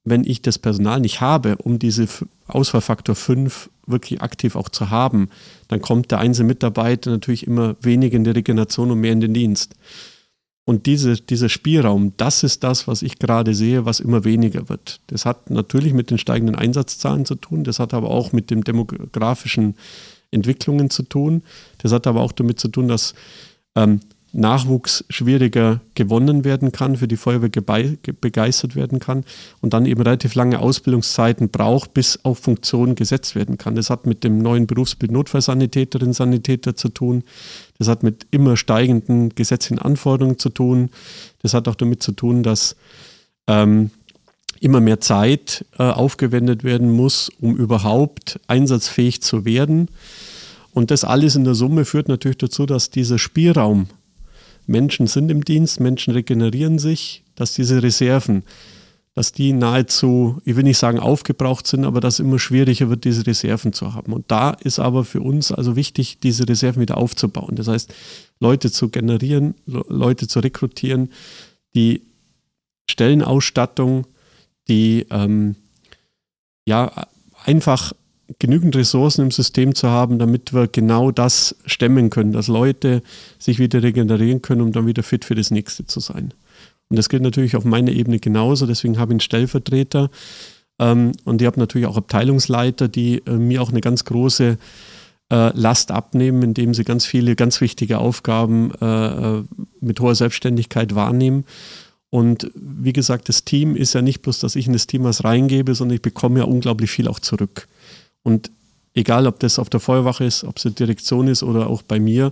[0.05, 2.07] wenn ich das Personal nicht habe, um diese
[2.47, 5.29] Ausfallfaktor 5 wirklich aktiv auch zu haben,
[5.67, 9.33] dann kommt der einzelne Mitarbeiter natürlich immer weniger in die Regeneration und mehr in den
[9.33, 9.75] Dienst.
[10.63, 15.01] Und diese, dieser Spielraum, das ist das, was ich gerade sehe, was immer weniger wird.
[15.07, 18.61] Das hat natürlich mit den steigenden Einsatzzahlen zu tun, das hat aber auch mit den
[18.61, 19.75] demografischen
[20.31, 21.43] Entwicklungen zu tun.
[21.79, 23.15] Das hat aber auch damit zu tun, dass
[23.75, 23.99] ähm,
[24.31, 29.23] Nachwuchs schwieriger gewonnen werden kann, für die Feuerwehr begeistert werden kann
[29.61, 33.75] und dann eben relativ lange Ausbildungszeiten braucht, bis auf Funktion gesetzt werden kann.
[33.75, 37.23] Das hat mit dem neuen Berufsbild Notfallsanitäterin, Sanitäter zu tun.
[37.77, 40.89] Das hat mit immer steigenden gesetzlichen Anforderungen zu tun.
[41.41, 42.75] Das hat auch damit zu tun, dass
[43.47, 43.89] ähm,
[44.59, 49.89] immer mehr Zeit äh, aufgewendet werden muss, um überhaupt einsatzfähig zu werden.
[50.71, 53.87] Und das alles in der Summe führt natürlich dazu, dass dieser Spielraum
[54.69, 58.43] Menschen sind im Dienst, Menschen regenerieren sich, dass diese Reserven,
[59.15, 63.25] dass die nahezu, ich will nicht sagen aufgebraucht sind, aber dass immer schwieriger wird, diese
[63.25, 64.13] Reserven zu haben.
[64.13, 67.55] Und da ist aber für uns also wichtig, diese Reserven wieder aufzubauen.
[67.55, 67.93] Das heißt,
[68.39, 71.09] Leute zu generieren, Leute zu rekrutieren,
[71.73, 72.03] die
[72.89, 74.05] Stellenausstattung,
[74.67, 75.55] die ähm,
[76.65, 77.07] ja
[77.43, 77.93] einfach
[78.37, 83.01] genügend Ressourcen im System zu haben, damit wir genau das stemmen können, dass Leute
[83.39, 86.33] sich wieder regenerieren können, um dann wieder fit für das nächste zu sein.
[86.89, 90.09] Und das gilt natürlich auf meiner Ebene genauso, deswegen habe ich einen Stellvertreter
[90.79, 94.57] ähm, und ich habe natürlich auch Abteilungsleiter, die äh, mir auch eine ganz große
[95.31, 99.43] äh, Last abnehmen, indem sie ganz viele ganz wichtige Aufgaben äh, äh
[99.81, 101.45] mit hoher Selbstständigkeit wahrnehmen.
[102.09, 105.23] Und wie gesagt, das Team ist ja nicht bloß, dass ich in das Team was
[105.23, 107.67] reingebe, sondern ich bekomme ja unglaublich viel auch zurück.
[108.23, 108.51] Und
[108.93, 111.99] egal, ob das auf der Feuerwache ist, ob es die Direktion ist oder auch bei
[111.99, 112.31] mir,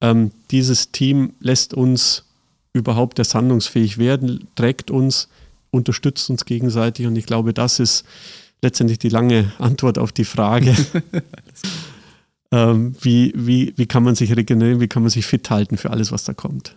[0.00, 2.24] ähm, dieses Team lässt uns
[2.72, 5.28] überhaupt erst handlungsfähig werden, trägt uns,
[5.70, 8.04] unterstützt uns gegenseitig und ich glaube, das ist
[8.62, 10.74] letztendlich die lange Antwort auf die Frage.
[12.52, 15.90] ähm, wie, wie, wie kann man sich regenerieren, wie kann man sich fit halten für
[15.90, 16.76] alles, was da kommt.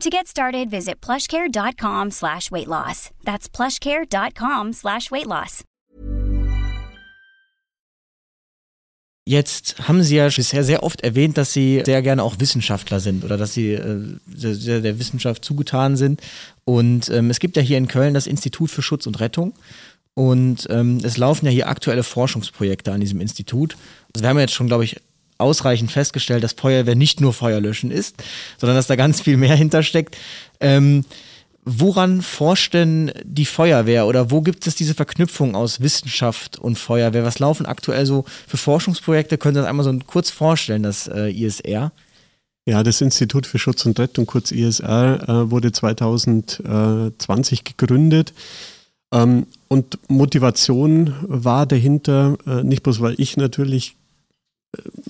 [0.00, 3.10] To get started, visit plushcare.com slash weight loss.
[3.22, 5.62] That's plushcare.com slash weight loss.
[9.26, 13.24] Jetzt haben Sie ja bisher sehr oft erwähnt, dass Sie sehr gerne auch Wissenschaftler sind
[13.24, 16.22] oder dass Sie äh, sehr, der Wissenschaft zugetan sind.
[16.64, 19.52] Und ähm, es gibt ja hier in Köln das Institut für Schutz und Rettung.
[20.14, 23.76] Und ähm, es laufen ja hier aktuelle Forschungsprojekte an diesem Institut.
[24.14, 24.96] Also wir haben jetzt schon, glaube ich,
[25.40, 28.16] ausreichend festgestellt, dass Feuerwehr nicht nur Feuerlöschen ist,
[28.58, 30.16] sondern dass da ganz viel mehr hintersteckt.
[30.60, 31.04] Ähm,
[31.64, 37.24] woran forscht denn die Feuerwehr oder wo gibt es diese Verknüpfung aus Wissenschaft und Feuerwehr?
[37.24, 39.38] Was laufen aktuell so für Forschungsprojekte?
[39.38, 41.92] Können Sie das einmal so kurz vorstellen, das äh, ISR?
[42.66, 48.32] Ja, das Institut für Schutz und Rettung, kurz ISR, äh, wurde 2020 gegründet.
[49.12, 53.96] Ähm, und Motivation war dahinter, äh, nicht bloß weil ich natürlich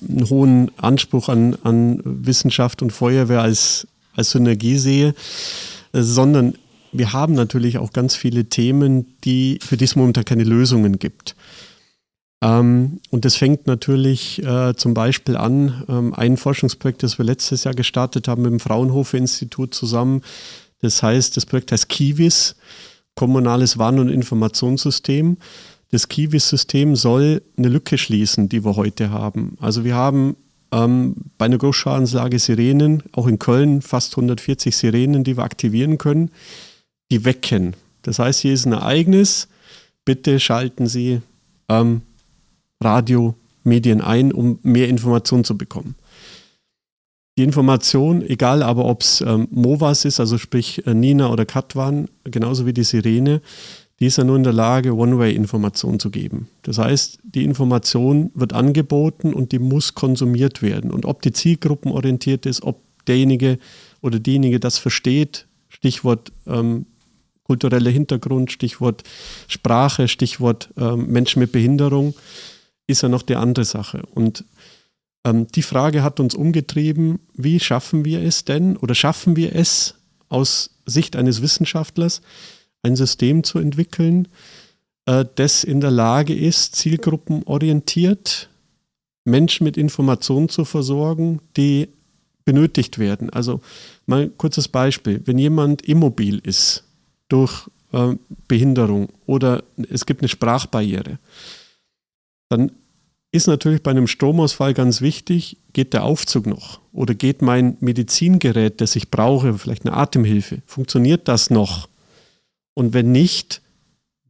[0.09, 5.15] einen hohen Anspruch an, an Wissenschaft und Feuerwehr als, als Synergie sehe,
[5.93, 6.55] äh, sondern
[6.93, 11.37] wir haben natürlich auch ganz viele Themen, die, für die es momentan keine Lösungen gibt.
[12.43, 17.65] Ähm, und das fängt natürlich äh, zum Beispiel an, ähm, ein Forschungsprojekt, das wir letztes
[17.65, 20.23] Jahr gestartet haben mit dem Fraunhofer-Institut zusammen.
[20.81, 22.57] Das heißt, das Projekt heißt KIWIS,
[23.15, 25.37] Kommunales Warn- und Informationssystem
[25.91, 29.57] das Kiwi-System soll eine Lücke schließen, die wir heute haben.
[29.61, 30.37] Also wir haben
[30.73, 36.31] ähm, bei einer Großschadenslage Sirenen, auch in Köln fast 140 Sirenen, die wir aktivieren können,
[37.11, 37.75] die wecken.
[38.03, 39.49] Das heißt, hier ist ein Ereignis,
[40.05, 41.21] bitte schalten Sie
[41.69, 42.03] ähm,
[42.83, 43.35] Radio,
[43.65, 45.97] Medien ein, um mehr Informationen zu bekommen.
[47.37, 52.09] Die Information, egal aber ob es ähm, MOVAS ist, also sprich äh, Nina oder Katwan,
[52.25, 53.41] genauso wie die Sirene,
[54.01, 56.49] die ist ja nur in der Lage, One-Way-Informationen zu geben.
[56.63, 60.91] Das heißt, die Information wird angeboten und die muss konsumiert werden.
[60.91, 63.59] Und ob die zielgruppenorientiert ist, ob derjenige
[64.01, 66.87] oder diejenige das versteht, Stichwort ähm,
[67.45, 69.03] kultureller Hintergrund, Stichwort
[69.49, 72.15] Sprache, Stichwort ähm, Menschen mit Behinderung,
[72.87, 74.03] ist ja noch die andere Sache.
[74.15, 74.45] Und
[75.25, 79.95] ähm, die Frage hat uns umgetrieben, wie schaffen wir es denn oder schaffen wir es
[80.29, 82.23] aus Sicht eines Wissenschaftlers,
[82.83, 84.29] ein System zu entwickeln,
[85.07, 88.49] äh, das in der Lage ist, zielgruppenorientiert
[89.25, 91.89] Menschen mit Informationen zu versorgen, die
[92.45, 93.31] benötigt werden.
[93.31, 93.61] Also
[94.07, 95.23] mal ein kurzes Beispiel.
[95.25, 96.85] Wenn jemand immobil ist
[97.29, 98.15] durch äh,
[98.49, 101.19] Behinderung oder es gibt eine Sprachbarriere,
[102.49, 102.73] dann
[103.33, 108.81] ist natürlich bei einem Stromausfall ganz wichtig, geht der Aufzug noch oder geht mein Medizingerät,
[108.81, 111.89] das ich brauche, vielleicht eine Atemhilfe, funktioniert das noch?
[112.75, 113.63] Und wenn nicht,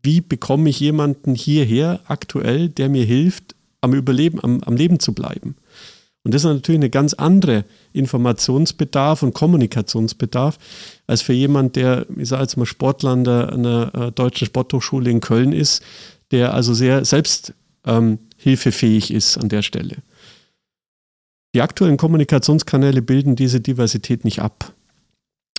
[0.02, 5.14] wie bekomme ich jemanden hierher aktuell, der mir hilft, am Überleben, am, am Leben zu
[5.14, 5.56] bleiben?
[6.22, 10.58] Und das ist natürlich eine ganz andere Informationsbedarf und Kommunikationsbedarf
[11.06, 14.46] als für jemand, der, ich sage jetzt mal, Sportler an der, an der äh, Deutschen
[14.46, 15.82] Sporthochschule in Köln ist,
[16.30, 19.96] der also sehr selbsthilfefähig ähm, ist an der Stelle.
[21.54, 24.72] Die aktuellen Kommunikationskanäle bilden diese Diversität nicht ab.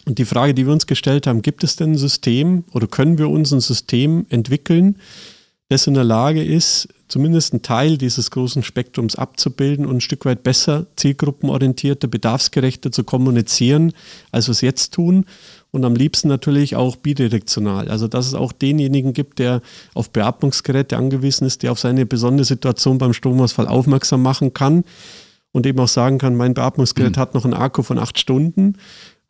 [0.05, 3.17] Und die Frage, die wir uns gestellt haben, gibt es denn ein System oder können
[3.17, 4.97] wir uns ein System entwickeln,
[5.69, 10.25] das in der Lage ist, zumindest einen Teil dieses großen Spektrums abzubilden und ein Stück
[10.25, 13.93] weit besser, zielgruppenorientierter, bedarfsgerechter zu kommunizieren,
[14.31, 15.25] als wir es jetzt tun.
[15.71, 17.87] Und am liebsten natürlich auch bidirektional.
[17.87, 19.61] Also, dass es auch denjenigen gibt, der
[19.93, 24.83] auf Beatmungsgeräte angewiesen ist, der auf seine besondere Situation beim Stromausfall aufmerksam machen kann
[25.53, 27.19] und eben auch sagen kann, mein Beatmungsgerät mhm.
[27.19, 28.75] hat noch einen Akku von acht Stunden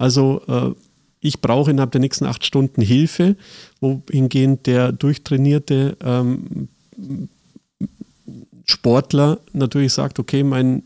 [0.02, 0.72] also äh,
[1.20, 3.36] ich brauche innerhalb der nächsten acht Stunden Hilfe,
[3.80, 6.68] wohingehend der durchtrainierte ähm,
[8.66, 10.84] Sportler natürlich sagt, okay, mein,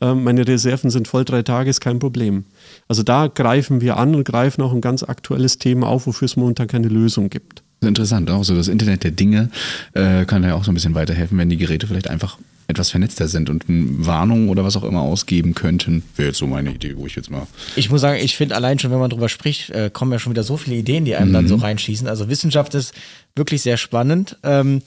[0.00, 2.44] äh, meine Reserven sind voll drei Tage, ist kein Problem.
[2.86, 6.36] Also da greifen wir an und greifen auch ein ganz aktuelles Thema auf, wofür es
[6.36, 7.64] momentan keine Lösung gibt.
[7.80, 9.50] Interessant, auch so das Internet der Dinge
[9.94, 12.38] äh, kann ja auch so ein bisschen weiterhelfen, wenn die Geräte vielleicht einfach
[12.72, 16.02] etwas vernetzter sind und Warnungen oder was auch immer ausgeben könnten.
[16.16, 17.46] Wäre jetzt so meine Idee, wo ich jetzt mal.
[17.76, 20.32] Ich muss sagen, ich finde allein schon, wenn man drüber spricht, äh, kommen ja schon
[20.32, 21.34] wieder so viele Ideen, die einem mhm.
[21.34, 21.62] dann so mhm.
[21.62, 22.08] reinschießen.
[22.08, 22.94] Also Wissenschaft ist
[23.36, 24.36] wirklich sehr spannend.
[24.42, 24.82] Ähm,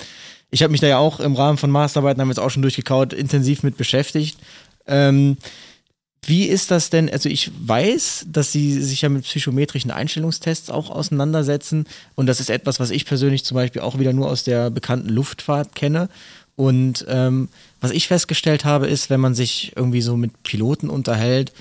[0.51, 2.61] ich habe mich da ja auch im Rahmen von Masterarbeiten, haben wir jetzt auch schon
[2.61, 4.37] durchgekaut, intensiv mit beschäftigt.
[4.87, 5.37] Ähm,
[6.27, 7.09] wie ist das denn?
[7.09, 11.85] Also ich weiß, dass Sie sich ja mit psychometrischen Einstellungstests auch auseinandersetzen
[12.15, 15.09] und das ist etwas, was ich persönlich zum Beispiel auch wieder nur aus der bekannten
[15.09, 16.09] Luftfahrt kenne.
[16.55, 17.49] Und ähm,
[17.81, 21.51] was ich festgestellt habe, ist, wenn man sich irgendwie so mit Piloten unterhält,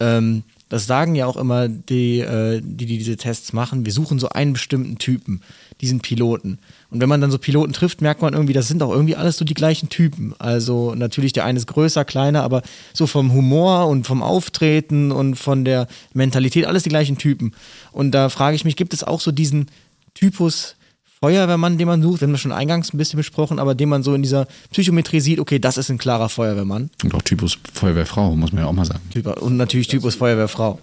[0.00, 0.42] ähm,
[0.72, 3.84] Das sagen ja auch immer die, äh, die, die diese Tests machen.
[3.84, 5.42] Wir suchen so einen bestimmten Typen,
[5.82, 6.58] diesen Piloten.
[6.90, 9.36] Und wenn man dann so Piloten trifft, merkt man irgendwie, das sind auch irgendwie alles
[9.36, 10.34] so die gleichen Typen.
[10.38, 12.62] Also natürlich der eine ist größer, kleiner, aber
[12.94, 17.52] so vom Humor und vom Auftreten und von der Mentalität alles die gleichen Typen.
[17.92, 19.66] Und da frage ich mich, gibt es auch so diesen
[20.14, 20.76] Typus
[21.22, 24.02] Feuerwehrmann, den man sucht, wir haben das schon eingangs ein bisschen besprochen, aber den man
[24.02, 26.90] so in dieser Psychometrie sieht, okay, das ist ein klarer Feuerwehrmann.
[27.04, 29.00] Und auch Typus Feuerwehrfrau, muss man ja auch mal sagen.
[29.40, 30.80] Und natürlich Typus Feuerwehrfrau.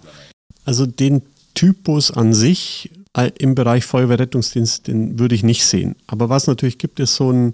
[0.64, 1.20] Also den
[1.52, 2.90] Typus an sich
[3.38, 5.96] im Bereich Feuerwehrrettungsdienst, den würde ich nicht sehen.
[6.06, 7.52] Aber was natürlich gibt, ist so ein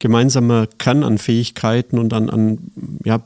[0.00, 2.58] gemeinsamer Kern an Fähigkeiten und an, an
[3.04, 3.22] ja,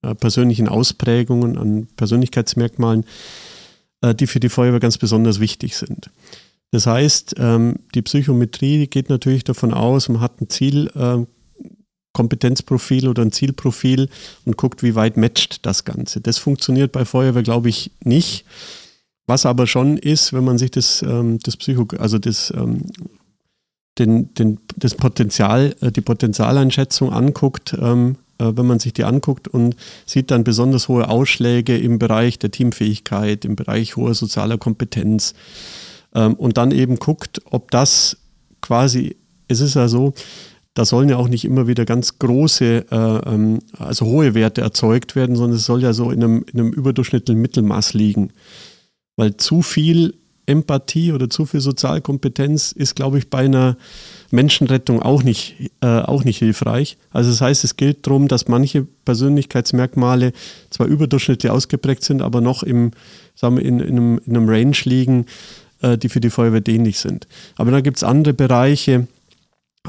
[0.00, 3.04] äh, persönlichen Ausprägungen, an Persönlichkeitsmerkmalen,
[4.00, 6.08] äh, die für die Feuerwehr ganz besonders wichtig sind.
[6.72, 11.26] Das heißt, ähm, die Psychometrie geht natürlich davon aus, man hat ein Ziel, ähm,
[12.14, 14.08] Kompetenzprofil oder ein Zielprofil
[14.44, 16.20] und guckt, wie weit matcht das Ganze.
[16.20, 18.44] Das funktioniert bei Feuerwehr, glaube ich, nicht.
[19.26, 22.52] Was aber schon ist, wenn man sich das, ähm, das Psycho, also das,
[23.98, 29.76] den, den, das Potenzial, äh, die Potenzialeinschätzung anguckt, äh, wenn man sich die anguckt und
[30.04, 35.34] sieht dann besonders hohe Ausschläge im Bereich der Teamfähigkeit, im Bereich hoher sozialer Kompetenz,
[36.14, 38.16] ähm, und dann eben guckt, ob das
[38.60, 39.16] quasi,
[39.48, 40.14] es ist ja so,
[40.74, 45.14] da sollen ja auch nicht immer wieder ganz große, äh, ähm, also hohe Werte erzeugt
[45.16, 48.32] werden, sondern es soll ja so in einem, in einem überdurchschnittlichen Mittelmaß liegen.
[49.16, 50.14] Weil zu viel
[50.46, 53.76] Empathie oder zu viel Sozialkompetenz ist, glaube ich, bei einer
[54.30, 56.96] Menschenrettung auch nicht, äh, auch nicht hilfreich.
[57.10, 60.32] Also das heißt, es gilt darum, dass manche Persönlichkeitsmerkmale
[60.70, 62.92] zwar überdurchschnittlich ausgeprägt sind, aber noch im,
[63.34, 65.26] sagen wir, in, in, einem, in einem Range liegen,
[65.82, 67.26] äh, die für die Feuerwehr dienlich sind.
[67.56, 69.06] Aber dann gibt es andere Bereiche,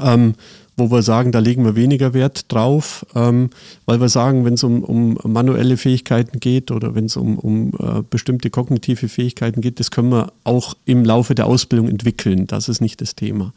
[0.00, 0.34] ähm,
[0.76, 3.50] wo wir sagen, da legen wir weniger Wert drauf, ähm,
[3.86, 7.72] weil wir sagen, wenn es um, um manuelle Fähigkeiten geht oder wenn es um, um
[7.78, 12.46] äh, bestimmte kognitive Fähigkeiten geht, das können wir auch im Laufe der Ausbildung entwickeln.
[12.46, 13.52] Das ist nicht das Thema.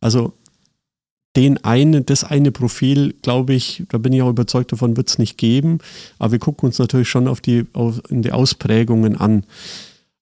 [0.00, 0.34] Also
[1.36, 5.18] den einen, das eine Profil, glaube ich, da bin ich auch überzeugt davon, wird es
[5.18, 5.78] nicht geben.
[6.18, 9.44] Aber wir gucken uns natürlich schon auf die, auf, in die Ausprägungen an.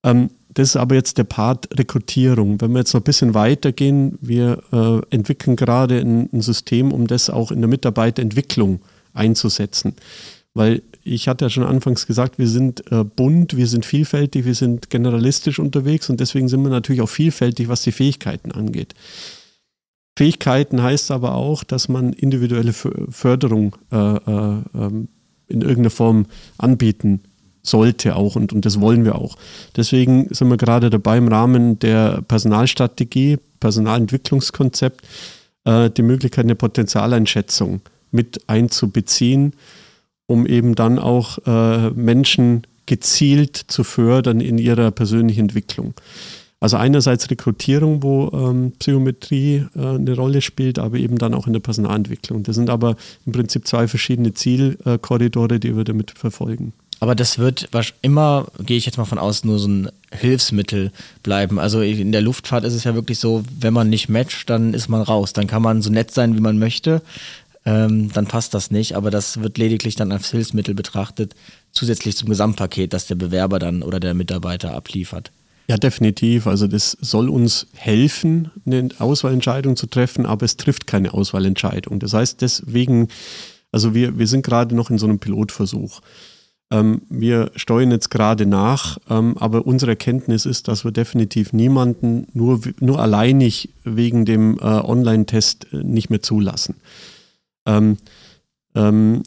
[0.04, 2.60] Ähm, das ist aber jetzt der Part Rekrutierung.
[2.60, 7.06] Wenn wir jetzt noch ein bisschen weitergehen, wir äh, entwickeln gerade ein, ein, System, um
[7.06, 8.80] das auch in der Mitarbeiterentwicklung
[9.12, 9.94] einzusetzen.
[10.54, 14.54] Weil ich hatte ja schon anfangs gesagt, wir sind äh, bunt, wir sind vielfältig, wir
[14.54, 18.94] sind generalistisch unterwegs und deswegen sind wir natürlich auch vielfältig, was die Fähigkeiten angeht.
[20.16, 25.08] Fähigkeiten heißt aber auch, dass man individuelle Förderung äh, äh ähm,
[25.50, 26.26] in irgendeiner Form
[26.58, 27.22] anbieten
[27.62, 29.36] sollte auch und, und das wollen wir auch.
[29.76, 35.06] Deswegen sind wir gerade dabei, im Rahmen der Personalstrategie, Personalentwicklungskonzept,
[35.64, 37.80] äh, die Möglichkeit eine Potenzialeinschätzung
[38.10, 39.52] mit einzubeziehen,
[40.26, 45.94] um eben dann auch äh, Menschen gezielt zu fördern in ihrer persönlichen Entwicklung.
[46.60, 51.52] Also einerseits Rekrutierung, wo ähm, Psychometrie äh, eine Rolle spielt, aber eben dann auch in
[51.52, 52.42] der Personalentwicklung.
[52.42, 56.72] Das sind aber im Prinzip zwei verschiedene Zielkorridore, die wir damit verfolgen.
[57.00, 57.68] Aber das wird
[58.02, 60.90] immer, gehe ich jetzt mal von aus, nur so ein Hilfsmittel
[61.22, 61.58] bleiben.
[61.58, 64.88] Also in der Luftfahrt ist es ja wirklich so, wenn man nicht matcht, dann ist
[64.88, 65.32] man raus.
[65.32, 67.02] Dann kann man so nett sein, wie man möchte.
[67.64, 68.96] Ähm, dann passt das nicht.
[68.96, 71.34] Aber das wird lediglich dann als Hilfsmittel betrachtet,
[71.70, 75.30] zusätzlich zum Gesamtpaket, das der Bewerber dann oder der Mitarbeiter abliefert.
[75.68, 76.46] Ja, definitiv.
[76.46, 82.00] Also das soll uns helfen, eine Auswahlentscheidung zu treffen, aber es trifft keine Auswahlentscheidung.
[82.00, 83.08] Das heißt, deswegen,
[83.70, 86.00] also wir, wir sind gerade noch in so einem Pilotversuch.
[86.70, 92.26] Ähm, wir steuern jetzt gerade nach, ähm, aber unsere Erkenntnis ist, dass wir definitiv niemanden
[92.34, 96.76] nur, nur alleinig wegen dem äh, Online-Test äh, nicht mehr zulassen.
[97.64, 97.96] Ähm,
[98.74, 99.22] ähm,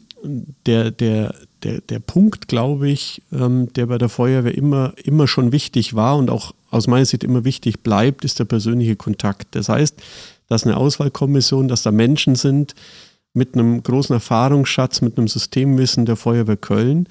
[0.66, 5.50] der, der, der, der Punkt, glaube ich, ähm, der bei der Feuerwehr immer, immer schon
[5.50, 9.48] wichtig war und auch aus meiner Sicht immer wichtig bleibt, ist der persönliche Kontakt.
[9.56, 10.00] Das heißt,
[10.48, 12.74] dass eine Auswahlkommission, dass da Menschen sind,
[13.34, 17.08] mit einem großen Erfahrungsschatz, mit einem Systemwissen der Feuerwehr Köln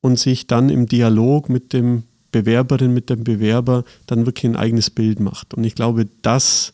[0.00, 4.90] und sich dann im Dialog mit dem Bewerberin, mit dem Bewerber dann wirklich ein eigenes
[4.90, 5.54] Bild macht.
[5.54, 6.72] Und ich glaube, das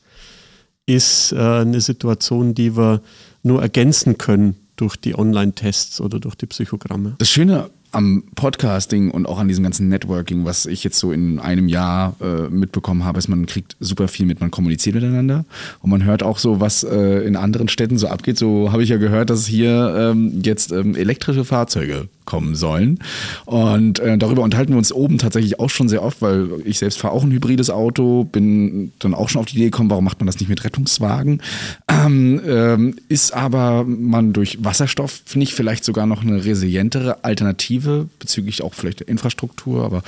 [0.86, 3.02] ist äh, eine Situation, die wir
[3.42, 7.16] nur ergänzen können durch die Online-Tests oder durch die Psychogramme.
[7.18, 11.38] Das Schöne am Podcasting und auch an diesem ganzen Networking, was ich jetzt so in
[11.38, 15.44] einem Jahr äh, mitbekommen habe, ist, man kriegt super viel mit, man kommuniziert miteinander
[15.80, 18.38] und man hört auch so, was äh, in anderen Städten so abgeht.
[18.38, 22.98] So habe ich ja gehört, dass hier ähm, jetzt ähm, elektrische Fahrzeuge kommen sollen.
[23.44, 26.98] Und äh, darüber unterhalten wir uns oben tatsächlich auch schon sehr oft, weil ich selbst
[26.98, 30.18] fahre auch ein hybrides Auto, bin dann auch schon auf die Idee gekommen, warum macht
[30.18, 31.40] man das nicht mit Rettungswagen?
[31.88, 37.75] Ähm, ähm, ist aber man durch Wasserstoff, finde ich, vielleicht sogar noch eine resilientere Alternative
[37.76, 40.02] Perspektive bezüglich auch vielleicht der Infrastruktur, aber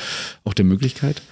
[0.44, 1.22] auch der Möglichkeit?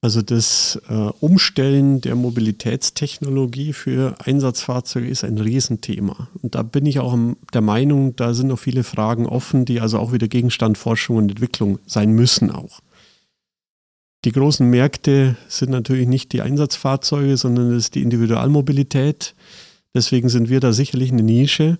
[0.00, 6.28] Also das äh, Umstellen der Mobilitätstechnologie für Einsatzfahrzeuge ist ein Riesenthema.
[6.40, 7.18] Und da bin ich auch
[7.52, 11.30] der Meinung, da sind noch viele Fragen offen, die also auch wieder Gegenstand Forschung und
[11.30, 12.80] Entwicklung sein müssen auch.
[14.24, 19.34] Die großen Märkte sind natürlich nicht die Einsatzfahrzeuge, sondern es ist die Individualmobilität.
[19.94, 21.78] Deswegen sind wir da sicherlich eine Nische.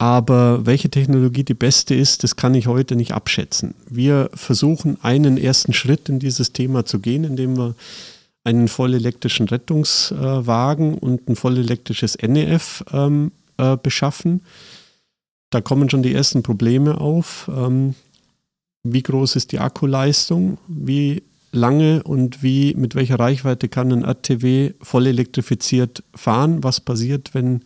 [0.00, 3.74] Aber welche Technologie die beste ist, das kann ich heute nicht abschätzen.
[3.86, 7.74] Wir versuchen einen ersten Schritt in dieses Thema zu gehen, indem wir
[8.42, 14.40] einen vollelektrischen Rettungswagen und ein vollelektrisches NEF ähm, äh, beschaffen.
[15.50, 17.50] Da kommen schon die ersten Probleme auf.
[17.54, 17.94] Ähm,
[18.82, 20.56] wie groß ist die Akkuleistung?
[20.66, 21.22] Wie
[21.52, 26.64] lange und wie mit welcher Reichweite kann ein RTW voll elektrifiziert fahren?
[26.64, 27.60] Was passiert, wenn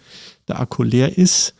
[0.48, 1.54] der Akku leer ist?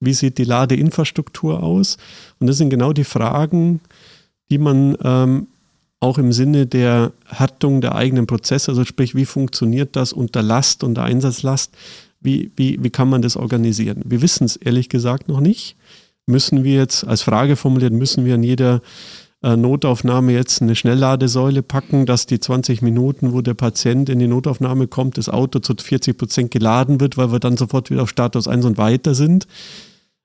[0.00, 1.98] Wie sieht die Ladeinfrastruktur aus?
[2.38, 3.80] Und das sind genau die Fragen,
[4.50, 5.46] die man ähm,
[6.00, 10.82] auch im Sinne der Härtung der eigenen Prozesse, also sprich, wie funktioniert das unter Last,
[10.82, 11.72] unter Einsatzlast,
[12.20, 14.02] wie, wie, wie kann man das organisieren?
[14.04, 15.76] Wir wissen es ehrlich gesagt noch nicht.
[16.26, 18.82] Müssen wir jetzt als Frage formuliert, müssen wir an jeder
[19.42, 24.26] äh, Notaufnahme jetzt eine Schnellladesäule packen, dass die 20 Minuten, wo der Patient in die
[24.26, 28.10] Notaufnahme kommt, das Auto zu 40 Prozent geladen wird, weil wir dann sofort wieder auf
[28.10, 29.46] Status 1 und weiter sind.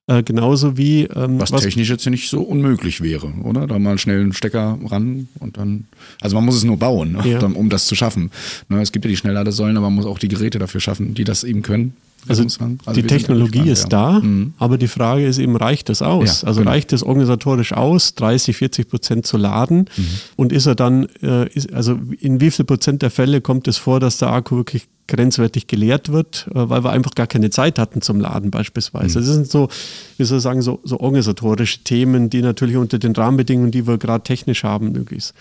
[0.08, 1.04] Äh, genauso wie.
[1.04, 3.66] Ähm, was, was, technisch jetzt nicht so unmöglich wäre, oder?
[3.66, 5.86] Da mal schnell einen Stecker ran und dann.
[6.22, 7.28] Also man muss es nur bauen, ne?
[7.28, 7.40] ja.
[7.46, 8.30] um das zu schaffen.
[8.70, 8.82] Ne?
[8.82, 11.44] Es gibt ja die Schnellladesäulen, aber man muss auch die Geräte dafür schaffen, die das
[11.44, 11.96] eben können.
[12.28, 14.54] Also, also die Technologie gespannt, ist da, mhm.
[14.58, 16.44] aber die Frage ist eben, reicht das aus?
[16.44, 16.72] Also genau.
[16.72, 19.90] reicht es organisatorisch aus, 30, 40 Prozent zu laden?
[19.96, 20.06] Mhm.
[20.36, 23.78] Und ist er dann, äh, ist, also in wie viel Prozent der Fälle kommt es
[23.78, 27.78] vor, dass der Akku wirklich grenzwertig geleert wird, äh, weil wir einfach gar keine Zeit
[27.78, 29.20] hatten zum Laden beispielsweise.
[29.20, 29.26] Mhm.
[29.26, 29.70] Das sind so,
[30.18, 33.98] wie soll ich sagen, so, so organisatorische Themen, die natürlich unter den Rahmenbedingungen, die wir
[33.98, 35.34] gerade technisch haben, möglich ist.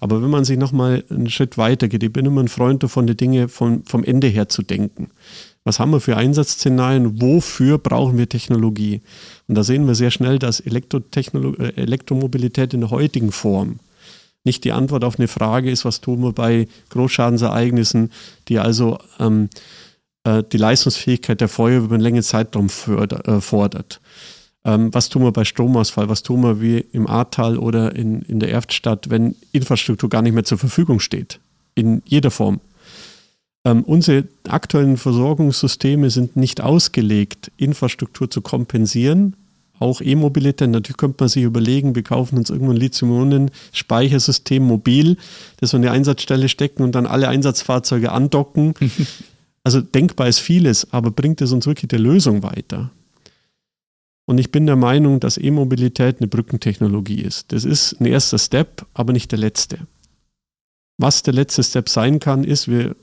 [0.00, 3.06] Aber wenn man sich nochmal einen Schritt weiter geht, ich bin immer ein Freund davon,
[3.06, 5.10] die Dinge vom, vom Ende her zu denken.
[5.64, 7.20] Was haben wir für Einsatzszenarien?
[7.22, 9.00] Wofür brauchen wir Technologie?
[9.48, 13.80] Und da sehen wir sehr schnell, dass äh, Elektromobilität in der heutigen Form
[14.44, 18.12] nicht die Antwort auf eine Frage ist, was tun wir bei Großschadensereignissen,
[18.48, 19.48] die also ähm,
[20.24, 24.02] äh, die Leistungsfähigkeit der Feuerwehr über einen längeren Zeitraum förder, äh, fordert.
[24.66, 26.10] Ähm, was tun wir bei Stromausfall?
[26.10, 30.34] Was tun wir wie im Ahrtal oder in, in der Erftstadt, wenn Infrastruktur gar nicht
[30.34, 31.40] mehr zur Verfügung steht?
[31.74, 32.60] In jeder Form.
[33.64, 39.36] Ähm, unsere aktuellen Versorgungssysteme sind nicht ausgelegt, Infrastruktur zu kompensieren,
[39.78, 40.68] auch E-Mobilität.
[40.68, 45.16] Natürlich könnte man sich überlegen, wir kaufen uns irgendwo ein Lithium-Ionen-Speichersystem mobil,
[45.58, 48.74] das wir in die Einsatzstelle stecken und dann alle Einsatzfahrzeuge andocken.
[49.64, 52.90] also denkbar ist vieles, aber bringt es uns wirklich der Lösung weiter?
[54.26, 57.52] Und ich bin der Meinung, dass E-Mobilität eine Brückentechnologie ist.
[57.52, 59.78] Das ist ein erster Step, aber nicht der letzte.
[60.96, 62.94] Was der letzte Step sein kann, ist, wir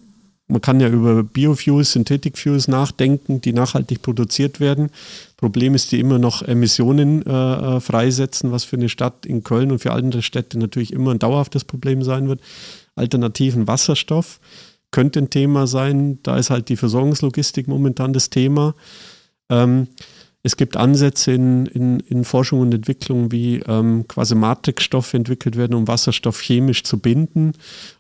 [0.52, 4.90] man kann ja über Biofuels, Synthetic Fuels nachdenken, die nachhaltig produziert werden.
[5.38, 9.72] Problem ist, die immer noch Emissionen äh, äh, freisetzen, was für eine Stadt in Köln
[9.72, 12.42] und für andere Städte natürlich immer ein dauerhaftes Problem sein wird.
[12.96, 14.40] Alternativen Wasserstoff
[14.92, 16.20] könnte ein Thema sein.
[16.24, 18.76] Da ist halt die Versorgungslogistik momentan das Thema.
[19.50, 19.88] Ähm,
[20.44, 25.76] es gibt Ansätze in, in, in Forschung und Entwicklung, wie ähm, quasi Matrixstoffe entwickelt werden,
[25.76, 27.54] um Wasserstoff chemisch zu binden,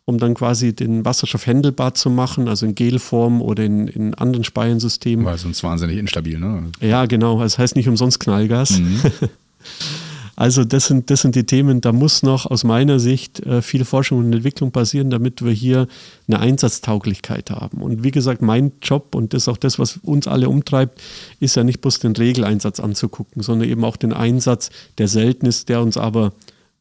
[0.05, 4.43] um dann quasi den Wasserstoff händelbar zu machen, also in Gelform oder in, in anderen
[4.43, 5.23] Speiensystemen.
[5.25, 6.71] Weil sonst wahnsinnig instabil, ne?
[6.79, 7.39] Ja, genau.
[7.39, 8.79] Das heißt nicht umsonst Knallgas.
[8.79, 9.01] Mhm.
[10.41, 13.85] Also das sind, das sind die Themen, da muss noch aus meiner Sicht äh, viel
[13.85, 15.87] Forschung und Entwicklung passieren, damit wir hier
[16.27, 17.83] eine Einsatztauglichkeit haben.
[17.83, 20.99] Und wie gesagt, mein Job und das ist auch das, was uns alle umtreibt,
[21.39, 25.69] ist ja nicht bloß den Regeleinsatz anzugucken, sondern eben auch den Einsatz, der selten ist,
[25.69, 26.33] der uns aber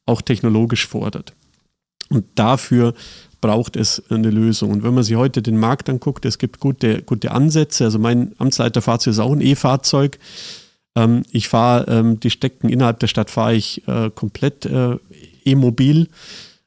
[0.06, 1.34] auch technologisch fordert.
[2.08, 2.94] Und dafür
[3.42, 4.70] braucht es eine Lösung.
[4.70, 7.84] Und wenn man sich heute den Markt anguckt, es gibt gute, gute Ansätze.
[7.84, 10.18] Also mein Amtsleiterfahrzeug ist auch ein E-Fahrzeug.
[10.96, 14.96] Ähm, ich fahre ähm, die Strecken innerhalb der Stadt fahre ich äh, komplett äh,
[15.44, 16.08] e-mobil.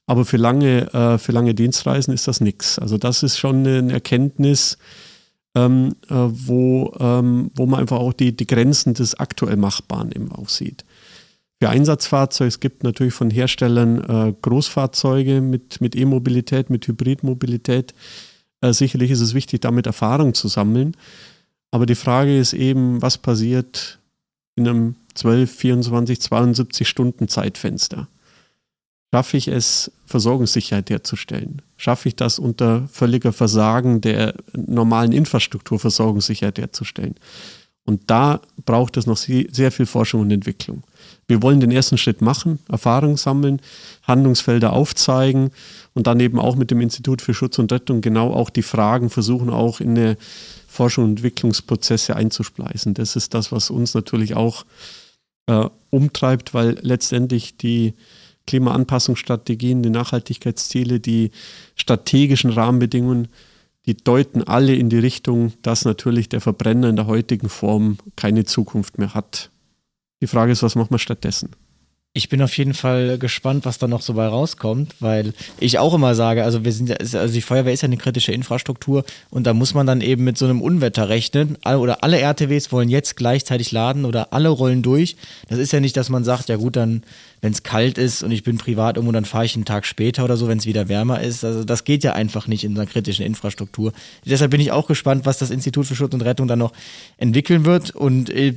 [0.06, 2.78] Aber für lange, äh, für lange Dienstreisen ist das nichts.
[2.78, 4.78] Also das ist schon eine Erkenntnis,
[5.56, 10.32] ähm, äh, wo, ähm, wo man einfach auch die, die Grenzen des aktuell Machbaren eben
[10.32, 10.84] auch sieht.
[11.62, 17.94] Für Einsatzfahrzeuge, es gibt natürlich von Herstellern äh, Großfahrzeuge mit, mit E-Mobilität, mit Hybridmobilität.
[18.60, 20.98] Äh, sicherlich ist es wichtig, damit Erfahrung zu sammeln.
[21.72, 24.00] Aber die Frage ist eben, was passiert,
[24.56, 28.08] in einem 12, 24, 72 Stunden Zeitfenster?
[29.14, 31.62] Schaffe ich es, Versorgungssicherheit herzustellen?
[31.78, 37.16] Schaffe ich das unter völliger Versagen der normalen Infrastruktur Versorgungssicherheit herzustellen?
[37.86, 40.84] Und da braucht es noch sehr viel Forschung und Entwicklung.
[41.28, 43.60] Wir wollen den ersten Schritt machen, Erfahrung sammeln,
[44.04, 45.52] Handlungsfelder aufzeigen
[45.94, 49.10] und dann eben auch mit dem Institut für Schutz und Rettung genau auch die Fragen
[49.10, 50.18] versuchen, auch in eine
[50.74, 52.94] Forschung und Entwicklungsprozesse einzuspleißen.
[52.94, 54.66] Das ist das, was uns natürlich auch
[55.48, 57.94] äh, umtreibt, weil letztendlich die
[58.48, 61.32] Klimaanpassungsstrategien, die Nachhaltigkeitsziele, die
[61.76, 63.30] strategischen Rahmenbedingungen,
[63.86, 68.46] die deuten alle in die Richtung, dass natürlich der Verbrenner in der heutigen Form keine
[68.46, 69.52] Zukunft mehr hat.
[70.22, 71.52] Die Frage ist, was macht man stattdessen?
[72.16, 75.96] Ich bin auf jeden Fall gespannt, was da noch so bei rauskommt, weil ich auch
[75.96, 79.56] immer sage, also wir sind also die Feuerwehr ist ja eine kritische Infrastruktur und da
[79.56, 81.58] muss man dann eben mit so einem Unwetter rechnen.
[81.66, 85.16] Oder alle RTWs wollen jetzt gleichzeitig laden oder alle rollen durch.
[85.50, 87.02] Das ist ja nicht, dass man sagt, ja gut, dann
[87.44, 90.24] wenn es kalt ist und ich bin privat irgendwo, dann fahre ich einen Tag später
[90.24, 91.44] oder so, wenn es wieder wärmer ist.
[91.44, 93.92] Also das geht ja einfach nicht in einer kritischen Infrastruktur.
[94.24, 96.72] Deshalb bin ich auch gespannt, was das Institut für Schutz und Rettung dann noch
[97.18, 97.94] entwickeln wird.
[97.94, 98.54] Und äh,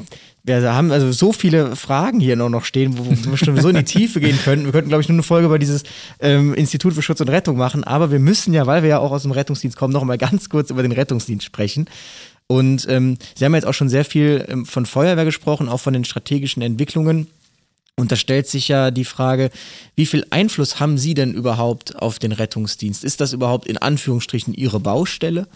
[0.47, 3.77] wir haben also so viele Fragen hier noch, noch stehen, wo wir schon so in
[3.77, 4.65] die Tiefe gehen könnten.
[4.65, 5.83] Wir könnten, glaube ich, nur eine Folge über dieses
[6.21, 7.83] ähm, Institut für Schutz und Rettung machen.
[7.83, 10.49] Aber wir müssen ja, weil wir ja auch aus dem Rettungsdienst kommen, noch mal ganz
[10.49, 11.87] kurz über den Rettungsdienst sprechen.
[12.47, 15.93] Und ähm, Sie haben jetzt auch schon sehr viel ähm, von Feuerwehr gesprochen, auch von
[15.93, 17.27] den strategischen Entwicklungen.
[17.97, 19.51] Und da stellt sich ja die Frage,
[19.97, 23.03] wie viel Einfluss haben Sie denn überhaupt auf den Rettungsdienst?
[23.03, 25.49] Ist das überhaupt in Anführungsstrichen Ihre Baustelle?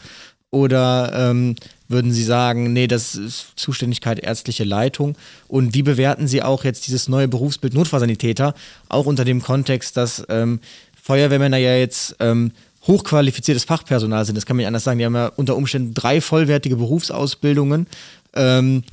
[0.50, 1.54] Oder ähm,
[1.90, 5.16] würden Sie sagen, nee, das ist Zuständigkeit ärztliche Leitung?
[5.48, 8.54] Und wie bewerten Sie auch jetzt dieses neue Berufsbild Notfallsanitäter,
[8.88, 10.60] auch unter dem Kontext, dass ähm,
[11.02, 12.52] Feuerwehrmänner ja jetzt ähm,
[12.86, 14.36] hochqualifiziertes Fachpersonal sind?
[14.36, 15.00] Das kann man nicht anders sagen.
[15.00, 17.88] Die haben ja unter Umständen drei vollwertige Berufsausbildungen.
[18.34, 18.84] Ähm,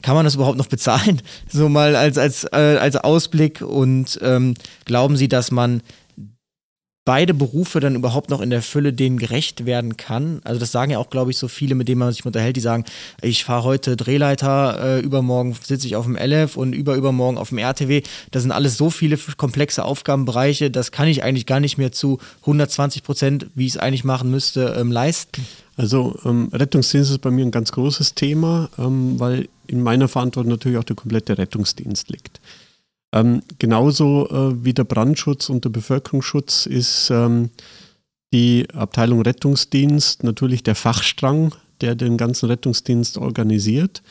[0.00, 1.20] kann man das überhaupt noch bezahlen?
[1.50, 3.62] So mal als, als, äh, als Ausblick.
[3.62, 4.54] Und ähm,
[4.84, 5.82] glauben Sie, dass man
[7.08, 10.42] beide Berufe dann überhaupt noch in der Fülle denen gerecht werden kann?
[10.44, 12.60] Also das sagen ja auch, glaube ich, so viele, mit denen man sich unterhält, die
[12.60, 12.84] sagen,
[13.22, 17.56] ich fahre heute Drehleiter, äh, übermorgen sitze ich auf dem LF und überübermorgen auf dem
[17.56, 18.02] RTW.
[18.30, 22.18] Das sind alles so viele komplexe Aufgabenbereiche, das kann ich eigentlich gar nicht mehr zu
[22.42, 25.46] 120 Prozent, wie ich es eigentlich machen müsste, ähm, leisten.
[25.78, 30.50] Also ähm, Rettungsdienst ist bei mir ein ganz großes Thema, ähm, weil in meiner Verantwortung
[30.50, 32.38] natürlich auch der komplette Rettungsdienst liegt.
[33.12, 37.50] Ähm, genauso äh, wie der Brandschutz und der Bevölkerungsschutz ist ähm,
[38.32, 44.02] die Abteilung Rettungsdienst natürlich der Fachstrang, der den ganzen Rettungsdienst organisiert.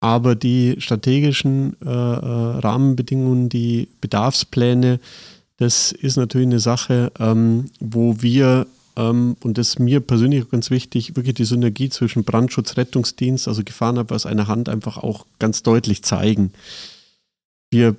[0.00, 5.00] Aber die strategischen äh, äh, Rahmenbedingungen, die Bedarfspläne,
[5.58, 8.66] das ist natürlich eine Sache, ähm, wo wir
[8.96, 13.62] ähm, und das ist mir persönlich ganz wichtig, wirklich die Synergie zwischen Brandschutz, Rettungsdienst, also
[13.64, 16.52] Gefahrenabwehr aus einer Hand einfach auch ganz deutlich zeigen.
[17.70, 17.96] Wir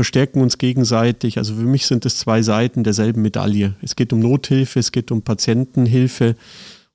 [0.00, 1.36] verstärken uns gegenseitig.
[1.36, 3.74] Also für mich sind es zwei Seiten derselben Medaille.
[3.82, 6.36] Es geht um Nothilfe, es geht um Patientenhilfe.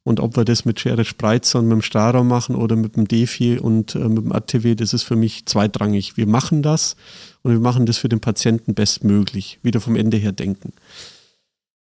[0.03, 3.07] Und ob wir das mit Schere Spreizer und mit dem Strahraum machen oder mit dem
[3.07, 6.17] Defi und äh, mit dem ATW, das ist für mich zweitrangig.
[6.17, 6.95] Wir machen das
[7.43, 10.73] und wir machen das für den Patienten bestmöglich, wieder vom Ende her denken.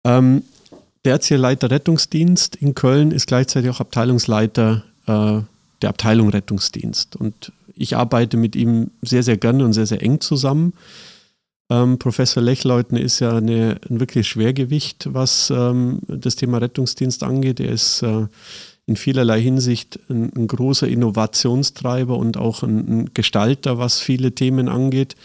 [0.03, 0.43] Ähm,
[1.05, 5.39] der Leiter Rettungsdienst in Köln ist gleichzeitig auch Abteilungsleiter äh,
[5.81, 7.15] der Abteilung Rettungsdienst.
[7.15, 10.73] Und ich arbeite mit ihm sehr, sehr gerne und sehr, sehr eng zusammen.
[11.69, 17.59] Ähm, Professor Lechleutner ist ja eine, ein wirklich Schwergewicht, was ähm, das Thema Rettungsdienst angeht.
[17.59, 18.27] Er ist äh,
[18.85, 24.69] in vielerlei Hinsicht ein, ein, großer Innovationstreiber und auch ein, ein, Gestalter, was viele Themen
[24.69, 25.15] angeht.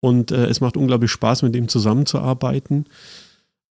[0.00, 2.86] Und äh, es macht unglaublich Spaß, mit ihm zusammenzuarbeiten.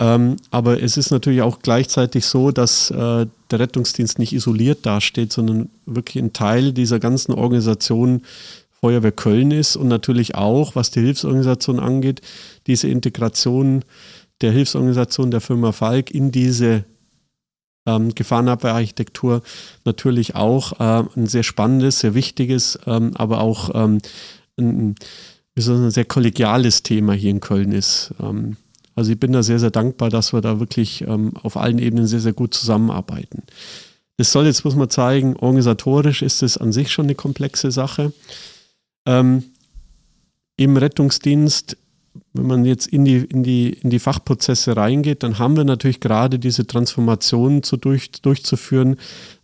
[0.02, 5.32] Ähm, aber es ist natürlich auch gleichzeitig so, dass äh, der Rettungsdienst nicht isoliert dasteht,
[5.32, 8.22] sondern wirklich ein Teil dieser ganzen Organisation
[8.80, 12.20] Feuerwehr Köln ist und natürlich auch, was die Hilfsorganisation angeht,
[12.66, 13.84] diese Integration
[14.40, 16.84] der Hilfsorganisation der Firma Falk in diese
[17.86, 19.42] ähm, Gefahrenabwehrarchitektur
[19.84, 23.98] natürlich auch äh, ein sehr spannendes, sehr wichtiges, ähm, aber auch ähm,
[24.58, 24.96] ein,
[25.56, 28.12] ein, sehr kollegiales Thema hier in Köln ist.
[28.20, 28.56] Ähm,
[28.94, 32.06] also ich bin da sehr, sehr dankbar, dass wir da wirklich ähm, auf allen Ebenen
[32.06, 33.42] sehr, sehr gut zusammenarbeiten.
[34.18, 38.12] Das soll jetzt, muss man zeigen, organisatorisch ist es an sich schon eine komplexe Sache.
[39.06, 39.44] Ähm,
[40.56, 41.76] Im Rettungsdienst,
[42.34, 46.00] wenn man jetzt in die, in, die, in die Fachprozesse reingeht, dann haben wir natürlich
[46.00, 48.96] gerade diese Transformation zu durch, durchzuführen,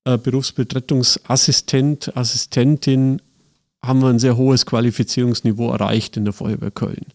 [0.05, 3.21] äh, Berufsbetretungsassistent, Assistentin,
[3.83, 7.07] haben wir ein sehr hohes Qualifizierungsniveau erreicht in der Feuerwehr Köln.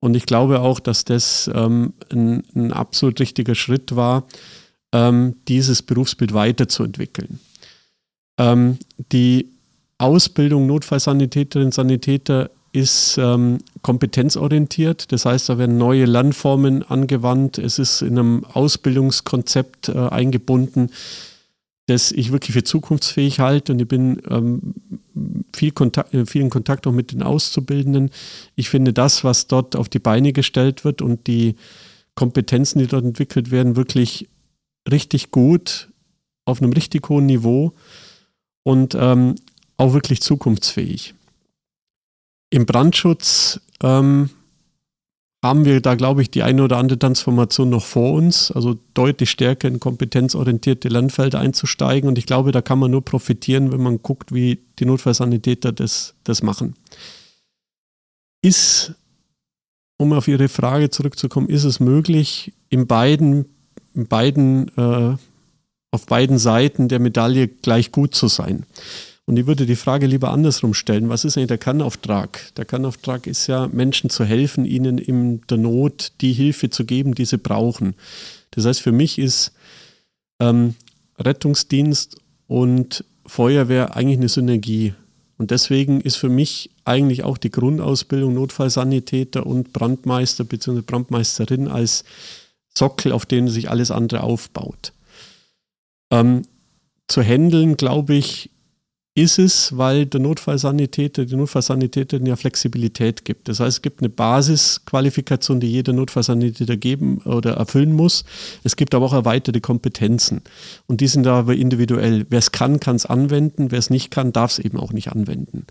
[0.00, 4.26] Und ich glaube auch, dass das ähm, ein, ein, absolut richtiger Schritt war,
[4.92, 7.40] ähm, dieses Berufsbild weiterzuentwickeln.
[8.38, 8.78] Ähm,
[9.12, 9.50] die
[9.98, 15.12] Ausbildung Notfallsanitäterinnen Sanitäter ist ähm, kompetenzorientiert.
[15.12, 17.58] Das heißt, da werden neue Lernformen angewandt.
[17.58, 20.90] Es ist in einem Ausbildungskonzept äh, eingebunden,
[21.86, 23.72] das ich wirklich für zukunftsfähig halte.
[23.72, 24.74] Und ich bin ähm,
[25.52, 28.10] viel, Kontakt, äh, in Kontakt auch mit den Auszubildenden.
[28.54, 31.56] Ich finde das, was dort auf die Beine gestellt wird und die
[32.14, 34.28] Kompetenzen, die dort entwickelt werden, wirklich
[34.90, 35.88] richtig gut,
[36.44, 37.72] auf einem richtig hohen Niveau
[38.62, 39.34] und ähm,
[39.76, 41.14] auch wirklich zukunftsfähig.
[42.50, 44.30] Im Brandschutz ähm,
[45.42, 49.30] haben wir da, glaube ich, die eine oder andere Transformation noch vor uns, also deutlich
[49.30, 52.08] stärker in kompetenzorientierte Landfelder einzusteigen.
[52.08, 56.14] Und ich glaube, da kann man nur profitieren, wenn man guckt, wie die Notfallsanitäter das,
[56.24, 56.74] das machen.
[58.42, 58.94] Ist,
[59.96, 63.46] um auf Ihre Frage zurückzukommen, ist es möglich, in beiden,
[63.94, 65.16] in beiden, äh,
[65.90, 68.66] auf beiden Seiten der Medaille gleich gut zu sein?
[69.30, 71.08] Und ich würde die Frage lieber andersrum stellen.
[71.08, 72.52] Was ist eigentlich der Kannauftrag?
[72.56, 77.14] Der Kannauftrag ist ja, Menschen zu helfen, ihnen in der Not die Hilfe zu geben,
[77.14, 77.94] die sie brauchen.
[78.50, 79.52] Das heißt, für mich ist
[80.40, 80.74] ähm,
[81.16, 82.16] Rettungsdienst
[82.48, 84.94] und Feuerwehr eigentlich eine Synergie.
[85.38, 90.80] Und deswegen ist für mich eigentlich auch die Grundausbildung Notfallsanitäter und Brandmeister bzw.
[90.80, 92.02] Brandmeisterin als
[92.76, 94.92] Sockel, auf denen sich alles andere aufbaut.
[96.10, 96.42] Ähm,
[97.06, 98.50] zu handeln, glaube ich,
[99.14, 103.48] ist es, weil der Notfallsanitäter, die Notfallsanitäterin ja Flexibilität gibt.
[103.48, 108.24] Das heißt, es gibt eine Basisqualifikation, die jeder Notfallsanitäter geben oder erfüllen muss.
[108.62, 110.42] Es gibt aber auch erweiterte Kompetenzen.
[110.86, 112.24] Und die sind aber individuell.
[112.28, 113.72] Wer es kann, kann es anwenden.
[113.72, 115.66] Wer es nicht kann, darf es eben auch nicht anwenden.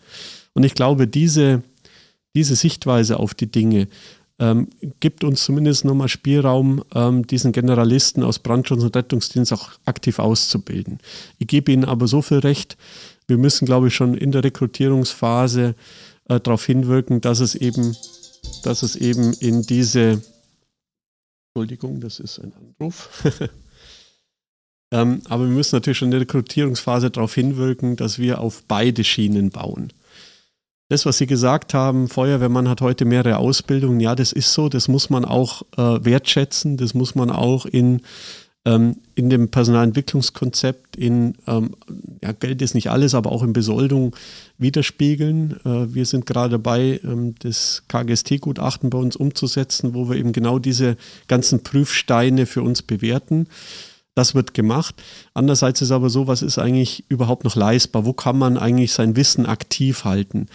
[0.53, 1.63] Und ich glaube, diese,
[2.35, 3.87] diese Sichtweise auf die Dinge
[4.39, 4.67] ähm,
[4.99, 10.99] gibt uns zumindest nochmal Spielraum, ähm, diesen Generalisten aus Brandschutz und Rettungsdienst auch aktiv auszubilden.
[11.37, 12.77] Ich gebe Ihnen aber so viel Recht,
[13.29, 15.75] wir müssen, glaube ich, schon in der Rekrutierungsphase
[16.27, 17.95] äh, darauf hinwirken, dass es eben,
[18.63, 20.21] dass es eben in diese
[21.53, 23.23] Entschuldigung, das ist ein Anruf.
[24.91, 29.03] ähm, aber wir müssen natürlich schon in der Rekrutierungsphase darauf hinwirken, dass wir auf beide
[29.03, 29.91] Schienen bauen.
[30.89, 34.87] Das, was Sie gesagt haben, Feuerwehrmann hat heute mehrere Ausbildungen, ja, das ist so, das
[34.87, 38.01] muss man auch äh, wertschätzen, das muss man auch in
[38.65, 41.71] in dem Personalentwicklungskonzept in, ähm,
[42.21, 44.15] ja, Geld ist nicht alles, aber auch in Besoldung
[44.57, 45.59] widerspiegeln.
[45.65, 50.59] Äh, wir sind gerade dabei, ähm, das KGST-Gutachten bei uns umzusetzen, wo wir eben genau
[50.59, 53.47] diese ganzen Prüfsteine für uns bewerten.
[54.13, 54.95] Das wird gemacht.
[55.33, 58.05] Andererseits ist aber so, was ist eigentlich überhaupt noch leistbar?
[58.05, 60.47] Wo kann man eigentlich sein Wissen aktiv halten?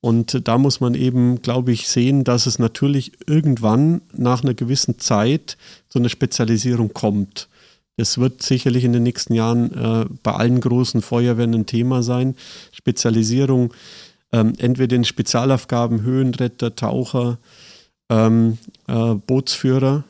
[0.00, 4.98] Und da muss man eben, glaube ich, sehen, dass es natürlich irgendwann nach einer gewissen
[4.98, 5.58] Zeit
[5.88, 7.48] zu einer Spezialisierung kommt.
[7.96, 12.34] Das wird sicherlich in den nächsten Jahren äh, bei allen großen Feuerwehren ein Thema sein.
[12.72, 13.74] Spezialisierung,
[14.32, 17.38] ähm, entweder in Spezialaufgaben, Höhenretter, Taucher,
[18.08, 18.56] ähm,
[18.86, 20.04] äh, Bootsführer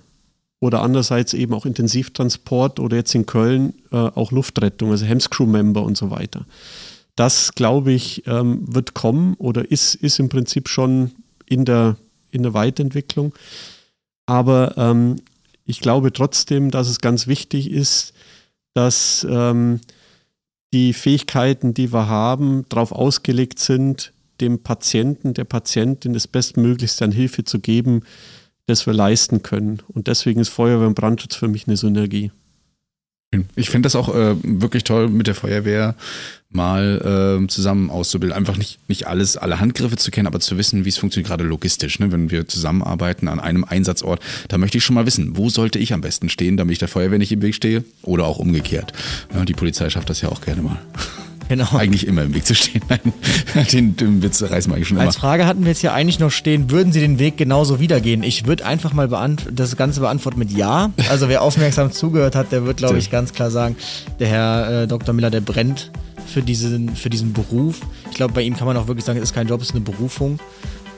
[0.60, 5.96] oder andererseits eben auch Intensivtransport oder jetzt in Köln äh, auch Luftrettung, also Hemscrew-Member und
[5.96, 6.46] so weiter.
[7.20, 11.10] Das, glaube ich, ähm, wird kommen oder ist, ist im Prinzip schon
[11.44, 11.98] in der,
[12.30, 13.34] in der Weiterentwicklung.
[14.24, 15.16] Aber ähm,
[15.66, 18.14] ich glaube trotzdem, dass es ganz wichtig ist,
[18.72, 19.80] dass ähm,
[20.72, 27.12] die Fähigkeiten, die wir haben, darauf ausgelegt sind, dem Patienten, der Patientin das Bestmöglichste an
[27.12, 28.00] Hilfe zu geben,
[28.64, 29.82] das wir leisten können.
[29.88, 32.32] Und deswegen ist Feuerwehr und Brandschutz für mich eine Synergie.
[33.54, 35.94] Ich finde das auch äh, wirklich toll, mit der Feuerwehr
[36.50, 38.36] mal äh, zusammen auszubilden.
[38.36, 41.44] Einfach nicht, nicht alles, alle Handgriffe zu kennen, aber zu wissen, wie es funktioniert, gerade
[41.44, 42.00] logistisch.
[42.00, 42.10] Ne?
[42.10, 45.92] Wenn wir zusammenarbeiten an einem Einsatzort, da möchte ich schon mal wissen, wo sollte ich
[45.92, 48.92] am besten stehen, damit ich der Feuerwehr nicht im Weg stehe oder auch umgekehrt.
[49.32, 50.78] Ja, die Polizei schafft das ja auch gerne mal.
[51.50, 51.66] Genau.
[51.76, 52.80] Eigentlich immer im Weg zu stehen.
[53.72, 55.06] den, den Witz reißen wir eigentlich schon immer.
[55.06, 58.22] Als Frage hatten wir jetzt hier eigentlich noch stehen, würden Sie den Weg genauso wiedergehen?
[58.22, 59.08] Ich würde einfach mal
[59.52, 60.92] das Ganze beantworten mit Ja.
[61.08, 63.74] Also wer aufmerksam zugehört hat, der wird, glaube ich, ganz klar sagen,
[64.20, 65.12] der Herr äh, Dr.
[65.12, 65.90] Miller, der brennt
[66.24, 67.80] für diesen, für diesen Beruf.
[68.12, 69.74] Ich glaube, bei ihm kann man auch wirklich sagen, es ist kein Job, es ist
[69.74, 70.38] eine Berufung.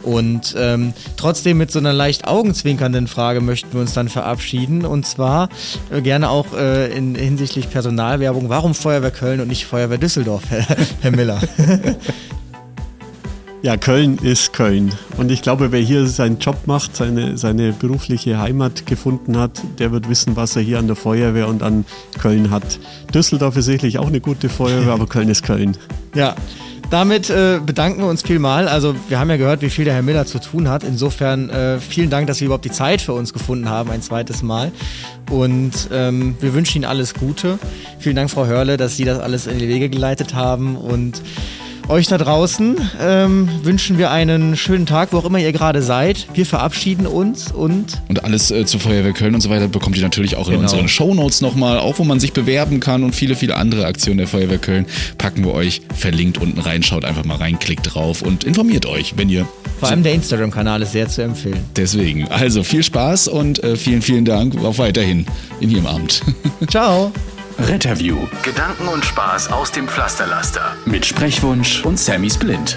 [0.03, 4.85] Und ähm, trotzdem mit so einer leicht augenzwinkernden Frage möchten wir uns dann verabschieden.
[4.85, 5.49] Und zwar
[5.91, 8.49] äh, gerne auch äh, in, hinsichtlich Personalwerbung.
[8.49, 10.67] Warum Feuerwehr Köln und nicht Feuerwehr Düsseldorf, Herr,
[11.01, 11.41] Herr Miller?
[13.63, 14.91] Ja, Köln ist Köln.
[15.19, 19.93] Und ich glaube, wer hier seinen Job macht, seine, seine berufliche Heimat gefunden hat, der
[19.93, 21.85] wird wissen, was er hier an der Feuerwehr und an
[22.21, 22.81] Köln hat.
[23.15, 25.77] Düsseldorf ist sicherlich auch eine gute Feuerwehr, aber Köln ist Köln.
[26.13, 26.35] Ja,
[26.93, 28.69] damit äh, bedanken wir uns vielmal.
[28.69, 30.85] Also wir haben ja gehört, wie viel der Herr Miller zu tun hat.
[30.85, 34.43] Insofern äh, vielen Dank, dass Sie überhaupt die Zeit für uns gefunden haben, ein zweites
[34.43, 34.73] Mal.
[35.31, 37.59] Und ähm, wir wünschen Ihnen alles Gute.
[37.99, 40.77] Vielen Dank, Frau Hörle, dass Sie das alles in die Wege geleitet haben.
[40.77, 41.23] Und
[41.89, 46.27] euch da draußen ähm, wünschen wir einen schönen Tag, wo auch immer ihr gerade seid.
[46.35, 48.01] Wir verabschieden uns und.
[48.09, 50.63] Und alles äh, zur Feuerwehr Köln und so weiter bekommt ihr natürlich auch in genau.
[50.65, 54.27] unseren Shownotes nochmal, auch wo man sich bewerben kann und viele, viele andere Aktionen der
[54.27, 54.87] Feuerwehr Köln
[55.19, 56.83] packen wir euch verlinkt unten rein.
[56.83, 59.47] Schaut einfach mal rein, klickt drauf und informiert euch, wenn ihr.
[59.79, 61.65] Vor allem der Instagram-Kanal ist sehr zu empfehlen.
[61.77, 62.29] Deswegen.
[62.29, 64.57] Also viel Spaß und äh, vielen, vielen Dank.
[64.63, 65.27] Auf weiterhin
[65.61, 66.23] in Ihrem Amt.
[66.69, 67.13] Ciao.
[67.63, 68.27] Retterview.
[68.43, 70.77] Gedanken und Spaß aus dem Pflasterlaster.
[70.85, 72.77] Mit Sprechwunsch und Sammy Splint.